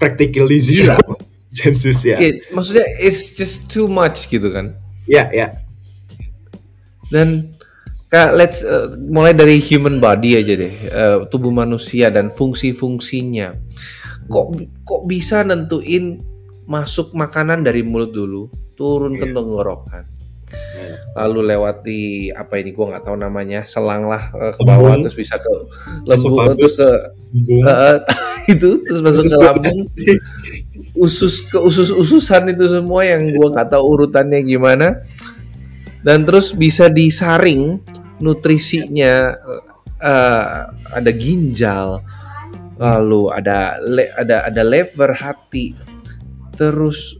practically 0.00 0.58
zero 0.58 0.98
chances 1.56 2.02
ya. 2.02 2.18
Yeah, 2.18 2.42
maksudnya 2.50 2.84
it's 2.98 3.38
just 3.38 3.70
too 3.70 3.86
much 3.86 4.26
gitu 4.26 4.50
kan. 4.50 4.74
Ya, 5.06 5.14
yeah, 5.14 5.26
ya. 5.30 5.38
Yeah. 5.38 5.50
Dan 7.14 7.53
Kak, 8.14 8.30
let's 8.38 8.62
uh, 8.62 8.94
mulai 9.10 9.34
dari 9.34 9.58
human 9.58 9.98
body 9.98 10.38
aja 10.38 10.54
deh, 10.54 10.70
uh, 10.86 11.18
tubuh 11.26 11.50
manusia 11.50 12.14
dan 12.14 12.30
fungsi-fungsinya. 12.30 13.58
Kok 14.30 14.46
kok 14.86 15.02
bisa 15.10 15.42
nentuin 15.42 16.22
masuk 16.62 17.10
makanan 17.10 17.66
dari 17.66 17.82
mulut 17.82 18.14
dulu, 18.14 18.46
turun 18.78 19.18
yeah. 19.18 19.20
ke 19.20 19.26
iya. 19.26 19.34
tenggorokan, 19.34 20.04
yeah. 20.46 20.96
lalu 21.18 21.40
lewati 21.42 22.30
apa 22.30 22.54
ini 22.62 22.70
gua 22.70 22.94
nggak 22.94 23.02
tahu 23.02 23.18
namanya 23.18 23.66
selang 23.66 24.06
lah 24.06 24.30
uh, 24.30 24.54
ke 24.54 24.62
bawah 24.62 24.94
terus 24.94 25.18
bisa 25.18 25.34
ke 25.34 25.50
lembut 26.06 26.54
terus 26.54 26.78
ke 26.78 26.90
uh, 27.66 27.98
itu 28.54 28.78
terus 28.86 29.02
masuk 29.02 29.26
ke 29.26 29.38
lambung 29.42 29.78
usus 30.94 31.42
ke 31.50 31.58
usus 31.58 31.90
ususan 31.90 32.46
itu 32.54 32.62
semua 32.70 33.02
yang 33.02 33.26
gua 33.34 33.58
nggak 33.58 33.74
tahu 33.74 33.82
urutannya 33.82 34.38
gimana 34.46 35.02
dan 36.06 36.22
terus 36.22 36.54
bisa 36.54 36.86
disaring 36.86 37.82
nutrisinya 38.22 39.34
uh, 39.98 40.60
ada 40.94 41.10
ginjal, 41.14 42.02
lalu 42.78 43.30
ada 43.34 43.78
le, 43.82 44.10
ada 44.14 44.46
ada 44.46 44.62
lever 44.62 45.10
hati, 45.14 45.74
terus 46.54 47.18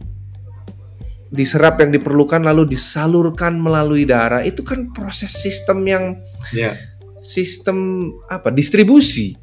diserap 1.35 1.83
yang 1.83 1.91
diperlukan 1.91 2.39
lalu 2.39 2.77
disalurkan 2.77 3.59
melalui 3.59 4.07
darah 4.07 4.39
itu 4.45 4.63
kan 4.63 4.93
proses 4.95 5.35
sistem 5.35 5.83
yang 5.83 6.03
yeah. 6.55 6.79
sistem 7.19 8.09
apa 8.31 8.53
distribusi. 8.53 9.35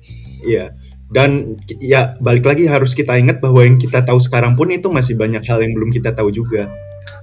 Iya. 0.42 0.56
Yeah. 0.56 0.68
Dan 1.12 1.60
ya 1.76 2.16
balik 2.24 2.48
lagi 2.48 2.64
harus 2.64 2.96
kita 2.96 3.20
ingat 3.20 3.44
bahwa 3.44 3.60
yang 3.60 3.76
kita 3.76 4.00
tahu 4.00 4.16
sekarang 4.16 4.56
pun 4.56 4.72
itu 4.72 4.88
masih 4.88 5.12
banyak 5.12 5.44
hal 5.44 5.60
yang 5.60 5.76
belum 5.76 5.92
kita 5.92 6.16
tahu 6.16 6.32
juga. 6.32 6.72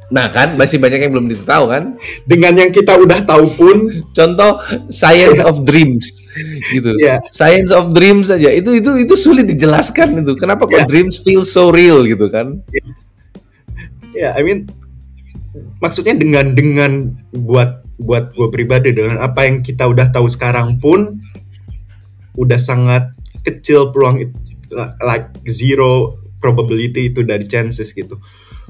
Nah 0.10 0.34
kan 0.34 0.58
masih 0.58 0.82
banyak 0.82 1.06
yang 1.06 1.14
belum 1.14 1.30
ditahu 1.30 1.70
kan. 1.70 1.94
Dengan 2.26 2.58
yang 2.58 2.74
kita 2.74 2.98
udah 2.98 3.22
tahu 3.26 3.46
pun, 3.54 3.78
contoh 4.14 4.62
science 4.90 5.38
of 5.42 5.62
dreams 5.66 6.26
gitu. 6.74 6.98
Yeah. 6.98 7.22
Science 7.30 7.70
of 7.70 7.94
dreams 7.94 8.34
saja 8.34 8.50
itu 8.50 8.82
itu 8.82 9.06
itu 9.06 9.14
sulit 9.14 9.46
dijelaskan 9.46 10.26
itu. 10.26 10.34
Kenapa 10.38 10.66
kok 10.66 10.86
yeah. 10.86 10.90
dreams 10.90 11.22
feel 11.22 11.46
so 11.46 11.70
real 11.70 12.02
gitu 12.06 12.26
kan? 12.30 12.62
Ya, 12.70 12.82
yeah. 12.82 12.88
yeah, 14.14 14.32
I 14.34 14.42
mean 14.42 14.70
maksudnya 15.82 16.18
dengan 16.18 16.54
dengan 16.54 17.14
buat 17.34 17.86
buat 18.00 18.32
gue 18.32 18.48
pribadi 18.50 18.96
dengan 18.96 19.20
apa 19.20 19.44
yang 19.46 19.60
kita 19.60 19.84
udah 19.84 20.08
tahu 20.10 20.26
sekarang 20.32 20.80
pun 20.80 21.20
udah 22.40 22.56
sangat 22.56 23.12
kecil 23.44 23.92
peluang 23.92 24.24
like 25.04 25.28
zero 25.50 26.16
probability 26.40 27.12
itu 27.12 27.28
dari 27.28 27.44
chances 27.44 27.92
gitu 27.92 28.16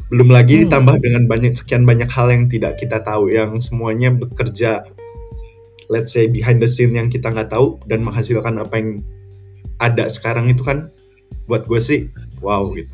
belum 0.10 0.34
lagi 0.34 0.57
hmm. 0.57 0.62
ditambah 0.68 0.95
dengan 0.99 1.24
banyak 1.30 1.53
sekian 1.53 1.86
banyak 1.86 2.10
hal 2.10 2.34
yang 2.34 2.49
tidak 2.49 2.82
kita 2.82 2.97
tahu 3.05 3.30
yang 3.30 3.62
semuanya 3.62 4.10
bekerja 4.10 4.82
let's 5.89 6.14
say 6.14 6.26
behind 6.26 6.57
the 6.57 6.70
scene 6.70 6.97
yang 6.97 7.14
kita 7.14 7.30
nggak 7.30 7.53
tahu 7.53 7.78
dan 7.86 8.01
menghasilkan 8.01 8.57
apa 8.57 8.74
yang 8.78 9.05
ada 9.78 10.10
sekarang 10.10 10.49
itu 10.49 10.66
kan 10.66 10.89
buat 11.45 11.70
gue 11.70 11.78
sih 11.78 12.10
wow 12.41 12.66
gitu 12.74 12.89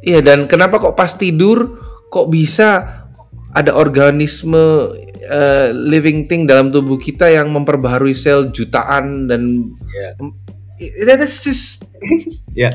iya 0.00 0.24
dan 0.24 0.48
kenapa 0.48 0.80
kok 0.80 0.96
pas 0.96 1.12
tidur 1.12 1.76
kok 2.08 2.32
bisa 2.32 3.04
ada 3.52 3.76
organisme 3.76 4.92
uh, 5.28 5.68
living 5.76 6.24
thing 6.24 6.48
dalam 6.48 6.72
tubuh 6.72 6.96
kita 6.96 7.28
yang 7.28 7.52
memperbaharui 7.52 8.16
sel 8.16 8.48
jutaan 8.48 9.28
dan 9.28 9.72
yeah. 9.92 10.12
that's 11.04 11.44
just 11.44 11.84
yeah 12.56 12.72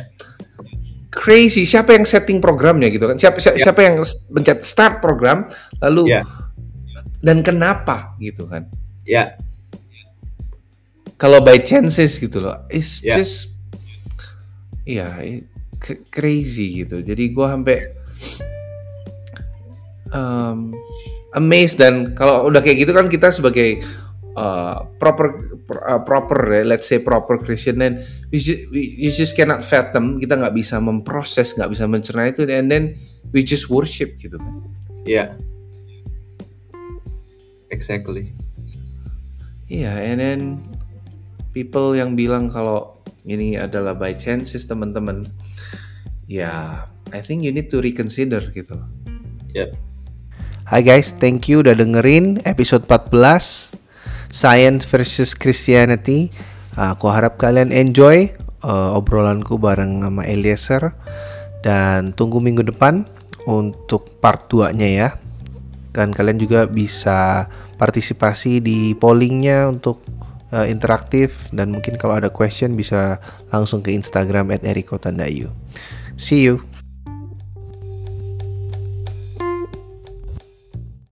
crazy. 1.17 1.65
Siapa 1.65 1.97
yang 1.97 2.05
setting 2.05 2.37
programnya 2.37 2.93
gitu 2.93 3.09
kan? 3.09 3.17
Siapa 3.17 3.41
siapa, 3.41 3.57
yeah. 3.57 3.65
siapa 3.65 3.81
yang 3.81 3.95
mencet 4.29 4.61
start 4.61 5.01
program 5.01 5.49
lalu 5.81 6.13
yeah. 6.13 6.23
dan 7.25 7.41
kenapa 7.41 8.13
gitu 8.21 8.45
kan? 8.45 8.69
Ya. 9.01 9.09
Yeah. 9.09 9.27
Kalau 11.17 11.41
by 11.41 11.57
chances 11.65 12.21
gitu 12.21 12.45
loh, 12.45 12.61
it's 12.69 13.01
yeah. 13.01 13.17
just 13.17 13.57
yeah, 14.85 15.17
crazy 16.13 16.85
gitu. 16.85 17.01
Jadi 17.01 17.33
gua 17.33 17.57
sampai 17.57 17.89
um, 20.13 20.77
amazed 21.33 21.81
dan 21.81 22.13
kalau 22.13 22.45
udah 22.45 22.61
kayak 22.61 22.85
gitu 22.85 22.93
kan 22.93 23.09
kita 23.09 23.33
sebagai 23.33 23.81
uh, 24.37 24.85
proper 25.01 25.57
uh, 25.83 26.01
proper 26.05 26.61
let's 26.63 26.85
say 26.85 27.01
proper 27.01 27.41
Christian 27.41 27.81
then 27.81 28.05
we 28.29 28.37
just, 28.37 28.69
we, 28.69 28.93
you 28.95 29.09
just 29.09 29.33
cannot 29.33 29.65
fathom 29.65 30.21
kita 30.21 30.37
nggak 30.37 30.53
bisa 30.53 30.77
memproses 30.77 31.57
nggak 31.57 31.73
bisa 31.73 31.89
mencerna 31.89 32.29
itu 32.29 32.45
and 32.45 32.69
then 32.69 32.93
we 33.33 33.41
just 33.41 33.67
worship 33.67 34.15
gitu 34.21 34.37
kan. 34.37 34.53
Yeah. 35.03 35.35
Exactly. 37.73 38.31
Iya 39.67 39.91
yeah, 39.91 39.95
and 39.99 40.17
then 40.23 40.39
people 41.51 41.91
yang 41.91 42.15
bilang 42.15 42.47
kalau 42.47 43.03
ini 43.27 43.59
adalah 43.59 43.91
by 43.91 44.15
chances 44.15 44.63
teman-teman 44.63 45.27
ya 46.31 46.47
yeah, 46.47 46.63
I 47.11 47.19
think 47.19 47.43
you 47.43 47.51
need 47.51 47.67
to 47.75 47.83
reconsider 47.83 48.39
gitu. 48.55 48.79
Yeah. 49.51 49.75
Hai 50.67 50.83
guys, 50.83 51.15
thank 51.15 51.47
you 51.47 51.63
udah 51.63 51.75
dengerin 51.79 52.43
episode 52.43 52.83
14 52.87 53.76
Science 54.31 54.87
versus 54.87 55.33
Christianity. 55.33 56.29
Uh, 56.77 56.93
aku 56.93 57.09
harap 57.09 57.41
kalian 57.41 57.73
enjoy 57.73 58.29
uh, 58.61 58.93
obrolanku 58.93 59.57
bareng 59.57 60.05
sama 60.05 60.23
Eliezer 60.29 60.93
dan 61.65 62.13
tunggu 62.13 62.37
minggu 62.37 62.61
depan 62.61 63.07
untuk 63.49 64.19
part 64.21 64.45
2-nya 64.51 64.89
ya. 64.89 65.09
Dan 65.95 66.13
kalian 66.13 66.37
juga 66.37 66.69
bisa 66.69 67.49
partisipasi 67.81 68.61
di 68.61 68.93
pollingnya 68.93 69.69
untuk 69.69 70.05
uh, 70.53 70.65
interaktif 70.69 71.49
dan 71.53 71.73
mungkin 71.73 71.97
kalau 71.97 72.17
ada 72.17 72.29
question 72.29 72.77
bisa 72.77 73.17
langsung 73.49 73.81
ke 73.81 73.93
Instagram 73.93 74.53
@erikotandayu. 74.53 75.49
See 76.17 76.45
you. 76.45 76.76